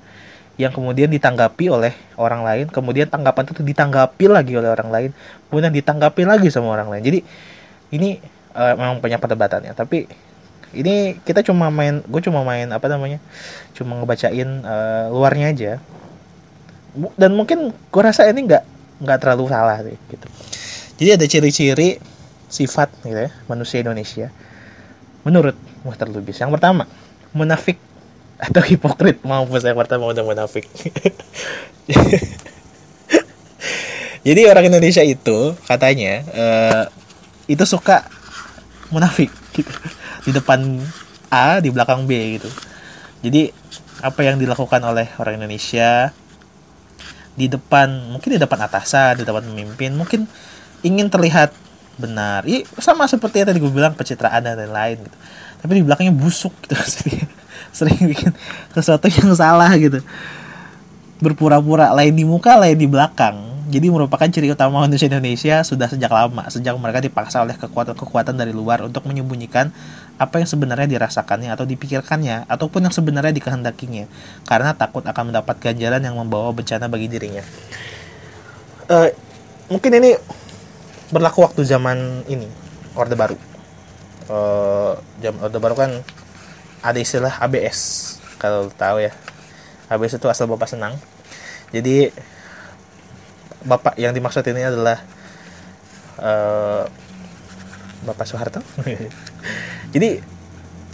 yang 0.60 0.76
kemudian 0.76 1.08
ditanggapi 1.08 1.72
oleh 1.72 1.96
orang 2.20 2.44
lain, 2.44 2.66
kemudian 2.68 3.08
tanggapan 3.08 3.48
itu 3.48 3.64
ditanggapi 3.64 4.24
lagi 4.28 4.52
oleh 4.60 4.68
orang 4.68 4.92
lain, 4.92 5.10
kemudian 5.48 5.72
ditanggapi 5.72 6.22
lagi 6.28 6.52
sama 6.52 6.76
orang 6.76 6.92
lain. 6.92 7.02
Jadi 7.02 7.18
ini 7.96 8.20
uh, 8.52 8.74
memang 8.76 9.00
banyak 9.00 9.16
perdebatannya. 9.16 9.72
Tapi 9.72 10.04
ini 10.76 11.18
kita 11.26 11.42
cuma 11.42 11.68
main, 11.68 12.04
gue 12.04 12.22
cuma 12.22 12.46
main 12.46 12.68
apa 12.70 12.86
namanya, 12.86 13.18
cuma 13.74 13.98
ngebacain 13.98 14.62
uh, 14.62 15.10
luarnya 15.10 15.46
aja. 15.50 15.72
Dan 17.14 17.38
mungkin 17.38 17.70
gue 17.70 18.02
rasa 18.02 18.26
ini 18.26 18.46
nggak 18.46 18.64
nggak 19.00 19.18
terlalu 19.22 19.44
salah 19.48 19.78
sih 19.82 19.96
gitu. 20.10 20.26
Jadi 21.00 21.10
ada 21.16 21.26
ciri-ciri 21.26 21.88
sifat 22.50 22.90
gitu 23.06 23.14
ya 23.14 23.30
manusia 23.46 23.78
Indonesia 23.78 24.26
menurut 25.22 25.54
Muhtar 25.86 26.10
Lubis. 26.10 26.42
Yang 26.42 26.58
pertama, 26.58 26.90
munafik 27.30 27.78
atau 28.40 28.64
hipokrit 28.64 29.20
mampus 29.20 29.68
yang 29.68 29.76
pertama 29.76 30.08
udah 30.08 30.24
munafik 30.24 30.64
jadi 34.26 34.40
orang 34.48 34.72
Indonesia 34.72 35.04
itu 35.04 35.52
katanya 35.68 36.24
uh, 36.32 36.84
itu 37.44 37.60
suka 37.68 38.08
munafik 38.88 39.28
gitu 39.52 39.68
di 40.24 40.30
depan 40.30 40.80
A 41.30 41.62
di 41.62 41.70
belakang 41.70 42.04
B 42.04 42.40
gitu. 42.40 42.50
Jadi 43.20 43.52
apa 44.00 44.20
yang 44.24 44.40
dilakukan 44.40 44.80
oleh 44.80 45.12
orang 45.20 45.36
Indonesia 45.36 46.12
di 47.36 47.46
depan 47.48 48.10
mungkin 48.10 48.36
di 48.36 48.40
depan 48.40 48.58
atasan 48.64 49.20
di 49.20 49.24
depan 49.24 49.44
pemimpin 49.44 49.92
mungkin 49.96 50.24
ingin 50.80 51.08
terlihat 51.12 51.52
benar. 52.00 52.44
Iya 52.48 52.64
sama 52.80 53.04
seperti 53.04 53.44
yang 53.44 53.48
tadi 53.52 53.60
gue 53.60 53.72
bilang 53.72 53.92
pencitraan 53.92 54.40
dan 54.44 54.56
lain-lain 54.56 55.04
gitu. 55.04 55.16
Tapi 55.60 55.72
di 55.76 55.82
belakangnya 55.84 56.14
busuk 56.16 56.52
gitu. 56.64 56.76
Sering 57.76 58.00
bikin 58.08 58.32
sesuatu 58.72 59.06
yang 59.06 59.30
salah 59.36 59.70
gitu. 59.76 60.00
Berpura-pura 61.20 61.92
lain 61.92 62.16
di 62.16 62.24
muka 62.24 62.56
lain 62.56 62.80
di 62.80 62.88
belakang 62.88 63.49
jadi 63.70 63.86
merupakan 63.86 64.26
ciri 64.26 64.50
utama 64.50 64.82
manusia 64.82 65.06
Indonesia 65.06 65.62
sudah 65.62 65.86
sejak 65.86 66.10
lama 66.10 66.50
sejak 66.50 66.74
mereka 66.74 66.98
dipaksa 66.98 67.46
oleh 67.46 67.54
kekuatan-kekuatan 67.54 68.34
dari 68.34 68.50
luar 68.50 68.82
untuk 68.82 69.06
menyembunyikan 69.06 69.70
apa 70.18 70.42
yang 70.42 70.48
sebenarnya 70.50 70.90
dirasakannya 70.90 71.54
atau 71.54 71.64
dipikirkannya 71.64 72.50
ataupun 72.50 72.90
yang 72.90 72.94
sebenarnya 72.94 73.30
dikehendakinya 73.30 74.10
karena 74.44 74.74
takut 74.74 75.06
akan 75.06 75.32
mendapat 75.32 75.56
ganjaran 75.62 76.02
yang 76.02 76.18
membawa 76.18 76.50
bencana 76.50 76.90
bagi 76.90 77.06
dirinya. 77.06 77.46
Uh, 78.90 79.08
mungkin 79.70 79.94
ini 80.02 80.18
berlaku 81.14 81.46
waktu 81.46 81.62
zaman 81.62 82.26
ini 82.26 82.50
Orde 82.98 83.14
Baru. 83.14 83.38
Uh, 84.26 84.98
jam 85.22 85.38
Orde 85.38 85.62
Baru 85.62 85.78
kan 85.78 86.02
ada 86.82 86.98
istilah 86.98 87.38
ABS 87.38 88.18
kalau 88.42 88.66
tahu 88.74 89.06
ya. 89.06 89.14
ABS 89.86 90.18
itu 90.18 90.26
asal 90.26 90.50
bapak 90.50 90.68
senang. 90.68 90.98
Jadi 91.70 92.10
bapak 93.64 93.96
yang 94.00 94.12
dimaksud 94.16 94.44
ini 94.48 94.64
adalah 94.64 94.98
uh, 96.20 96.84
bapak 98.04 98.24
Soeharto. 98.24 98.60
Jadi 99.94 100.20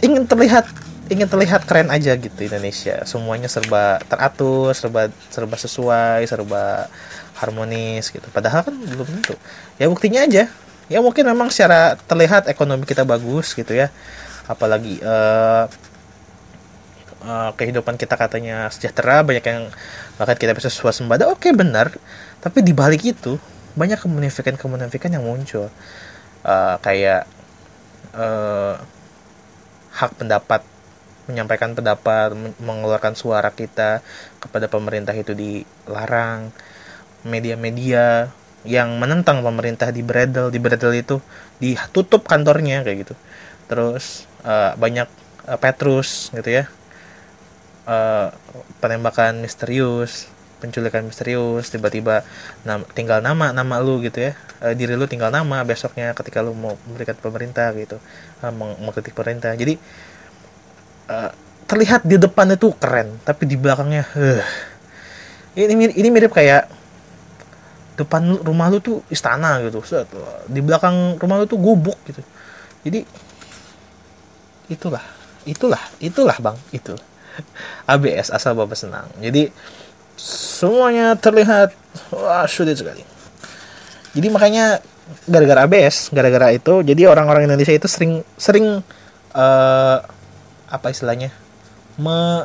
ingin 0.03 0.23
terlihat 0.27 0.67
ingin 1.07 1.27
terlihat 1.27 1.63
keren 1.63 1.87
aja 1.87 2.15
gitu 2.19 2.39
Indonesia. 2.43 3.03
Semuanya 3.07 3.47
serba 3.47 3.99
teratur 4.07 4.75
serba 4.75 5.07
serba 5.31 5.55
sesuai 5.55 6.27
serba 6.27 6.91
harmonis 7.39 8.11
gitu. 8.11 8.27
Padahal 8.33 8.67
kan 8.67 8.75
belum 8.75 9.07
tentu. 9.07 9.35
Ya 9.79 9.87
buktinya 9.87 10.27
aja. 10.27 10.51
Ya 10.87 10.99
mungkin 11.03 11.27
memang 11.27 11.51
secara 11.51 11.99
terlihat 12.07 12.47
ekonomi 12.47 12.83
kita 12.87 13.07
bagus 13.07 13.55
gitu 13.55 13.71
ya. 13.75 13.91
Apalagi 14.47 14.99
uh, 15.03 15.67
uh, 17.23 17.51
kehidupan 17.55 17.97
kita 17.97 18.19
katanya 18.19 18.69
sejahtera 18.69 19.25
banyak 19.25 19.45
yang 19.45 19.71
bahkan 20.17 20.37
kita 20.37 20.53
bisa 20.53 20.69
swasembada 20.69 21.29
oke 21.29 21.41
okay, 21.41 21.51
benar. 21.55 21.93
Tapi 22.43 22.61
di 22.61 22.73
balik 22.75 23.05
itu 23.05 23.37
banyak 23.77 23.97
kemunafikan 24.01 24.57
kemunafikan 24.57 25.13
yang 25.13 25.25
muncul. 25.25 25.69
Uh, 26.45 26.75
kayak 26.81 27.25
uh, 28.13 28.77
hak 29.93 30.11
pendapat 30.17 30.61
menyampaikan 31.27 31.75
pendapat 31.75 32.31
mengeluarkan 32.63 33.11
suara 33.17 33.51
kita 33.51 33.99
kepada 34.39 34.71
pemerintah 34.71 35.13
itu 35.17 35.35
dilarang. 35.35 36.53
Media-media 37.27 38.31
yang 38.63 38.95
menentang 38.99 39.43
pemerintah 39.43 39.91
di 39.91 40.05
Bredel 40.05 40.53
di 40.53 40.59
Bredel 40.61 41.03
itu 41.03 41.19
ditutup 41.59 42.23
kantornya 42.23 42.85
kayak 42.85 42.97
gitu. 43.03 43.15
Terus 43.67 44.23
uh, 44.47 44.77
banyak 44.79 45.09
uh, 45.49 45.59
Petrus 45.59 46.31
gitu 46.31 46.63
ya 46.63 46.65
uh, 47.87 48.29
penembakan 48.83 49.41
misterius 49.41 50.29
penculikan 50.57 51.05
misterius 51.05 51.69
tiba-tiba 51.69 52.25
nam 52.65 52.81
tinggal 52.97 53.21
nama 53.21 53.53
nama 53.53 53.77
lu 53.77 54.01
gitu 54.01 54.29
ya. 54.29 54.31
Uh, 54.57 54.73
diri 54.73 54.97
lu 54.97 55.05
tinggal 55.05 55.29
nama 55.29 55.61
besoknya 55.63 56.11
ketika 56.17 56.41
lu 56.41 56.53
mau 56.57 56.75
memberikan 56.85 57.15
pemerintah 57.17 57.71
gitu 57.77 57.97
uh, 58.43 58.51
meng 58.51 58.75
mengkritik 58.83 59.13
pemerintah. 59.15 59.53
Jadi 59.53 59.77
uh, 61.09 61.31
terlihat 61.69 62.03
di 62.03 62.17
depan 62.19 62.53
itu 62.53 62.73
keren 62.75 63.21
tapi 63.23 63.45
di 63.45 63.55
belakangnya 63.55 64.03
uh, 64.17 64.43
ini 65.57 65.93
ini 65.93 66.07
mirip 66.09 66.33
kayak 66.33 66.69
depan 67.97 68.41
rumah 68.45 68.69
lu 68.69 68.77
tuh 68.77 69.01
istana 69.09 69.61
gitu. 69.65 69.81
Di 70.49 70.61
belakang 70.61 71.17
rumah 71.17 71.41
lu 71.41 71.45
tuh 71.49 71.57
gubuk 71.57 71.97
gitu. 72.05 72.21
Jadi 72.85 73.05
itulah 74.67 75.05
itulah 75.47 75.79
itulah 76.03 76.35
bang 76.43 76.57
itu 76.75 76.93
ABS 77.93 78.33
asal 78.33 78.57
bapak 78.57 78.77
senang. 78.77 79.07
Jadi 79.21 79.49
semuanya 80.17 81.13
terlihat 81.17 81.73
wah 82.09 82.45
sulit 82.49 82.77
sekali. 82.77 83.05
Jadi 84.17 84.27
makanya 84.33 84.81
gara-gara 85.29 85.63
ABS 85.63 86.11
gara-gara 86.11 86.51
itu 86.51 86.83
jadi 86.83 87.07
orang-orang 87.07 87.47
Indonesia 87.47 87.71
itu 87.71 87.87
sering 87.87 88.25
sering 88.35 88.83
uh, 89.31 89.97
apa 90.67 90.87
istilahnya 90.91 91.31
me, 91.95 92.43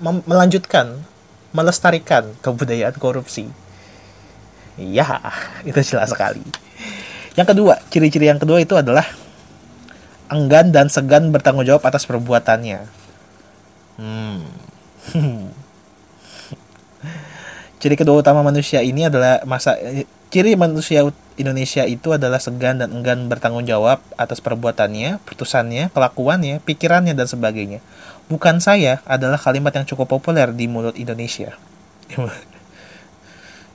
me, 0.00 0.24
melanjutkan 0.24 0.96
melestarikan 1.50 2.30
kebudayaan 2.40 2.96
korupsi. 2.96 3.50
Ya 4.80 5.20
itu 5.66 5.76
jelas 5.82 6.14
sekali. 6.14 6.40
Yang 7.36 7.56
kedua 7.56 7.74
ciri-ciri 7.90 8.30
yang 8.30 8.40
kedua 8.40 8.62
itu 8.62 8.78
adalah 8.78 9.04
enggan 10.30 10.70
dan 10.70 10.86
segan 10.86 11.34
bertanggung 11.34 11.66
jawab 11.66 11.82
atas 11.84 12.06
perbuatannya. 12.06 12.99
Hmm. 14.00 14.40
ciri 17.80 17.96
kedua 17.96 18.20
utama 18.20 18.40
manusia 18.40 18.80
ini 18.80 19.08
adalah 19.08 19.40
masa 19.44 19.76
ciri 20.32 20.56
manusia 20.56 21.04
Indonesia 21.36 21.84
itu 21.84 22.12
adalah 22.12 22.40
segan 22.40 22.80
dan 22.80 22.92
enggan 22.92 23.28
bertanggung 23.28 23.64
jawab 23.64 24.00
atas 24.20 24.40
perbuatannya, 24.44 25.20
putusannya, 25.24 25.88
kelakuannya, 25.92 26.60
pikirannya 26.64 27.16
dan 27.16 27.24
sebagainya. 27.28 27.80
Bukan 28.28 28.60
saya 28.60 29.00
adalah 29.08 29.40
kalimat 29.40 29.72
yang 29.72 29.88
cukup 29.88 30.20
populer 30.20 30.52
di 30.52 30.68
mulut 30.68 30.96
Indonesia. 30.96 31.56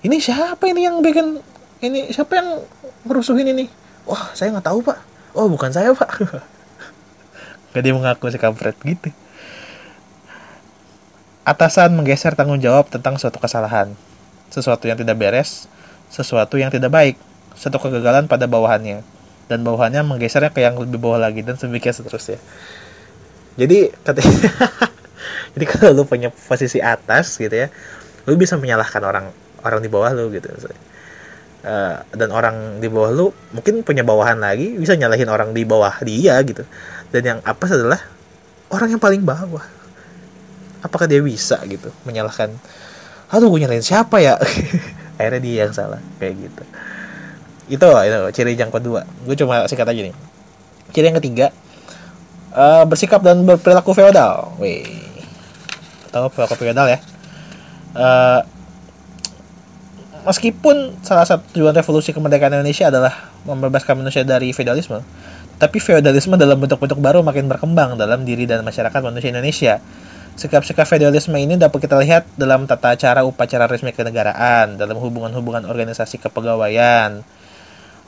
ini 0.05 0.17
siapa 0.21 0.61
ini 0.69 0.85
yang 0.85 1.01
bikin 1.01 1.41
ini 1.81 2.13
siapa 2.13 2.37
yang 2.37 2.61
merusuhin 3.05 3.49
ini? 3.49 3.65
Wah, 4.05 4.33
saya 4.37 4.53
nggak 4.53 4.69
tahu 4.69 4.85
pak 4.85 5.15
oh 5.35 5.51
bukan 5.51 5.69
saya 5.69 5.91
pak 5.91 6.09
gak 7.75 7.83
dia 7.83 7.91
mengaku 7.91 8.31
si 8.31 8.39
kampret 8.39 8.79
gitu 8.81 9.11
atasan 11.45 11.93
menggeser 11.93 12.33
tanggung 12.33 12.57
jawab 12.57 12.89
tentang 12.89 13.21
suatu 13.21 13.37
kesalahan. 13.37 13.93
Sesuatu 14.49 14.89
yang 14.89 14.97
tidak 14.97 15.15
beres 15.15 15.69
sesuatu 16.05 16.55
yang 16.55 16.69
tidak 16.69 16.93
baik 16.93 17.15
satu 17.57 17.77
kegagalan 17.77 18.25
pada 18.25 18.49
bawahannya. 18.49 19.05
Dan 19.45 19.61
bawahannya 19.61 20.01
menggesernya 20.01 20.49
ke 20.49 20.65
yang 20.65 20.73
lebih 20.75 20.97
bawah 20.97 21.21
lagi 21.21 21.45
dan 21.45 21.53
sebagian 21.53 21.93
seterusnya. 21.93 22.41
Jadi 23.55 23.93
katanya 24.01 24.35
jadi 25.55 25.65
kalau 25.69 26.01
lu 26.01 26.03
punya 26.03 26.33
posisi 26.33 26.83
atas 26.83 27.39
gitu 27.39 27.55
ya 27.55 27.71
lu 28.25 28.35
bisa 28.35 28.59
menyalahkan 28.59 28.99
orang 29.05 29.31
orang 29.63 29.79
di 29.79 29.87
bawah 29.87 30.11
lu 30.11 30.27
gitu 30.33 30.51
uh, 30.51 32.03
dan 32.09 32.29
orang 32.33 32.81
di 32.81 32.89
bawah 32.89 33.13
lu 33.13 33.25
mungkin 33.53 33.85
punya 33.85 34.01
bawahan 34.03 34.41
lagi 34.41 34.75
bisa 34.75 34.97
nyalahin 34.97 35.29
orang 35.29 35.53
di 35.53 35.63
bawah 35.63 35.93
dia 36.01 36.41
gitu. 36.43 36.65
Dan 37.13 37.21
yang 37.23 37.39
apa 37.45 37.69
adalah 37.69 38.01
orang 38.73 38.97
yang 38.97 39.01
paling 39.01 39.21
bawah 39.23 39.84
apakah 40.85 41.09
dia 41.09 41.19
bisa 41.19 41.57
gitu 41.65 41.89
menyalahkan 42.05 42.53
aduh 43.33 43.49
gue 43.49 43.65
nyalain 43.65 43.81
siapa 43.81 44.21
ya? 44.21 44.37
Akhirnya 45.17 45.41
dia 45.41 45.55
yang 45.65 45.73
salah 45.73 45.97
kayak 46.21 46.45
gitu. 46.45 46.63
Itu 47.71 47.87
itu 47.89 48.19
ciri 48.37 48.53
yang 48.53 48.69
kedua. 48.69 49.01
Gue 49.25 49.33
cuma 49.33 49.65
singkat 49.65 49.89
aja 49.89 50.01
nih. 50.05 50.15
Ciri 50.93 51.09
yang 51.09 51.17
ketiga 51.17 51.49
uh, 52.53 52.85
bersikap 52.85 53.25
dan 53.25 53.41
berperilaku 53.41 53.97
feodal. 53.97 54.53
Wih. 54.61 54.85
Tahu 56.13 56.29
perilaku 56.29 56.55
feodal 56.59 56.85
ya? 56.93 56.99
Uh, 57.95 58.45
meskipun 60.29 60.93
salah 61.01 61.25
satu 61.25 61.45
tujuan 61.55 61.73
revolusi 61.73 62.13
kemerdekaan 62.13 62.53
Indonesia 62.53 62.91
adalah 62.93 63.33
membebaskan 63.47 64.01
manusia 64.01 64.21
dari 64.21 64.51
feodalisme 64.51 64.99
tapi 65.55 65.79
feodalisme 65.79 66.35
dalam 66.35 66.59
bentuk-bentuk 66.59 66.99
baru 66.99 67.23
makin 67.23 67.47
berkembang 67.47 67.95
dalam 67.95 68.27
diri 68.27 68.43
dan 68.43 68.59
masyarakat 68.65 68.99
manusia 68.99 69.31
Indonesia 69.31 69.79
Sikap-sikap 70.35 70.83
feodalisme 70.83 71.39
ini 71.39 71.55
dapat 71.55 71.87
kita 71.87 71.95
lihat 71.95 72.27
dalam 72.35 72.67
tata 72.67 72.91
cara 72.99 73.23
upacara 73.23 73.71
resmi 73.71 73.95
kenegaraan, 73.95 74.75
dalam 74.75 74.99
hubungan-hubungan 74.99 75.63
organisasi 75.63 76.19
kepegawaian, 76.19 77.23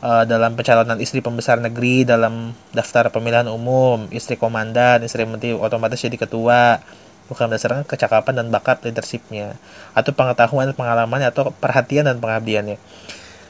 uh, 0.04 0.28
dalam 0.28 0.52
pencalonan 0.60 1.00
istri 1.00 1.24
pembesar 1.24 1.64
negeri, 1.64 2.04
dalam 2.04 2.52
daftar 2.76 3.08
pemilihan 3.16 3.48
umum, 3.48 4.12
istri 4.12 4.36
komandan, 4.36 5.08
istri 5.08 5.24
menteri 5.24 5.56
otomatis 5.56 6.04
jadi 6.04 6.20
ketua, 6.20 6.84
bukan 7.32 7.48
berdasarkan 7.48 7.88
kecakapan 7.88 8.44
dan 8.44 8.52
bakat 8.52 8.84
leadershipnya, 8.84 9.56
atau 9.96 10.12
pengetahuan, 10.12 10.76
pengalaman, 10.76 11.24
atau 11.24 11.56
perhatian 11.56 12.12
dan 12.12 12.20
pengabdiannya. 12.20 12.76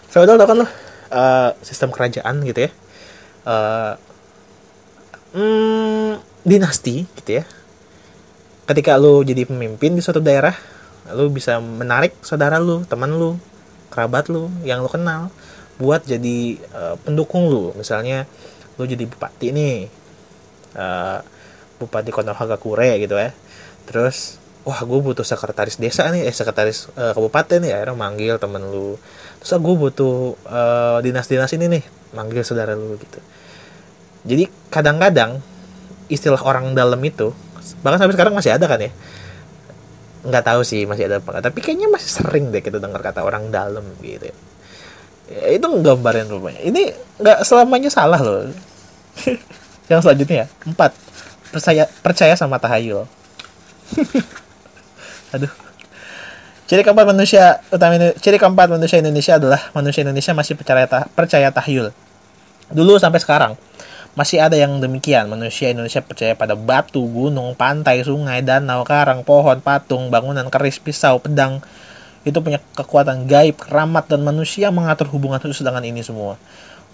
Feodal 0.06 0.38
kan 0.38 0.70
uh, 1.10 1.50
sistem 1.66 1.90
kerajaan 1.90 2.46
gitu 2.46 2.70
ya, 2.70 2.72
uh, 3.50 3.98
hmm, 5.34 6.22
dinasti 6.46 7.10
gitu 7.18 7.42
ya, 7.42 7.44
ketika 8.68 9.00
lu 9.00 9.24
jadi 9.24 9.48
pemimpin 9.48 9.96
di 9.96 10.04
suatu 10.04 10.20
daerah 10.20 10.54
lu 11.16 11.32
bisa 11.32 11.64
menarik 11.64 12.20
saudara 12.20 12.60
lu 12.60 12.84
teman 12.84 13.16
lu 13.16 13.40
kerabat 13.88 14.28
lu 14.28 14.52
yang 14.68 14.84
lu 14.84 14.92
kenal 14.92 15.32
buat 15.78 16.04
jadi 16.04 16.58
uh, 16.74 16.96
pendukung 17.02 17.48
lu. 17.48 17.72
Misalnya 17.78 18.28
lu 18.76 18.84
jadi 18.86 19.08
bupati 19.08 19.54
nih 19.54 19.88
uh, 20.76 21.24
bupati 21.80 22.12
Konohagakure 22.12 22.98
gitu 23.00 23.16
ya. 23.16 23.32
Terus 23.88 24.42
wah 24.68 24.84
gue 24.84 25.00
butuh 25.00 25.24
sekretaris 25.24 25.80
desa 25.80 26.12
nih 26.12 26.28
eh 26.28 26.36
sekretaris 26.36 26.92
uh, 26.98 27.14
kabupaten 27.16 27.62
nih. 27.62 27.72
Akhirnya 27.72 27.96
manggil 27.96 28.36
temen 28.42 28.62
lu. 28.68 29.00
Terus 29.40 29.54
gue 29.56 29.76
butuh 29.78 30.36
uh, 30.50 30.98
dinas-dinas 31.00 31.54
ini 31.56 31.66
nih 31.80 31.84
manggil 32.18 32.44
saudara 32.44 32.76
lu 32.76 32.98
gitu. 33.00 33.22
Jadi 34.28 34.50
kadang-kadang 34.68 35.40
istilah 36.12 36.42
orang 36.44 36.76
dalam 36.76 37.00
itu 37.06 37.32
bahkan 37.82 38.02
sampai 38.02 38.16
sekarang 38.16 38.34
masih 38.34 38.52
ada 38.54 38.66
kan 38.66 38.80
ya? 38.82 38.92
Nggak 40.28 40.44
tahu 40.44 40.62
sih 40.66 40.84
masih 40.84 41.08
ada 41.08 41.24
apa 41.24 41.40
tapi 41.40 41.64
kayaknya 41.64 41.88
masih 41.88 42.10
sering 42.22 42.52
deh 42.52 42.62
kita 42.62 42.82
dengar 42.82 43.00
kata 43.00 43.24
orang 43.24 43.48
dalam 43.54 43.86
gitu 44.04 44.28
ya, 44.28 44.36
ya 45.32 45.58
itu 45.58 45.66
gambarin 45.66 46.28
rupanya. 46.28 46.62
Ini 46.62 46.92
nggak 47.22 47.46
selamanya 47.48 47.90
salah 47.92 48.20
loh. 48.20 48.50
Yang 49.92 50.02
selanjutnya 50.04 50.38
ya 50.44 50.48
empat. 50.68 50.92
Percaya 51.48 51.88
percaya 52.04 52.36
sama 52.36 52.60
tahayul 52.60 53.08
aduh. 55.34 55.54
Ciri 56.68 56.84
keempat 56.84 57.08
manusia 57.08 57.64
utama 57.72 57.96
ciri 58.20 58.36
keempat 58.36 58.68
manusia 58.68 59.00
Indonesia 59.00 59.40
adalah 59.40 59.72
manusia 59.72 60.04
Indonesia 60.04 60.36
masih 60.36 60.60
percaya 60.60 60.84
percaya 61.16 61.48
tahayul 61.48 61.96
dulu 62.72 63.00
sampai 63.00 63.24
sekarang 63.24 63.56
masih 64.18 64.42
ada 64.42 64.58
yang 64.58 64.82
demikian. 64.82 65.30
Manusia 65.30 65.70
Indonesia 65.70 66.02
percaya 66.02 66.34
pada 66.34 66.58
batu, 66.58 67.06
gunung, 67.06 67.54
pantai, 67.54 68.02
sungai, 68.02 68.42
danau, 68.42 68.82
karang, 68.82 69.22
pohon, 69.22 69.62
patung, 69.62 70.10
bangunan, 70.10 70.50
keris, 70.50 70.82
pisau, 70.82 71.22
pedang. 71.22 71.62
Itu 72.26 72.42
punya 72.42 72.58
kekuatan 72.74 73.30
gaib, 73.30 73.62
keramat, 73.62 74.10
dan 74.10 74.26
manusia 74.26 74.74
mengatur 74.74 75.06
hubungan 75.14 75.38
khusus 75.38 75.62
dengan 75.62 75.86
ini 75.86 76.02
semua. 76.02 76.42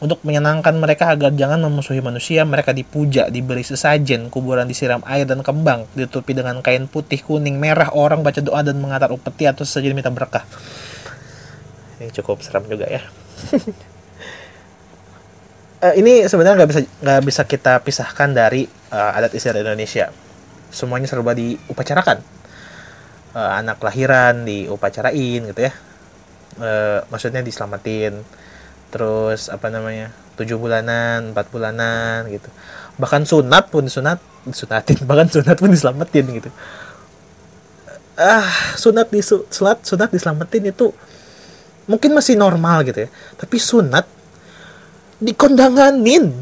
Untuk 0.03 0.19
menyenangkan 0.27 0.75
mereka 0.75 1.15
agar 1.15 1.31
jangan 1.31 1.63
memusuhi 1.63 2.03
manusia, 2.03 2.43
mereka 2.43 2.75
dipuja, 2.75 3.31
diberi 3.31 3.63
sesajen, 3.63 4.27
kuburan 4.27 4.67
disiram 4.67 4.99
air 5.07 5.23
dan 5.23 5.39
kembang, 5.39 5.87
ditutupi 5.95 6.35
dengan 6.35 6.59
kain 6.59 6.91
putih, 6.91 7.23
kuning, 7.23 7.55
merah, 7.55 7.87
orang 7.95 8.19
baca 8.19 8.43
doa 8.43 8.59
dan 8.67 8.83
mengantar 8.83 9.15
upeti 9.15 9.47
atau 9.47 9.63
sesajen 9.63 9.95
minta 9.95 10.11
berkah. 10.11 10.43
Ini 12.03 12.11
cukup 12.19 12.43
seram 12.43 12.67
juga 12.67 12.83
ya. 12.83 12.99
uh, 15.83 15.93
ini 15.99 16.23
sebenarnya 16.23 16.63
nggak 16.63 16.69
bisa 16.71 16.81
nggak 17.03 17.21
bisa 17.27 17.41
kita 17.43 17.73
pisahkan 17.83 18.29
dari 18.31 18.63
uh, 18.95 19.17
adat 19.19 19.35
istiadat 19.35 19.67
Indonesia. 19.67 20.07
Semuanya 20.71 21.11
serba 21.11 21.35
diupacarakan. 21.35 22.23
Uh, 23.33 23.51
anak 23.59 23.81
lahiran 23.83 24.47
diupacarain 24.47 25.41
gitu 25.51 25.61
ya. 25.61 25.73
Uh, 26.57 27.03
maksudnya 27.11 27.43
diselamatin. 27.43 28.23
Terus 28.89 29.51
apa 29.51 29.67
namanya? 29.67 30.23
tujuh 30.33 30.57
bulanan, 30.57 31.29
empat 31.33 31.53
bulanan 31.53 32.25
gitu. 32.29 32.49
Bahkan 32.97 33.25
sunat 33.25 33.69
pun 33.69 33.85
disunat, 33.85 34.17
disunatin, 34.45 34.97
bahkan 35.09 35.29
sunat 35.29 35.57
pun 35.61 35.69
diselamatin 35.69 36.25
gitu. 36.41 36.49
Ah, 38.17 38.45
sunat 38.77 39.09
di 39.09 39.25
sunat 39.25 39.81
sunat 39.81 40.09
diselamatin 40.13 40.69
itu 40.69 40.93
mungkin 41.89 42.13
masih 42.13 42.37
normal 42.37 42.85
gitu 42.85 43.05
ya. 43.05 43.09
Tapi 43.37 43.57
sunat 43.57 44.05
dikondanganin. 45.23 46.35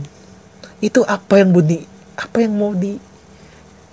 Itu 0.82 1.06
apa 1.06 1.38
yang 1.38 1.54
budi 1.54 1.86
apa 2.17 2.41
yang 2.41 2.54
mau 2.58 2.74
di 2.74 2.98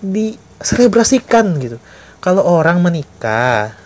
diselebrasikan 0.01 1.61
gitu. 1.61 1.77
Kalau 2.25 2.43
orang 2.43 2.81
menikah 2.81 3.77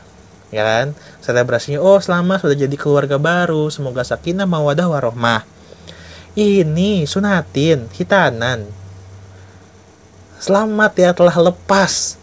ya 0.54 0.62
kan? 0.62 0.86
Selebrasinya 1.18 1.82
oh 1.82 1.98
selama 1.98 2.38
sudah 2.38 2.54
jadi 2.54 2.76
keluarga 2.78 3.18
baru 3.18 3.66
semoga 3.68 4.06
sakinah 4.06 4.46
mawadah 4.46 4.86
warohmah. 4.86 5.42
Ini 6.32 7.04
sunatin 7.04 7.90
hitanan. 7.92 8.64
Selamat 10.40 10.92
ya 10.96 11.10
telah 11.12 11.36
lepas. 11.38 12.16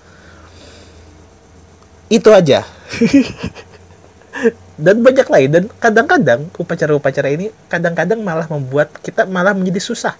Itu 2.09 2.33
aja 2.33 2.65
dan 4.79 5.03
banyak 5.03 5.27
lain 5.27 5.49
dan 5.51 5.63
kadang-kadang 5.83 6.47
upacara-upacara 6.55 7.27
ini 7.35 7.51
kadang-kadang 7.67 8.23
malah 8.23 8.47
membuat 8.47 8.87
kita 9.03 9.27
malah 9.27 9.51
menjadi 9.51 9.83
susah 9.83 10.15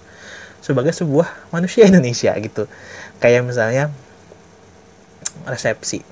sebagai 0.60 0.92
sebuah 0.92 1.48
manusia 1.48 1.86
Indonesia 1.90 2.36
gitu. 2.36 2.68
Kayak 3.18 3.48
misalnya 3.48 3.88
resepsi. 5.48 6.04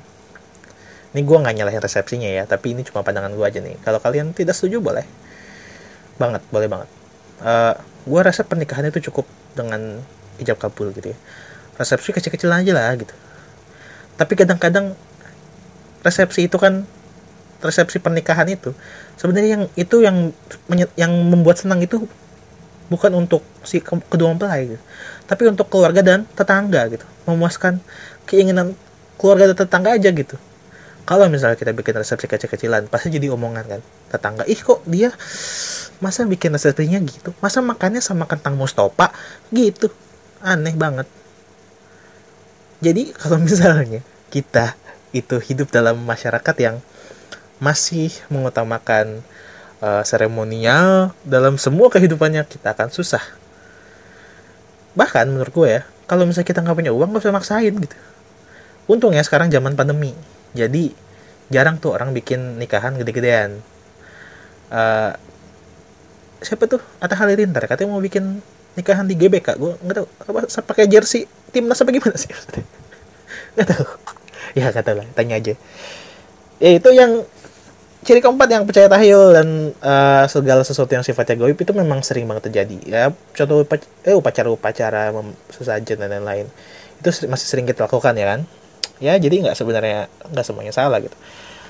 Ini 1.12 1.20
gue 1.24 1.36
nggak 1.36 1.54
nyalahin 1.60 1.80
resepsinya 1.84 2.28
ya 2.28 2.48
tapi 2.48 2.72
ini 2.72 2.84
cuma 2.88 3.04
pandangan 3.04 3.36
gue 3.36 3.44
aja 3.44 3.60
nih. 3.60 3.76
Kalau 3.84 4.00
kalian 4.00 4.32
tidak 4.32 4.56
setuju 4.56 4.80
boleh. 4.80 5.04
Banget 6.16 6.40
boleh 6.48 6.68
banget. 6.72 6.88
Uh, 7.44 7.44
eh, 7.44 7.74
gue 8.08 8.20
rasa 8.24 8.48
pernikahan 8.48 8.88
itu 8.88 9.12
cukup 9.12 9.28
dengan 9.52 10.00
ijab 10.40 10.56
kabul 10.56 10.88
gitu 10.96 11.12
ya. 11.12 11.18
Resepsi 11.76 12.16
kecil-kecil 12.16 12.48
aja 12.48 12.72
lah 12.72 12.96
gitu. 12.96 13.12
Tapi 14.16 14.32
kadang-kadang 14.34 14.96
resepsi 16.00 16.48
itu 16.48 16.56
kan 16.56 16.88
resepsi 17.58 17.98
pernikahan 17.98 18.46
itu 18.46 18.70
sebenarnya 19.18 19.50
yang 19.58 19.64
itu 19.74 19.96
yang 20.02 20.16
yang 20.94 21.12
membuat 21.26 21.58
senang 21.58 21.82
itu 21.82 22.06
bukan 22.88 23.12
untuk 23.14 23.44
si 23.62 23.84
kedua 23.84 24.32
mempelai 24.32 24.74
gitu. 24.74 24.82
tapi 25.28 25.44
untuk 25.44 25.68
keluarga 25.68 26.00
dan 26.00 26.24
tetangga 26.32 26.88
gitu. 26.88 27.04
Memuaskan 27.28 27.84
keinginan 28.24 28.72
keluarga 29.20 29.52
dan 29.52 29.56
tetangga 29.60 29.92
aja 29.92 30.08
gitu. 30.08 30.40
Kalau 31.04 31.28
misalnya 31.28 31.56
kita 31.56 31.72
bikin 31.72 31.96
resepsi 31.96 32.28
kecil-kecilan 32.28 32.88
pasti 32.88 33.12
jadi 33.12 33.28
omongan 33.32 33.64
kan. 33.64 33.80
Tetangga 34.08 34.48
ih 34.48 34.56
kok 34.56 34.80
dia 34.88 35.12
masa 36.00 36.24
bikin 36.24 36.56
resepsinya 36.56 37.00
gitu? 37.04 37.36
Masa 37.44 37.60
makannya 37.60 38.00
sama 38.00 38.24
kentang 38.24 38.56
mustopa 38.56 39.12
gitu. 39.52 39.92
Aneh 40.40 40.72
banget. 40.72 41.04
Jadi 42.80 43.12
kalau 43.12 43.36
misalnya 43.44 44.00
kita 44.32 44.76
itu 45.12 45.40
hidup 45.40 45.72
dalam 45.72 46.00
masyarakat 46.04 46.56
yang 46.60 46.80
masih 47.58 48.14
mengutamakan 48.30 49.22
uh, 49.82 50.02
seremonial 50.06 51.14
dalam 51.26 51.58
semua 51.58 51.90
kehidupannya 51.90 52.46
kita 52.46 52.74
akan 52.74 52.90
susah. 52.90 53.22
Bahkan 54.94 55.30
menurut 55.30 55.52
gue 55.54 55.68
ya 55.68 55.82
kalau 56.08 56.24
misalnya 56.24 56.48
kita 56.48 56.64
nggak 56.64 56.76
punya 56.78 56.92
uang 56.94 57.10
gak 57.14 57.22
usah 57.26 57.34
maksain 57.34 57.74
gitu. 57.74 57.96
Untung 58.88 59.12
ya 59.12 59.22
sekarang 59.22 59.52
zaman 59.52 59.76
pandemi 59.76 60.16
jadi 60.56 60.90
jarang 61.52 61.80
tuh 61.80 61.96
orang 61.96 62.12
bikin 62.16 62.56
nikahan 62.56 62.96
gede-gedean. 62.96 63.60
Uh, 64.68 65.12
siapa 66.44 66.68
tuh? 66.68 66.80
Atta 67.02 67.16
Halilintar 67.18 67.64
katanya 67.66 67.92
mau 67.96 68.02
bikin 68.02 68.40
nikahan 68.78 69.04
di 69.04 69.18
GBK. 69.18 69.58
Gue 69.58 69.74
nggak 69.82 69.96
tahu 69.98 70.06
apa 70.28 70.38
pakai 70.64 70.86
jersey 70.86 71.26
timnas 71.50 71.80
apa 71.80 71.90
gimana 71.90 72.16
sih? 72.16 72.30
Nggak 73.58 73.68
tahu. 73.74 73.86
Ya 74.54 74.70
kata 74.70 74.94
lah 74.94 75.06
tanya 75.12 75.34
aja. 75.36 75.54
Ya 76.62 76.70
itu 76.78 76.90
yang 76.94 77.26
ciri 78.06 78.22
keempat 78.22 78.48
yang 78.48 78.62
percaya 78.64 78.86
tahayul 78.86 79.26
dan 79.34 79.48
uh, 79.82 80.24
segala 80.30 80.62
sesuatu 80.62 80.94
yang 80.94 81.02
sifatnya 81.02 81.34
goib 81.34 81.58
itu 81.58 81.72
memang 81.74 82.00
sering 82.00 82.30
banget 82.30 82.50
terjadi 82.50 82.78
ya 82.86 83.02
contoh 83.34 83.66
eh, 84.06 84.14
upacara-upacara 84.14 85.10
sesajen 85.50 85.98
dan 85.98 86.22
lain-lain 86.22 86.46
itu 87.02 87.10
masih 87.26 87.46
sering 87.46 87.66
kita 87.66 87.90
lakukan 87.90 88.14
ya 88.14 88.26
kan 88.36 88.40
ya 89.02 89.14
jadi 89.18 89.50
nggak 89.50 89.56
sebenarnya 89.58 90.06
nggak 90.30 90.46
semuanya 90.46 90.70
salah 90.70 91.02
gitu 91.02 91.14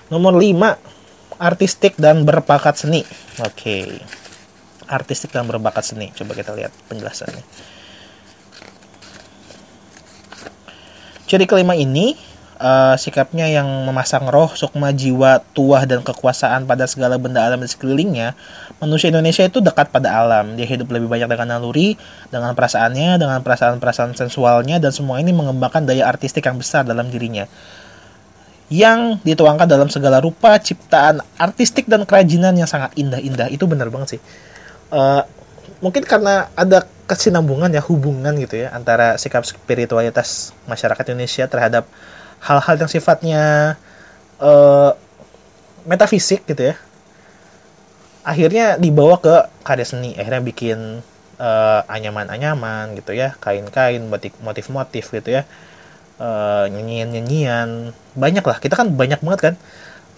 Nomor 0.08 0.40
5, 0.40 1.36
artistik 1.36 1.92
dan 2.00 2.24
berbakat 2.24 2.80
seni. 2.80 3.04
Oke. 3.44 4.00
Artistik 4.88 5.36
dan 5.36 5.44
berbakat 5.44 5.84
seni. 5.84 6.08
Coba 6.16 6.32
kita 6.32 6.56
lihat 6.56 6.72
penjelasannya. 6.88 7.44
Ciri 11.28 11.44
kelima 11.44 11.76
ini 11.76 12.16
uh, 12.58 12.94
sikapnya 12.98 13.48
yang 13.48 13.66
memasang 13.86 14.26
roh, 14.28 14.52
sukma 14.52 14.94
jiwa, 14.94 15.40
tuah 15.54 15.86
dan 15.88 16.04
kekuasaan 16.04 16.66
pada 16.66 16.84
segala 16.84 17.16
benda 17.16 17.42
alam 17.42 17.62
di 17.62 17.70
sekelilingnya. 17.70 18.34
Manusia 18.82 19.10
Indonesia 19.10 19.46
itu 19.46 19.58
dekat 19.58 19.90
pada 19.90 20.14
alam. 20.18 20.54
Dia 20.54 20.66
hidup 20.66 20.90
lebih 20.90 21.10
banyak 21.10 21.26
dengan 21.26 21.58
naluri, 21.58 21.98
dengan 22.30 22.52
perasaannya, 22.52 23.18
dengan 23.18 23.40
perasaan-perasaan 23.42 24.14
sensualnya 24.14 24.78
dan 24.78 24.92
semua 24.94 25.18
ini 25.18 25.34
mengembangkan 25.34 25.86
daya 25.86 26.06
artistik 26.06 26.46
yang 26.46 26.58
besar 26.58 26.84
dalam 26.86 27.08
dirinya 27.08 27.48
yang 28.68 29.16
dituangkan 29.24 29.64
dalam 29.64 29.88
segala 29.88 30.20
rupa 30.20 30.60
ciptaan 30.60 31.24
artistik 31.40 31.88
dan 31.88 32.04
kerajinan 32.04 32.52
yang 32.52 32.68
sangat 32.68 32.92
indah-indah 33.00 33.48
itu 33.48 33.64
benar 33.64 33.88
banget 33.88 34.16
sih 34.16 34.20
uh, 34.92 35.24
mungkin 35.80 36.04
karena 36.04 36.52
ada 36.52 36.84
kesinambungan 37.08 37.72
ya 37.72 37.80
hubungan 37.80 38.36
gitu 38.36 38.60
ya 38.60 38.68
antara 38.76 39.16
sikap 39.16 39.40
spiritualitas 39.48 40.52
masyarakat 40.68 41.04
Indonesia 41.08 41.48
terhadap 41.48 41.88
hal-hal 42.44 42.76
yang 42.78 42.90
sifatnya 42.90 43.74
uh, 44.38 44.94
metafisik 45.88 46.44
gitu 46.46 46.72
ya 46.72 46.76
akhirnya 48.28 48.76
dibawa 48.76 49.16
ke 49.16 49.34
karya 49.64 49.86
seni. 49.88 50.12
Akhirnya 50.12 50.44
bikin 50.44 51.00
uh, 51.40 51.80
anyaman-anyaman 51.88 52.92
gitu 53.00 53.16
ya 53.16 53.32
kain-kain 53.40 54.04
batik 54.12 54.36
motif-motif 54.44 55.08
gitu 55.08 55.40
ya 55.40 55.48
uh, 56.20 56.68
nyanyian-nyanyian. 56.68 57.96
Banyak 58.12 58.44
lah 58.44 58.60
kita 58.60 58.76
kan 58.76 58.92
banyak 58.92 59.24
banget 59.24 59.40
kan 59.40 59.54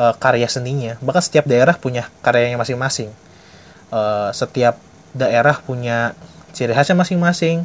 uh, 0.03 0.15
karya 0.19 0.51
seninya. 0.51 0.99
Bahkan 0.99 1.23
setiap 1.23 1.47
daerah 1.47 1.79
punya 1.79 2.11
karyanya 2.27 2.59
masing-masing. 2.59 3.15
Uh, 3.95 4.35
setiap 4.35 4.83
daerah 5.15 5.55
punya 5.63 6.19
ciri 6.51 6.75
khasnya 6.75 6.99
masing-masing. 6.99 7.63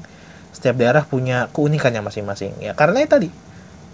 Setiap 0.53 0.78
daerah 0.78 1.01
punya 1.10 1.49
keunikannya 1.58 2.06
masing-masing. 2.06 2.53
Ya 2.62 2.78
karena 2.78 3.01
itu 3.01 3.10
tadi 3.10 3.30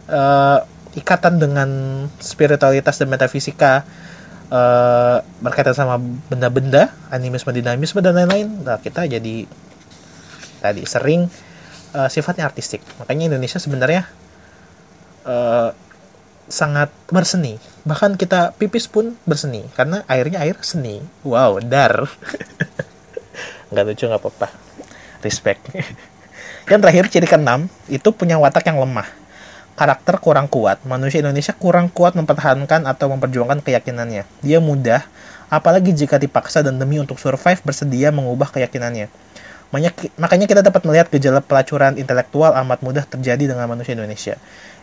uh, 0.10 0.64
ikatan 0.98 1.38
dengan 1.38 1.70
spiritualitas 2.18 3.00
dan 3.00 3.08
metafisika 3.08 3.86
uh, 4.50 5.22
berkaitan 5.44 5.76
sama 5.76 6.02
benda-benda 6.32 6.92
animisme 7.14 7.52
dinamisme 7.54 8.00
dan 8.00 8.18
lain-lain 8.18 8.66
nah 8.66 8.80
kita 8.80 9.06
jadi 9.08 9.46
tadi 10.62 10.82
sering 10.86 11.30
uh, 11.94 12.10
sifatnya 12.10 12.48
artistik 12.48 12.82
makanya 12.98 13.36
Indonesia 13.36 13.58
sebenarnya 13.62 14.08
uh, 15.26 15.72
sangat 16.52 16.92
berseni. 17.10 17.58
Bahkan 17.88 18.20
kita 18.20 18.54
pipis 18.60 18.86
pun 18.86 19.16
berseni 19.24 19.66
karena 19.74 20.04
airnya 20.06 20.44
air 20.44 20.60
seni. 20.62 21.02
Wow, 21.24 21.64
dar. 21.64 22.06
nggak 23.72 23.84
lucu 23.88 24.06
nggak 24.06 24.22
apa-apa. 24.22 24.48
Respect. 25.24 25.72
Yang 26.70 26.80
terakhir 26.84 27.06
ciri 27.10 27.28
keenam 27.28 27.72
itu 27.90 28.10
punya 28.14 28.38
watak 28.38 28.70
yang 28.70 28.78
lemah. 28.78 29.08
Karakter 29.74 30.20
kurang 30.22 30.52
kuat. 30.52 30.84
Manusia 30.86 31.24
Indonesia 31.24 31.56
kurang 31.56 31.90
kuat 31.90 32.14
mempertahankan 32.14 32.86
atau 32.86 33.10
memperjuangkan 33.12 33.64
keyakinannya. 33.66 34.24
Dia 34.44 34.60
mudah, 34.62 35.04
apalagi 35.50 35.96
jika 35.96 36.22
dipaksa 36.22 36.62
dan 36.62 36.78
demi 36.78 37.02
untuk 37.02 37.18
survive 37.18 37.60
bersedia 37.64 38.14
mengubah 38.14 38.52
keyakinannya. 38.54 39.08
Makanya 40.20 40.46
kita 40.52 40.62
dapat 40.62 40.84
melihat 40.84 41.08
gejala 41.08 41.40
pelacuran 41.40 41.96
intelektual 41.96 42.52
amat 42.60 42.84
mudah 42.84 43.08
terjadi 43.08 43.56
dengan 43.56 43.72
manusia 43.72 43.96
Indonesia 43.96 44.36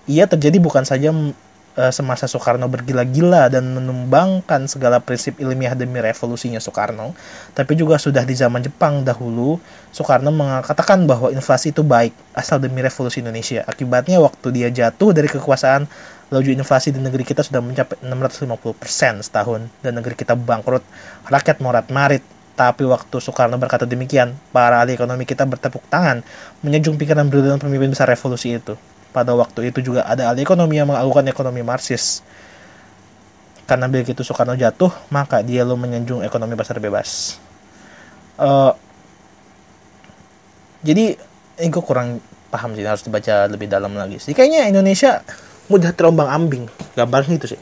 ia 0.09 0.25
terjadi 0.25 0.57
bukan 0.59 0.89
saja 0.89 1.13
semasa 1.95 2.27
Soekarno 2.27 2.67
bergila-gila 2.67 3.47
dan 3.47 3.71
menumbangkan 3.71 4.67
segala 4.67 4.99
prinsip 4.99 5.39
ilmiah 5.39 5.79
demi 5.79 6.03
revolusinya 6.03 6.59
Soekarno, 6.59 7.15
tapi 7.55 7.79
juga 7.79 8.03
sudah 8.03 8.27
di 8.27 8.35
zaman 8.35 8.67
Jepang 8.67 9.07
dahulu, 9.07 9.63
Soekarno 9.95 10.35
mengatakan 10.35 11.07
bahwa 11.07 11.31
inflasi 11.31 11.71
itu 11.71 11.87
baik 11.87 12.11
asal 12.35 12.59
demi 12.59 12.83
revolusi 12.83 13.23
Indonesia. 13.23 13.63
Akibatnya 13.63 14.19
waktu 14.19 14.51
dia 14.51 14.69
jatuh 14.75 15.15
dari 15.15 15.31
kekuasaan, 15.31 15.87
laju 16.35 16.51
inflasi 16.51 16.91
di 16.91 16.99
negeri 16.99 17.23
kita 17.23 17.47
sudah 17.47 17.63
mencapai 17.63 18.03
650% 18.03 19.23
setahun 19.23 19.71
dan 19.79 19.93
negeri 19.95 20.19
kita 20.19 20.35
bangkrut, 20.35 20.83
rakyat 21.31 21.63
morat-marit, 21.63 22.27
tapi 22.59 22.83
waktu 22.91 23.23
Soekarno 23.23 23.55
berkata 23.55 23.87
demikian, 23.87 24.35
para 24.51 24.83
ahli 24.83 24.99
ekonomi 24.99 25.23
kita 25.23 25.47
bertepuk 25.47 25.87
tangan, 25.87 26.27
menyejung 26.67 26.99
pikiran 26.99 27.31
dan 27.31 27.63
pemimpin 27.63 27.95
besar 27.95 28.11
revolusi 28.11 28.59
itu 28.59 28.75
pada 29.11 29.33
waktu 29.33 29.73
itu 29.73 29.81
juga 29.93 30.05
ada 30.05 30.31
ahli 30.31 30.45
ekonomi 30.45 30.79
yang 30.79 30.89
mengagukan 30.89 31.25
ekonomi 31.29 31.65
Marxis. 31.65 32.21
Karena 33.69 33.85
begitu 33.85 34.25
Soekarno 34.25 34.57
jatuh, 34.57 34.89
maka 35.13 35.45
dia 35.45 35.61
lo 35.61 35.77
menyanjung 35.77 36.25
ekonomi 36.25 36.57
pasar 36.57 36.81
bebas. 36.81 37.37
Uh, 38.41 38.73
jadi 40.81 41.21
ini 41.59 41.69
gue 41.69 41.85
kurang 41.85 42.23
paham 42.49 42.73
sih 42.73 42.87
harus 42.87 43.05
dibaca 43.05 43.45
lebih 43.51 43.69
dalam 43.69 43.93
lagi 43.93 44.17
sih. 44.17 44.33
Kayaknya 44.33 44.73
Indonesia 44.73 45.21
mudah 45.69 45.93
terombang 45.93 46.33
ambing, 46.33 46.65
gambarnya 46.97 47.37
itu 47.37 47.57
sih. 47.57 47.61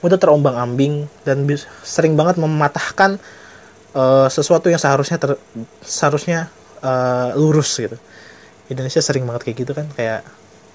Mudah 0.00 0.16
terombang 0.16 0.56
ambing 0.56 1.08
dan 1.28 1.44
sering 1.84 2.16
banget 2.16 2.40
mematahkan 2.40 3.20
uh, 3.92 4.28
sesuatu 4.32 4.72
yang 4.72 4.80
seharusnya 4.80 5.20
ter, 5.20 5.36
seharusnya 5.84 6.48
uh, 6.80 7.36
lurus 7.36 7.76
gitu. 7.76 8.00
Indonesia 8.72 9.04
sering 9.04 9.28
banget 9.28 9.44
kayak 9.44 9.56
gitu 9.60 9.72
kan, 9.76 9.86
kayak 9.92 10.24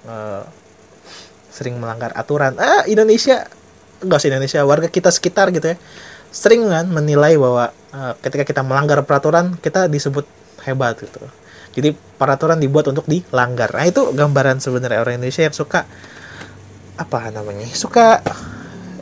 uh, 0.06 0.44
sering 1.50 1.76
melanggar 1.76 2.14
aturan. 2.14 2.56
Ah 2.56 2.86
Indonesia 2.86 3.44
enggak 4.00 4.18
sih 4.22 4.28
Indonesia 4.32 4.60
warga 4.64 4.88
kita 4.88 5.12
sekitar 5.12 5.52
gitu 5.52 5.74
ya 5.74 5.76
sering 6.30 6.62
kan 6.70 6.86
menilai 6.86 7.34
bahwa 7.34 7.74
uh, 7.90 8.14
ketika 8.22 8.46
kita 8.46 8.62
melanggar 8.62 9.02
peraturan 9.02 9.58
kita 9.58 9.90
disebut 9.90 10.24
hebat 10.62 10.94
gitu. 11.02 11.20
Jadi 11.70 11.94
peraturan 12.18 12.58
dibuat 12.58 12.90
untuk 12.90 13.06
dilanggar. 13.06 13.70
Nah 13.70 13.86
itu 13.86 14.10
gambaran 14.10 14.58
sebenarnya 14.58 15.02
orang 15.02 15.18
Indonesia 15.22 15.46
yang 15.46 15.54
suka 15.54 15.86
apa 16.98 17.32
namanya 17.32 17.66
suka 17.72 18.20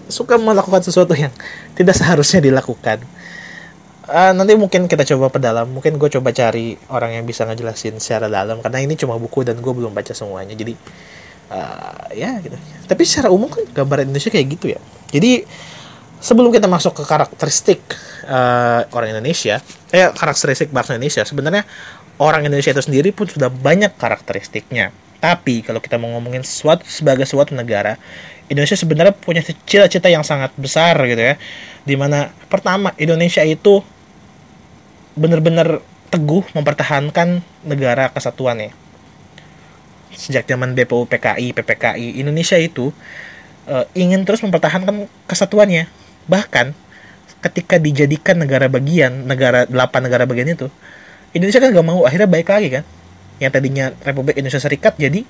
suka 0.08 0.40
melakukan 0.40 0.80
sesuatu 0.80 1.12
yang 1.12 1.34
tidak 1.76 1.98
seharusnya 1.98 2.40
dilakukan 2.40 3.04
uh, 4.08 4.32
nanti 4.32 4.56
mungkin 4.56 4.88
kita 4.88 5.04
coba 5.14 5.28
perdalam. 5.28 5.68
Mungkin 5.70 6.00
gue 6.00 6.10
coba 6.18 6.32
cari 6.32 6.74
orang 6.88 7.20
yang 7.20 7.24
bisa 7.28 7.44
ngejelasin 7.44 8.00
secara 8.00 8.26
dalam. 8.26 8.58
Karena 8.64 8.82
ini 8.82 8.96
cuma 8.96 9.14
buku 9.20 9.44
dan 9.44 9.60
gue 9.60 9.72
belum 9.72 9.92
baca 9.92 10.16
semuanya. 10.16 10.56
Jadi 10.56 10.74
uh, 11.52 12.08
ya 12.16 12.40
gitu. 12.40 12.56
Tapi 12.88 13.02
secara 13.04 13.28
umum 13.28 13.48
kan 13.52 13.64
gambar 13.68 14.08
Indonesia 14.08 14.32
kayak 14.32 14.46
gitu 14.58 14.66
ya. 14.72 14.80
Jadi 15.12 15.44
sebelum 16.18 16.50
kita 16.50 16.66
masuk 16.66 16.98
ke 16.98 17.04
karakteristik 17.06 17.80
uh, 18.26 18.82
orang 18.90 19.14
Indonesia 19.14 19.62
eh 19.94 20.10
karakteristik 20.10 20.74
bangsa 20.74 20.98
Indonesia 20.98 21.22
sebenarnya 21.22 21.62
orang 22.18 22.42
Indonesia 22.42 22.74
itu 22.74 22.82
sendiri 22.82 23.14
pun 23.14 23.30
sudah 23.30 23.48
banyak 23.48 23.94
karakteristiknya. 23.94 24.90
Tapi 25.18 25.66
kalau 25.66 25.82
kita 25.82 25.98
mau 25.98 26.14
ngomongin 26.14 26.46
sesuatu 26.46 26.86
sebagai 26.86 27.26
suatu 27.26 27.50
negara 27.54 27.98
Indonesia 28.46 28.78
sebenarnya 28.78 29.14
punya 29.14 29.42
cita-cita 29.42 30.08
yang 30.08 30.22
sangat 30.22 30.54
besar 30.58 30.94
gitu 31.06 31.20
ya. 31.20 31.34
Di 31.82 31.94
mana 31.94 32.30
pertama 32.50 32.94
Indonesia 32.98 33.42
itu 33.42 33.82
benar-benar 35.18 35.82
teguh 36.08 36.46
mempertahankan 36.56 37.44
negara 37.66 38.08
kesatuannya. 38.14 38.72
Sejak 40.14 40.48
zaman 40.48 40.72
BPU 40.72 41.04
PKI, 41.04 41.52
PPKI, 41.52 42.22
Indonesia 42.22 42.56
itu 42.56 42.90
uh, 43.68 43.84
ingin 43.92 44.24
terus 44.24 44.40
mempertahankan 44.40 45.06
kesatuannya. 45.28 45.86
Bahkan 46.26 46.72
ketika 47.44 47.76
dijadikan 47.78 48.40
negara 48.40 48.66
bagian, 48.66 49.28
negara 49.28 49.68
delapan 49.68 50.00
negara 50.08 50.24
bagian 50.24 50.48
itu, 50.56 50.66
Indonesia 51.36 51.60
kan 51.60 51.70
gak 51.70 51.86
mau 51.86 52.02
akhirnya 52.08 52.26
baik 52.26 52.48
lagi 52.48 52.68
kan. 52.80 52.84
Yang 53.38 53.52
tadinya 53.54 53.86
Republik 54.02 54.34
Indonesia 54.40 54.58
Serikat 54.58 54.98
jadi 54.98 55.22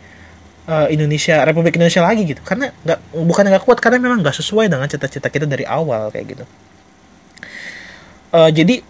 uh, 0.70 0.88
Indonesia 0.88 1.44
Republik 1.44 1.76
Indonesia 1.76 2.00
lagi 2.00 2.22
gitu. 2.24 2.40
Karena 2.40 2.72
nggak 2.72 2.98
bukan 3.12 3.44
nggak 3.52 3.64
kuat 3.68 3.78
karena 3.82 4.00
memang 4.00 4.24
nggak 4.24 4.36
sesuai 4.38 4.72
dengan 4.72 4.88
cita-cita 4.88 5.28
kita 5.28 5.44
dari 5.44 5.68
awal 5.68 6.08
kayak 6.08 6.26
gitu. 6.38 6.44
Uh, 8.32 8.48
jadi 8.52 8.80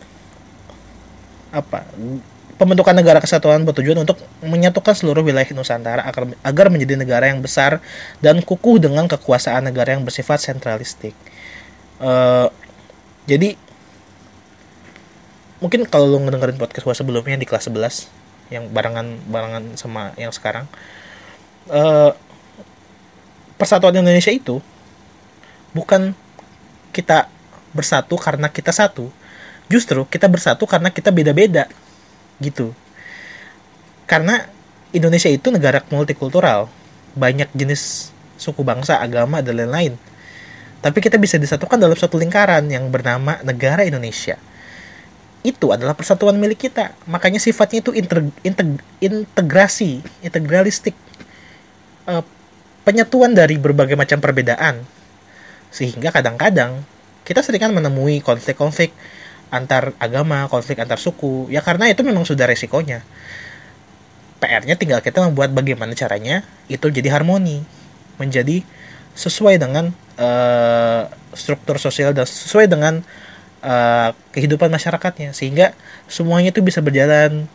apa 1.48 1.88
pembentukan 2.58 2.92
negara 2.92 3.22
kesatuan 3.22 3.62
bertujuan 3.62 4.02
untuk 4.02 4.18
menyatukan 4.42 4.92
seluruh 4.92 5.22
wilayah 5.22 5.46
Nusantara 5.54 6.02
agar, 6.02 6.34
agar 6.42 6.66
menjadi 6.68 6.98
negara 6.98 7.30
yang 7.30 7.38
besar 7.38 7.78
dan 8.18 8.42
kukuh 8.42 8.82
dengan 8.82 9.06
kekuasaan 9.06 9.70
negara 9.70 9.94
yang 9.94 10.02
bersifat 10.02 10.42
sentralistik. 10.42 11.14
Uh, 12.02 12.50
jadi 13.30 13.54
mungkin 15.62 15.86
kalau 15.86 16.10
lo 16.10 16.18
ngedengerin 16.22 16.58
podcast 16.58 16.86
gue 16.86 16.94
sebelumnya 16.94 17.38
di 17.38 17.46
kelas 17.46 17.70
11 17.70 18.54
yang 18.54 18.64
barengan 18.70 19.18
barengan 19.26 19.74
sama 19.74 20.14
yang 20.14 20.30
sekarang 20.30 20.70
uh, 21.68 22.14
persatuan 23.58 23.98
Indonesia 23.98 24.30
itu 24.30 24.62
bukan 25.74 26.14
kita 26.94 27.26
bersatu 27.74 28.14
karena 28.16 28.48
kita 28.48 28.70
satu 28.72 29.10
justru 29.68 30.04
kita 30.08 30.26
bersatu 30.26 30.64
karena 30.64 30.88
kita 30.88 31.12
beda-beda 31.12 31.68
gitu. 32.40 32.72
Karena 34.08 34.48
Indonesia 34.90 35.28
itu 35.28 35.52
negara 35.52 35.84
multikultural. 35.92 36.72
Banyak 37.12 37.52
jenis 37.52 38.14
suku 38.40 38.64
bangsa 38.64 39.02
agama 39.02 39.44
dan 39.44 39.60
lain-lain. 39.60 40.00
Tapi 40.78 40.98
kita 41.02 41.18
bisa 41.20 41.36
disatukan 41.36 41.76
dalam 41.76 41.98
satu 41.98 42.16
lingkaran 42.16 42.64
yang 42.70 42.88
bernama 42.88 43.42
negara 43.44 43.84
Indonesia. 43.84 44.38
Itu 45.42 45.74
adalah 45.74 45.92
persatuan 45.92 46.38
milik 46.38 46.70
kita. 46.70 46.94
Makanya 47.10 47.42
sifatnya 47.42 47.82
itu 47.82 47.90
integ, 47.92 48.30
integ, 48.46 48.78
integrasi 49.02 50.00
integralistik. 50.22 50.94
Uh, 52.08 52.24
penyatuan 52.86 53.36
dari 53.36 53.60
berbagai 53.60 53.98
macam 53.98 54.22
perbedaan. 54.22 54.86
Sehingga 55.68 56.14
kadang-kadang 56.14 56.80
kita 57.28 57.44
sering 57.44 57.60
kan 57.60 57.74
menemui 57.74 58.24
konflik-konflik 58.24 58.94
antar 59.48 59.96
agama 59.98 60.46
konflik 60.52 60.78
antar 60.80 61.00
suku. 61.00 61.48
Ya 61.48 61.64
karena 61.64 61.88
itu 61.88 62.04
memang 62.04 62.24
sudah 62.24 62.44
resikonya. 62.48 63.04
PR-nya 64.38 64.78
tinggal 64.78 65.02
kita 65.02 65.24
membuat 65.26 65.50
bagaimana 65.50 65.98
caranya 65.98 66.46
itu 66.70 66.86
jadi 66.86 67.10
harmoni 67.10 67.66
menjadi 68.22 68.62
sesuai 69.18 69.58
dengan 69.58 69.90
uh, 70.14 71.10
struktur 71.34 71.82
sosial 71.82 72.14
dan 72.14 72.22
sesuai 72.22 72.70
dengan 72.70 73.02
uh, 73.66 74.14
kehidupan 74.30 74.70
masyarakatnya. 74.70 75.34
Sehingga 75.34 75.74
semuanya 76.06 76.54
itu 76.54 76.62
bisa 76.62 76.78
berjalan 76.78 77.50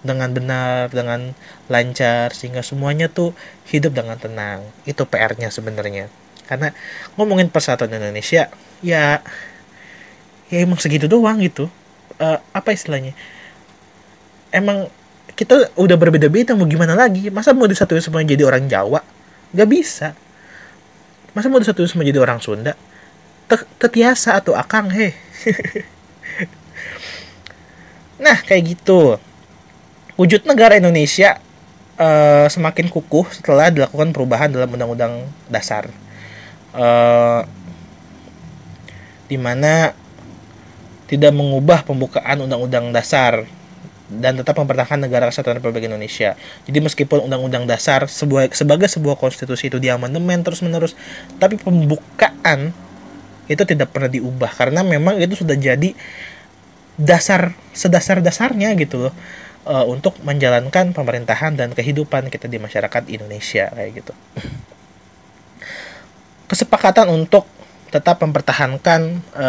dengan 0.00 0.32
benar 0.32 0.88
dengan 0.88 1.36
lancar 1.68 2.32
sehingga 2.32 2.64
semuanya 2.64 3.08
tuh 3.08 3.32
hidup 3.68 3.96
dengan 3.96 4.16
tenang. 4.20 4.64
Itu 4.84 5.08
PR-nya 5.08 5.48
sebenarnya. 5.48 6.12
Karena 6.44 6.74
ngomongin 7.14 7.46
persatuan 7.46 7.94
Indonesia 7.94 8.50
ya 8.82 9.22
ya 10.50 10.62
emang 10.66 10.76
segitu 10.76 11.06
doang 11.06 11.38
gitu. 11.40 11.70
Uh, 12.20 12.36
apa 12.52 12.74
istilahnya? 12.74 13.16
Emang 14.50 14.90
kita 15.38 15.72
udah 15.78 15.96
berbeda-beda 15.96 16.52
mau 16.52 16.68
gimana 16.68 16.92
lagi? 16.92 17.30
Masa 17.32 17.56
mau 17.56 17.70
disatuin 17.70 18.02
semua 18.02 18.20
jadi 18.26 18.44
orang 18.44 18.66
Jawa? 18.68 19.00
Gak 19.56 19.68
bisa. 19.70 20.12
Masa 21.32 21.48
mau 21.48 21.62
disatuin 21.62 21.88
semua 21.88 22.04
jadi 22.04 22.20
orang 22.20 22.42
Sunda? 22.42 22.74
Tetiasa 23.78 24.36
atau 24.36 24.52
akang 24.52 24.90
he? 24.92 25.14
Nah 28.20 28.36
kayak 28.44 28.76
gitu. 28.76 29.16
Wujud 30.20 30.44
negara 30.44 30.76
Indonesia 30.76 31.40
uh, 31.96 32.46
semakin 32.52 32.92
kukuh 32.92 33.32
setelah 33.32 33.72
dilakukan 33.72 34.12
perubahan 34.12 34.52
dalam 34.52 34.68
undang-undang 34.68 35.24
dasar. 35.48 35.88
Uh, 36.76 37.42
di 39.26 39.40
mana 39.40 39.96
tidak 41.10 41.34
mengubah 41.34 41.82
pembukaan 41.82 42.46
undang-undang 42.46 42.94
dasar 42.94 43.42
dan 44.10 44.38
tetap 44.38 44.54
mempertahankan 44.58 45.10
negara 45.10 45.26
kesatuan 45.26 45.58
Republik 45.58 45.90
Indonesia. 45.90 46.38
Jadi 46.66 46.78
meskipun 46.78 47.26
undang-undang 47.26 47.66
dasar 47.66 48.06
sebuah, 48.06 48.54
sebagai 48.54 48.86
sebuah 48.86 49.18
konstitusi 49.18 49.66
itu 49.66 49.82
diamandemen 49.82 50.46
terus-menerus, 50.46 50.94
tapi 51.42 51.58
pembukaan 51.58 52.70
itu 53.50 53.62
tidak 53.66 53.90
pernah 53.90 54.06
diubah 54.06 54.54
karena 54.54 54.86
memang 54.86 55.18
itu 55.18 55.42
sudah 55.42 55.58
jadi 55.58 55.90
dasar 56.94 57.58
sedasar-dasarnya 57.74 58.78
gitu 58.78 59.10
loh 59.10 59.14
uh, 59.66 59.82
untuk 59.90 60.14
menjalankan 60.22 60.94
pemerintahan 60.94 61.58
dan 61.58 61.74
kehidupan 61.74 62.30
kita 62.30 62.46
di 62.46 62.62
masyarakat 62.62 63.10
Indonesia 63.10 63.66
kayak 63.74 63.90
gitu. 63.98 64.12
Kesepakatan 66.46 67.10
untuk 67.10 67.46
tetap 67.90 68.22
mempertahankan 68.22 69.18
e, 69.34 69.48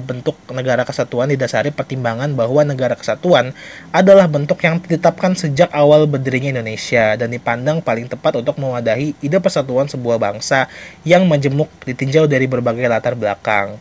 bentuk 0.00 0.34
negara 0.48 0.82
kesatuan 0.82 1.28
didasari 1.28 1.68
pertimbangan 1.68 2.32
bahwa 2.32 2.64
negara 2.64 2.96
kesatuan 2.96 3.52
adalah 3.92 4.26
bentuk 4.26 4.58
yang 4.64 4.80
ditetapkan 4.80 5.36
sejak 5.36 5.68
awal 5.76 6.08
berdirinya 6.08 6.56
Indonesia 6.56 7.14
dan 7.20 7.28
dipandang 7.28 7.84
paling 7.84 8.08
tepat 8.08 8.40
untuk 8.40 8.56
mewadahi 8.56 9.12
ide 9.20 9.38
persatuan 9.38 9.92
sebuah 9.92 10.16
bangsa 10.16 10.72
yang 11.04 11.28
majemuk 11.28 11.68
ditinjau 11.84 12.24
dari 12.24 12.48
berbagai 12.48 12.88
latar 12.88 13.12
belakang. 13.12 13.76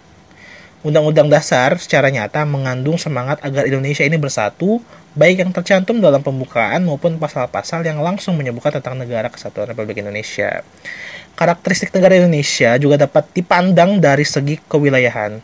Undang-undang 0.81 1.29
dasar 1.29 1.77
secara 1.77 2.09
nyata 2.09 2.41
mengandung 2.41 2.97
semangat 2.97 3.37
agar 3.45 3.69
Indonesia 3.69 4.01
ini 4.01 4.17
bersatu, 4.17 4.81
baik 5.13 5.45
yang 5.45 5.51
tercantum 5.53 6.01
dalam 6.01 6.25
pembukaan 6.25 6.81
maupun 6.81 7.21
pasal-pasal 7.21 7.85
yang 7.85 8.01
langsung 8.01 8.33
menyebutkan 8.33 8.81
tentang 8.81 8.97
negara 8.97 9.29
kesatuan 9.29 9.69
Republik 9.69 10.01
Indonesia. 10.01 10.65
Karakteristik 11.35 11.95
negara 11.95 12.19
Indonesia 12.19 12.77
juga 12.77 13.01
dapat 13.01 13.25
dipandang 13.33 13.97
dari 13.97 14.27
segi 14.27 14.59
kewilayahan. 14.67 15.41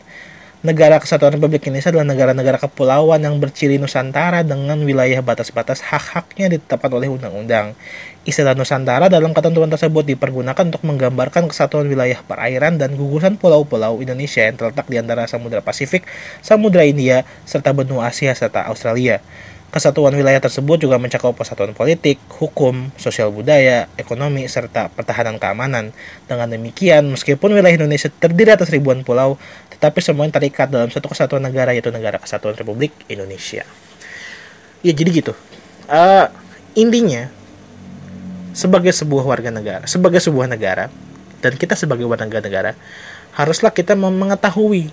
Negara 0.58 0.98
Kesatuan 0.98 1.38
Republik 1.38 1.70
Indonesia 1.70 1.94
adalah 1.94 2.10
negara-negara 2.10 2.58
kepulauan 2.58 3.22
yang 3.22 3.38
berciri 3.38 3.78
Nusantara 3.78 4.42
dengan 4.42 4.74
wilayah 4.82 5.22
batas-batas 5.22 5.78
hak-haknya 5.86 6.50
ditetapkan 6.50 6.90
oleh 6.98 7.06
undang-undang. 7.06 7.78
Istilah 8.26 8.58
Nusantara 8.58 9.06
dalam 9.06 9.30
ketentuan 9.30 9.70
tersebut 9.70 10.02
dipergunakan 10.02 10.58
untuk 10.66 10.82
menggambarkan 10.82 11.46
kesatuan 11.46 11.86
wilayah 11.86 12.18
perairan 12.26 12.74
dan 12.74 12.98
gugusan 12.98 13.38
pulau-pulau 13.38 14.02
Indonesia 14.02 14.50
yang 14.50 14.58
terletak 14.58 14.90
di 14.90 14.98
antara 14.98 15.30
Samudra 15.30 15.62
Pasifik, 15.62 16.02
Samudra 16.42 16.82
India, 16.82 17.22
serta 17.46 17.70
benua 17.70 18.10
Asia 18.10 18.34
serta 18.34 18.66
Australia. 18.66 19.22
Kesatuan 19.68 20.16
wilayah 20.16 20.40
tersebut 20.40 20.80
juga 20.80 20.96
mencakup 20.96 21.36
persatuan 21.36 21.76
politik, 21.76 22.16
hukum, 22.40 22.88
sosial 22.96 23.28
budaya, 23.28 23.84
ekonomi, 24.00 24.48
serta 24.48 24.88
pertahanan 24.88 25.36
keamanan. 25.36 25.92
Dengan 26.24 26.48
demikian, 26.48 27.04
meskipun 27.12 27.52
wilayah 27.52 27.76
Indonesia 27.76 28.08
terdiri 28.08 28.56
atas 28.56 28.72
ribuan 28.72 29.04
pulau, 29.04 29.36
tetapi 29.68 30.00
semuanya 30.00 30.40
terikat 30.40 30.72
dalam 30.72 30.88
satu 30.88 31.12
kesatuan 31.12 31.44
negara 31.44 31.76
yaitu 31.76 31.92
Negara 31.92 32.16
Kesatuan 32.16 32.56
Republik 32.56 32.96
Indonesia. 33.12 33.68
Ya 34.80 34.92
jadi 34.96 35.10
gitu. 35.20 35.36
Uh, 35.84 36.32
intinya, 36.72 37.28
sebagai 38.56 38.96
sebuah 38.96 39.28
warga 39.28 39.52
negara, 39.52 39.84
sebagai 39.84 40.24
sebuah 40.24 40.48
negara, 40.48 40.88
dan 41.44 41.52
kita 41.60 41.76
sebagai 41.76 42.08
warga 42.08 42.40
negara, 42.40 42.72
haruslah 43.36 43.70
kita 43.70 43.92
mengetahui 43.92 44.88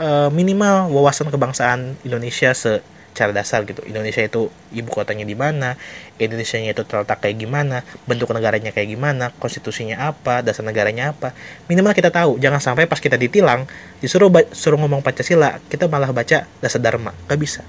uh, 0.00 0.32
minimal 0.32 0.88
wawasan 0.88 1.28
kebangsaan 1.28 2.00
Indonesia 2.00 2.56
se 2.56 2.80
cara 3.16 3.32
dasar 3.32 3.64
gitu. 3.64 3.80
Indonesia 3.88 4.20
itu 4.20 4.52
ibu 4.76 4.90
kotanya 4.92 5.24
di 5.24 5.32
mana 5.32 5.80
Indonesia 6.20 6.60
itu 6.60 6.84
terletak 6.84 7.24
kayak 7.24 7.40
gimana 7.40 7.80
bentuk 8.04 8.28
negaranya 8.36 8.76
kayak 8.76 8.92
gimana 8.92 9.32
konstitusinya 9.40 10.12
apa 10.12 10.44
dasar 10.44 10.68
negaranya 10.68 11.16
apa. 11.16 11.32
Minimal 11.72 11.96
kita 11.96 12.12
tahu 12.12 12.36
jangan 12.36 12.60
sampai 12.60 12.84
pas 12.84 13.00
kita 13.00 13.16
ditilang 13.16 13.64
disuruh 14.04 14.28
suruh 14.52 14.76
ngomong 14.76 15.00
pancasila 15.00 15.56
kita 15.72 15.88
malah 15.88 16.12
baca 16.12 16.44
dasar 16.60 16.80
dharma. 16.84 17.16
Gak 17.24 17.40
bisa. 17.40 17.64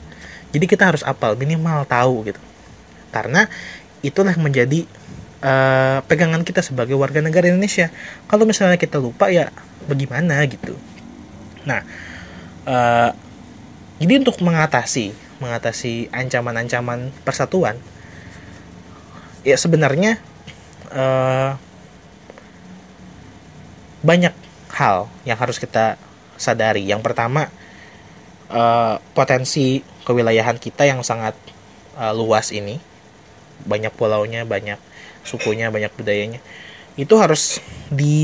Jadi 0.52 0.68
kita 0.68 0.92
harus 0.92 1.08
apal 1.08 1.40
minimal 1.40 1.88
tahu 1.88 2.28
gitu. 2.28 2.42
Karena 3.16 3.48
itulah 4.04 4.36
menjadi 4.36 4.84
uh, 5.40 6.04
pegangan 6.04 6.44
kita 6.44 6.60
sebagai 6.60 7.00
warga 7.00 7.24
negara 7.24 7.48
Indonesia. 7.48 7.88
Kalau 8.28 8.44
misalnya 8.44 8.76
kita 8.76 9.00
lupa 9.00 9.32
ya 9.32 9.48
bagaimana 9.88 10.44
gitu. 10.44 10.76
Nah 11.64 11.82
uh, 12.68 13.12
jadi 13.98 14.22
untuk 14.22 14.38
mengatasi 14.46 15.27
mengatasi 15.40 16.10
ancaman-ancaman 16.14 17.14
persatuan. 17.22 17.78
Ya 19.46 19.56
sebenarnya 19.56 20.20
uh, 20.92 21.56
banyak 24.04 24.34
hal 24.74 25.10
yang 25.24 25.38
harus 25.40 25.58
kita 25.62 25.98
sadari. 26.38 26.86
Yang 26.86 27.02
pertama 27.06 27.50
uh, 28.52 29.00
potensi 29.18 29.82
kewilayahan 30.06 30.58
kita 30.62 30.86
yang 30.86 31.04
sangat 31.04 31.36
uh, 31.98 32.14
luas 32.14 32.52
ini. 32.54 32.80
Banyak 33.66 33.94
pulaunya 33.98 34.46
banyak 34.46 34.78
sukunya 35.26 35.74
banyak 35.74 35.92
budayanya. 35.98 36.40
Itu 36.98 37.20
harus 37.20 37.60
dibuat 37.92 38.18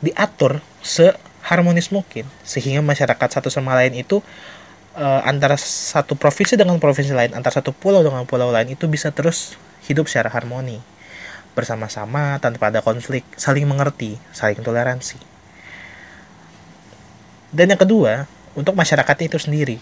diatur 0.00 0.60
se 0.84 1.25
harmonis 1.46 1.94
mungkin. 1.94 2.26
Sehingga 2.42 2.82
masyarakat 2.82 3.38
satu 3.38 3.48
sama 3.48 3.78
lain 3.78 3.94
itu 3.94 4.18
uh, 4.98 5.22
antara 5.22 5.54
satu 5.56 6.18
provinsi 6.18 6.58
dengan 6.58 6.82
provinsi 6.82 7.14
lain 7.14 7.32
antara 7.38 7.62
satu 7.62 7.70
pulau 7.70 8.02
dengan 8.02 8.26
pulau 8.26 8.50
lain 8.50 8.74
itu 8.74 8.90
bisa 8.90 9.14
terus 9.14 9.54
hidup 9.86 10.10
secara 10.10 10.26
harmoni. 10.34 10.82
Bersama-sama 11.54 12.36
tanpa 12.42 12.68
ada 12.68 12.82
konflik 12.82 13.22
saling 13.38 13.64
mengerti 13.64 14.18
saling 14.34 14.58
toleransi. 14.60 15.22
Dan 17.54 17.72
yang 17.72 17.80
kedua 17.80 18.26
untuk 18.58 18.74
masyarakatnya 18.74 19.30
itu 19.30 19.38
sendiri. 19.38 19.78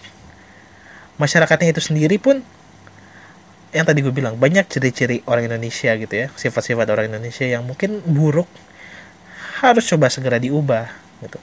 Masyarakatnya 1.17 1.73
itu 1.73 1.81
sendiri 1.81 2.21
pun 2.21 2.45
yang 3.75 3.83
tadi 3.83 3.99
gue 3.99 4.13
bilang 4.15 4.39
banyak 4.39 4.71
ciri-ciri 4.71 5.19
orang 5.27 5.51
Indonesia 5.51 5.91
gitu 5.99 6.15
ya 6.15 6.31
sifat-sifat 6.31 6.87
orang 6.87 7.11
Indonesia 7.11 7.43
yang 7.43 7.67
mungkin 7.67 7.99
buruk 8.07 8.47
harus 9.59 9.83
coba 9.91 10.07
segera 10.07 10.39
diubah 10.39 11.04
gitu. 11.23 11.39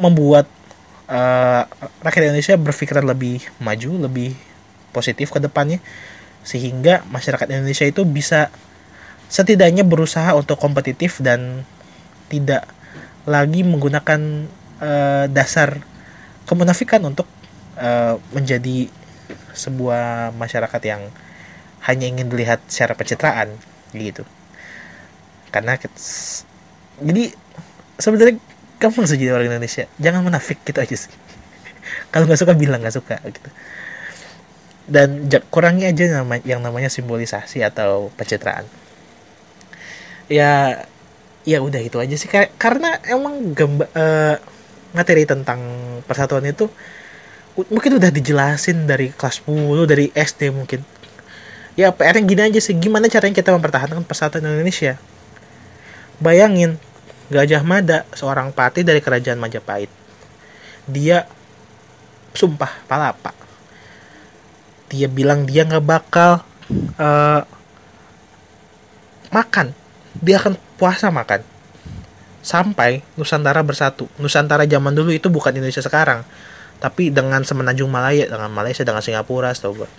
Membuat 0.00 0.46
uh, 1.10 1.62
rakyat 2.02 2.30
Indonesia 2.30 2.54
berpikiran 2.58 3.04
lebih 3.06 3.42
maju 3.62 4.10
lebih 4.10 4.34
positif 4.90 5.30
ke 5.30 5.38
depannya 5.42 5.78
sehingga 6.46 7.02
masyarakat 7.10 7.46
Indonesia 7.50 7.84
itu 7.84 8.06
bisa 8.06 8.54
setidaknya 9.26 9.82
berusaha 9.82 10.30
untuk 10.38 10.56
kompetitif 10.62 11.18
dan 11.18 11.66
tidak 12.30 12.70
lagi 13.26 13.66
menggunakan 13.66 14.46
uh, 14.78 15.26
dasar 15.26 15.82
kemunafikan 16.46 17.02
untuk 17.02 17.26
uh, 17.74 18.22
menjadi 18.30 18.86
sebuah 19.50 20.30
masyarakat 20.38 20.82
yang 20.86 21.10
hanya 21.82 22.06
ingin 22.06 22.30
dilihat 22.30 22.62
secara 22.70 22.94
pencitraan 22.94 23.58
gitu. 23.90 24.22
Karena 25.50 25.74
jadi 27.02 27.24
sebenarnya 27.96 28.36
gampang 28.76 29.04
sih 29.08 29.16
jadi 29.16 29.36
orang 29.36 29.48
Indonesia. 29.52 29.88
Jangan 29.96 30.20
menafik 30.24 30.60
gitu 30.64 30.78
aja 30.80 30.96
sih. 30.96 31.12
Kalau 32.12 32.28
nggak 32.28 32.40
suka 32.40 32.52
bilang 32.52 32.80
nggak 32.84 32.96
suka 32.96 33.16
gitu. 33.24 33.50
Dan 34.86 35.26
kurangi 35.50 35.90
aja 35.90 36.22
yang 36.46 36.60
namanya 36.62 36.86
simbolisasi 36.86 37.64
atau 37.66 38.14
pencitraan. 38.14 38.68
Ya 40.30 40.84
ya 41.42 41.58
udah 41.62 41.80
itu 41.82 41.98
aja 41.98 42.14
sih. 42.14 42.30
Karena 42.58 43.00
emang 43.06 43.54
gambar 43.56 43.88
uh, 43.94 44.36
materi 44.94 45.26
tentang 45.26 45.60
persatuan 46.06 46.46
itu 46.46 46.70
mungkin 47.56 47.96
udah 47.96 48.12
dijelasin 48.12 48.84
dari 48.84 49.10
kelas 49.10 49.42
10 49.42 49.90
dari 49.90 50.12
SD 50.12 50.52
mungkin. 50.52 50.84
Ya 51.76 51.92
PR 51.92 52.16
gini 52.22 52.42
aja 52.46 52.60
sih. 52.60 52.76
Gimana 52.76 53.08
caranya 53.08 53.34
kita 53.36 53.52
mempertahankan 53.56 54.04
persatuan 54.04 54.44
Indonesia? 54.44 55.00
Bayangin 56.20 56.80
Gajah 57.26 57.66
Mada 57.66 58.06
seorang 58.14 58.54
patih 58.54 58.86
dari 58.86 59.02
kerajaan 59.02 59.42
Majapahit. 59.42 59.90
Dia 60.86 61.26
sumpah 62.30 62.70
palapa. 62.86 63.34
Dia 64.86 65.10
bilang 65.10 65.42
dia 65.42 65.66
nggak 65.66 65.82
bakal 65.82 66.46
uh, 67.02 67.42
makan. 69.34 69.74
Dia 70.22 70.38
akan 70.38 70.54
puasa 70.78 71.10
makan. 71.10 71.42
Sampai 72.46 73.02
Nusantara 73.18 73.58
bersatu. 73.66 74.06
Nusantara 74.22 74.62
zaman 74.62 74.94
dulu 74.94 75.10
itu 75.10 75.26
bukan 75.26 75.50
Indonesia 75.50 75.82
sekarang. 75.82 76.22
Tapi 76.78 77.10
dengan 77.10 77.42
semenanjung 77.42 77.90
Malaya 77.90 78.30
dengan 78.30 78.54
Malaysia 78.54 78.86
dengan 78.86 79.02
Singapura 79.02 79.50
setahu 79.50 79.82
gue 79.82 79.90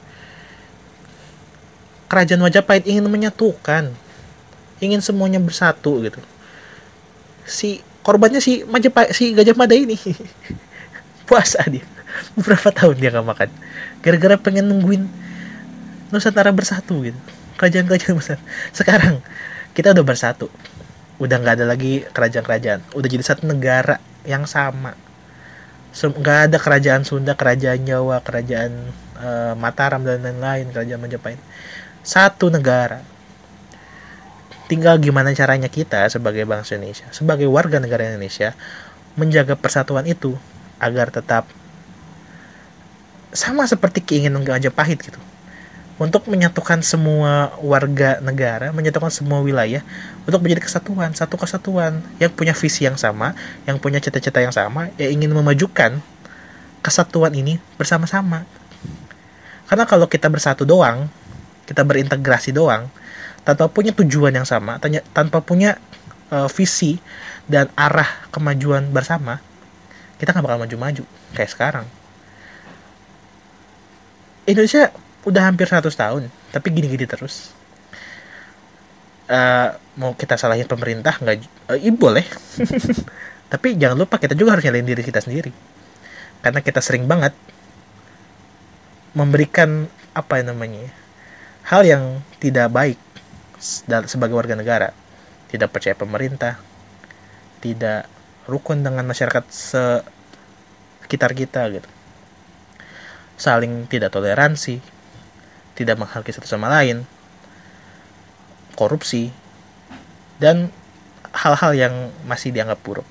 kerajaan 2.07 2.39
Majapahit 2.39 2.87
ingin 2.87 3.03
menyatukan. 3.03 3.91
Ingin 4.79 5.03
semuanya 5.03 5.43
bersatu 5.43 5.99
gitu 6.05 6.21
si 7.47 7.79
korbannya 8.03 8.43
si 8.43 8.67
Majapahit 8.67 9.15
si 9.15 9.31
Gajah 9.31 9.55
Mada 9.55 9.73
ini. 9.73 9.95
Puasa 11.27 11.63
dia. 11.65 11.83
Beberapa 12.35 12.69
tahun 12.75 12.99
dia 12.99 13.09
nggak 13.15 13.27
makan? 13.27 13.49
Gara-gara 14.03 14.35
pengen 14.37 14.67
nungguin 14.67 15.07
Nusantara 16.11 16.51
bersatu 16.51 17.03
gitu. 17.03 17.19
Kerajaan-kerajaan 17.59 18.15
besar. 18.15 18.39
Sekarang 18.71 19.23
kita 19.71 19.91
udah 19.95 20.05
bersatu. 20.05 20.47
Udah 21.17 21.41
nggak 21.41 21.63
ada 21.63 21.65
lagi 21.67 22.05
kerajaan-kerajaan. 22.11 22.93
Udah 22.93 23.07
jadi 23.09 23.23
satu 23.25 23.43
negara 23.49 23.97
yang 24.23 24.45
sama. 24.45 24.93
Nggak 25.97 26.39
ada 26.51 26.57
kerajaan 26.61 27.01
Sunda 27.01 27.33
kerajaan 27.33 27.81
Jawa 27.81 28.21
kerajaan 28.21 28.93
uh, 29.17 29.53
Mataram 29.57 30.05
dan 30.05 30.21
lain-lain 30.21 30.69
kerajaan 30.69 31.01
Majapahit 31.01 31.41
satu 32.05 32.47
negara 32.47 33.03
tinggal 34.67 34.99
gimana 34.99 35.31
caranya 35.31 35.71
kita 35.71 36.07
sebagai 36.11 36.43
bangsa 36.43 36.75
Indonesia 36.75 37.07
sebagai 37.15 37.47
warga 37.47 37.79
negara 37.79 38.07
Indonesia 38.07 38.53
menjaga 39.17 39.57
persatuan 39.57 40.05
itu 40.05 40.35
agar 40.77 41.09
tetap 41.09 41.49
sama 43.33 43.65
seperti 43.65 44.03
keinginan 44.03 44.45
Majapahit 44.45 44.99
gitu 45.01 45.19
untuk 45.97 46.29
menyatukan 46.29 46.85
semua 46.85 47.57
warga 47.57 48.21
negara, 48.21 48.69
menyatukan 48.69 49.09
semua 49.09 49.41
wilayah 49.41 49.81
untuk 50.29 50.45
menjadi 50.45 50.69
kesatuan, 50.69 51.09
satu 51.17 51.41
kesatuan 51.41 52.05
yang 52.21 52.29
punya 52.29 52.53
visi 52.53 52.85
yang 52.85 52.93
sama, 52.93 53.33
yang 53.65 53.81
punya 53.81 53.97
cita-cita 53.97 54.37
yang 54.37 54.53
sama, 54.53 54.93
yang 55.01 55.17
ingin 55.17 55.33
memajukan 55.33 55.97
kesatuan 56.85 57.33
ini 57.33 57.57
bersama-sama. 57.81 58.45
Karena 59.65 59.89
kalau 59.89 60.05
kita 60.05 60.29
bersatu 60.29 60.69
doang, 60.69 61.09
kita 61.65 61.81
berintegrasi 61.81 62.53
doang 62.53 62.93
tanpa 63.47 63.71
punya 63.71 63.95
tujuan 63.95 64.35
yang 64.35 64.43
sama 64.43 64.75
tanpa 65.15 65.39
punya 65.39 65.79
uh, 66.35 66.51
visi 66.51 66.99
dan 67.47 67.71
arah 67.79 68.27
kemajuan 68.27 68.91
bersama 68.91 69.39
kita 70.19 70.35
nggak 70.35 70.43
bakal 70.43 70.59
maju-maju 70.59 71.03
kayak 71.37 71.51
sekarang. 71.53 71.85
Indonesia 74.49 74.91
udah 75.23 75.43
hampir 75.47 75.69
100 75.69 75.87
tahun 75.87 76.27
tapi 76.51 76.67
gini-gini 76.75 77.07
terus. 77.07 77.55
Uh, 79.27 79.75
mau 79.99 80.15
kita 80.15 80.39
salahin 80.39 80.67
pemerintah 80.67 81.15
nggak 81.19 81.35
uh, 81.71 81.77
iya 81.79 81.91
boleh. 81.91 82.23
Tapi 83.51 83.79
jangan 83.79 83.95
lupa 83.95 84.19
kita 84.19 84.35
juga 84.35 84.55
harus 84.55 84.63
nyalain 84.63 84.87
diri 84.87 85.03
kita 85.03 85.19
sendiri. 85.19 85.51
Karena 86.39 86.63
kita 86.63 86.79
sering 86.79 87.07
banget 87.07 87.35
memberikan 89.11 89.87
apa 90.15 90.39
namanya 90.43 90.87
hal 91.67 91.83
yang 91.83 92.23
tidak 92.39 92.71
baik 92.71 92.99
sebagai 93.59 94.35
warga 94.37 94.55
negara. 94.55 94.93
Tidak 95.47 95.69
percaya 95.71 95.95
pemerintah 95.95 96.59
tidak 97.57 98.05
rukun 98.45 98.85
dengan 98.85 99.03
masyarakat 99.03 99.43
sekitar 101.03 101.33
kita 101.33 101.65
gitu. 101.73 101.89
Saling 103.37 103.85
tidak 103.89 104.13
toleransi 104.13 104.81
tidak 105.77 106.01
menghargai 106.01 106.33
satu 106.33 106.49
sama 106.49 106.73
lain 106.73 107.05
korupsi 108.73 109.29
dan 110.41 110.73
hal-hal 111.33 111.73
yang 111.73 111.93
masih 112.25 112.49
dianggap 112.53 112.81
buruk. 112.81 113.05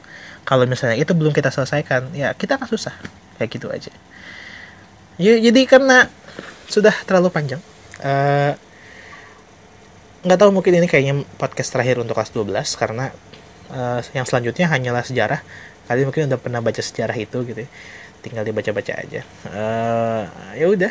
Kalau 0.47 0.63
misalnya 0.67 0.99
itu 0.99 1.11
belum 1.11 1.35
kita 1.35 1.51
selesaikan 1.51 2.15
ya 2.15 2.35
kita 2.35 2.59
akan 2.59 2.69
susah. 2.71 2.95
Kayak 3.39 3.51
gitu 3.51 3.67
aja. 3.71 3.93
Ya, 5.17 5.37
jadi 5.41 5.65
karena 5.65 6.07
sudah 6.69 6.93
terlalu 7.09 7.33
panjang 7.33 7.63
Eh, 7.97 8.53
nggak 10.27 10.43
tahu 10.43 10.51
mungkin 10.51 10.74
ini 10.74 10.91
kayaknya 10.91 11.22
podcast 11.39 11.70
terakhir 11.70 12.03
untuk 12.03 12.18
kelas 12.18 12.35
12 12.35 12.51
karena 12.83 13.14
uh, 13.70 14.03
yang 14.11 14.27
selanjutnya 14.27 14.66
hanyalah 14.66 15.07
sejarah. 15.07 15.41
Kalian 15.87 16.11
mungkin 16.11 16.27
udah 16.27 16.41
pernah 16.43 16.59
baca 16.59 16.83
sejarah 16.83 17.14
itu 17.14 17.47
gitu 17.47 17.62
ya. 17.62 17.70
tinggal 18.27 18.43
dibaca-baca 18.43 18.93
aja. 18.99 19.22
Uh, 19.47 20.27
ya 20.59 20.66
udah. 20.66 20.91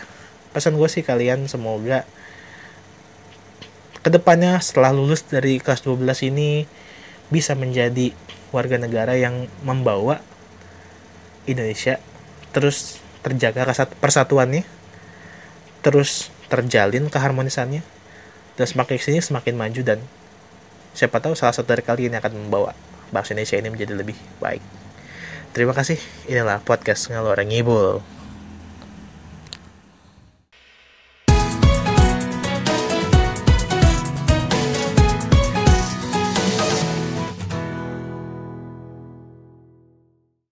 Pesan 0.55 0.79
gue 0.79 0.87
sih 0.87 1.03
kalian 1.03 1.51
semoga 1.51 2.07
ke 3.99 4.07
depannya 4.07 4.55
setelah 4.63 4.95
lulus 4.95 5.27
dari 5.27 5.59
kelas 5.59 5.83
12 5.83 6.31
ini 6.31 6.63
bisa 7.27 7.59
menjadi 7.59 8.15
warga 8.55 8.79
negara 8.79 9.19
yang 9.19 9.51
membawa 9.67 10.23
Indonesia 11.43 11.99
terus 12.55 13.03
terjaga 13.19 13.67
persatuannya 13.99 14.63
terus 15.83 16.29
terjalin 16.47 17.09
keharmonisannya 17.09 17.81
dan 18.55 18.65
semakin 18.67 18.95
sini 18.99 19.19
semakin 19.19 19.55
maju 19.55 19.81
dan 19.83 19.99
siapa 20.95 21.19
tahu 21.19 21.35
salah 21.35 21.51
satu 21.51 21.67
dari 21.67 21.83
kalian 21.83 22.15
yang 22.15 22.23
akan 22.23 22.47
membawa 22.47 22.71
bangsa 23.11 23.35
Indonesia 23.35 23.59
ini 23.59 23.69
menjadi 23.71 23.93
lebih 23.93 24.17
baik. 24.39 24.63
Terima 25.55 25.71
kasih. 25.71 25.99
Inilah 26.27 26.59
podcast 26.63 27.07
ngalor 27.11 27.39
ngibul. 27.43 28.14